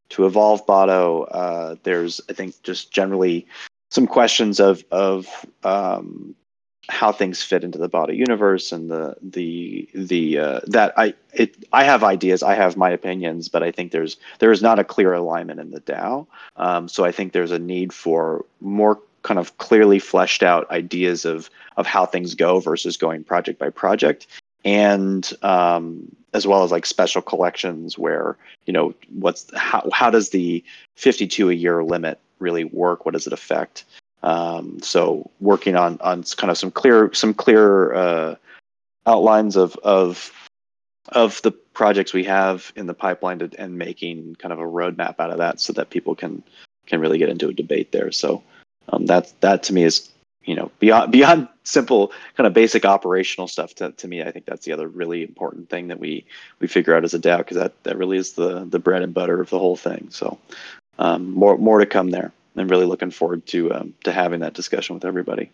to 0.10 0.26
evolve 0.26 0.66
Botto. 0.66 1.28
Uh, 1.30 1.76
there's, 1.84 2.22
I 2.30 2.34
think, 2.34 2.62
just 2.64 2.92
generally 2.92 3.48
some 3.92 4.08
questions 4.08 4.60
of 4.60 4.84
of 4.92 5.28
um, 5.64 6.36
how 6.90 7.12
things 7.12 7.42
fit 7.42 7.64
into 7.64 7.78
the 7.78 7.90
Botto 7.90 8.16
universe 8.16 8.72
and 8.72 8.90
the 8.90 9.16
the 9.22 9.88
the 9.94 10.40
uh, 10.40 10.60
that 10.68 10.94
I 10.98 11.14
it 11.34 11.56
I 11.72 11.84
have 11.84 12.04
ideas, 12.04 12.44
I 12.44 12.56
have 12.56 12.78
my 12.78 12.90
opinions, 12.90 13.50
but 13.50 13.64
I 13.64 13.72
think 13.72 13.92
there's 13.92 14.18
there 14.40 14.52
is 14.52 14.62
not 14.62 14.80
a 14.80 14.84
clear 14.84 15.14
alignment 15.14 15.60
in 15.60 15.72
the 15.72 15.82
DAO. 15.82 16.28
Um, 16.56 16.88
so 16.88 17.06
I 17.06 17.12
think 17.12 17.32
there's 17.32 17.52
a 17.52 17.60
need 17.60 17.94
for 17.94 18.46
more 18.60 19.00
kind 19.22 19.40
of 19.40 19.58
clearly 19.58 20.00
fleshed 20.00 20.44
out 20.44 20.70
ideas 20.72 21.26
of 21.26 21.50
of 21.78 21.86
how 21.86 22.06
things 22.06 22.36
go 22.36 22.60
versus 22.60 22.98
going 22.98 23.24
project 23.24 23.60
by 23.60 23.70
project 23.70 24.28
and 24.66 25.32
um, 25.42 26.16
as 26.34 26.46
well 26.46 26.64
as 26.64 26.72
like 26.72 26.86
special 26.86 27.22
collections 27.22 27.98
where 27.98 28.38
you 28.66 28.74
know 28.74 28.94
what's 29.10 29.50
how 29.56 29.88
how 29.94 30.10
does 30.10 30.30
the 30.30 30.64
52 30.96 31.50
a 31.50 31.54
year 31.54 31.84
limit 31.84 32.20
really 32.40 32.64
work? 32.64 33.06
What 33.06 33.14
does 33.14 33.28
it 33.28 33.34
affect? 33.34 33.86
Um, 34.24 34.80
so 34.82 35.30
working 35.40 35.76
on 35.76 36.00
on 36.02 36.24
kind 36.24 36.52
of 36.52 36.58
some 36.58 36.72
clear 36.72 37.14
some 37.14 37.34
clear 37.34 37.94
uh, 37.94 38.36
outlines 39.06 39.56
of 39.56 39.76
of 39.78 40.34
of 41.10 41.42
the 41.42 41.52
projects 41.52 42.14
we 42.14 42.24
have 42.26 42.72
in 42.76 42.86
the 42.86 42.94
pipeline 42.94 43.40
to, 43.40 43.50
and 43.58 43.78
making 43.78 44.36
kind 44.36 44.54
of 44.54 44.60
a 44.60 44.64
roadmap 44.64 45.16
out 45.20 45.32
of 45.32 45.38
that 45.38 45.60
so 45.60 45.74
that 45.74 45.90
people 45.90 46.16
can 46.16 46.44
can 46.86 47.00
really 47.00 47.18
get 47.18 47.30
into 47.30 47.48
a 47.48 47.54
debate 47.54 47.92
there. 47.92 48.12
So 48.12 48.44
um, 48.90 49.06
that 49.06 49.34
that 49.42 49.64
to 49.64 49.74
me 49.74 49.84
is 49.84 50.10
you 50.44 50.56
know 50.56 50.72
beyond 50.80 51.12
beyond 51.18 51.48
simple 51.64 52.12
kind 52.36 52.48
of 52.48 52.54
basic 52.54 52.86
operational 52.86 53.48
stuff 53.48 53.76
to, 53.76 53.92
to 53.92 54.08
me 54.08 54.24
i 54.24 54.32
think 54.32 54.46
that's 54.46 54.66
the 54.66 54.72
other 54.72 54.88
really 54.88 55.24
important 55.24 55.70
thing 55.70 55.88
that 55.88 56.00
we 56.00 56.26
we 56.60 56.68
figure 56.68 56.96
out 56.96 57.04
as 57.04 57.14
a 57.14 57.20
DAO 57.20 57.40
because 57.40 57.58
that 57.58 57.84
that 57.84 57.98
really 57.98 58.18
is 58.18 58.34
the 58.34 58.66
the 58.66 58.80
bread 58.80 59.02
and 59.02 59.14
butter 59.14 59.42
of 59.42 59.50
the 59.50 59.60
whole 59.60 59.76
thing. 59.76 60.08
So 60.10 60.38
um, 60.98 61.32
more 61.32 61.58
more 61.58 61.80
to 61.80 61.86
come 61.86 62.10
there. 62.12 62.32
I'm 62.56 62.68
really 62.68 62.86
looking 62.86 63.12
forward 63.12 63.46
to 63.48 63.74
um, 63.74 63.94
to 64.04 64.12
having 64.12 64.42
that 64.42 64.54
discussion 64.54 64.96
with 64.96 65.06
everybody 65.06 65.50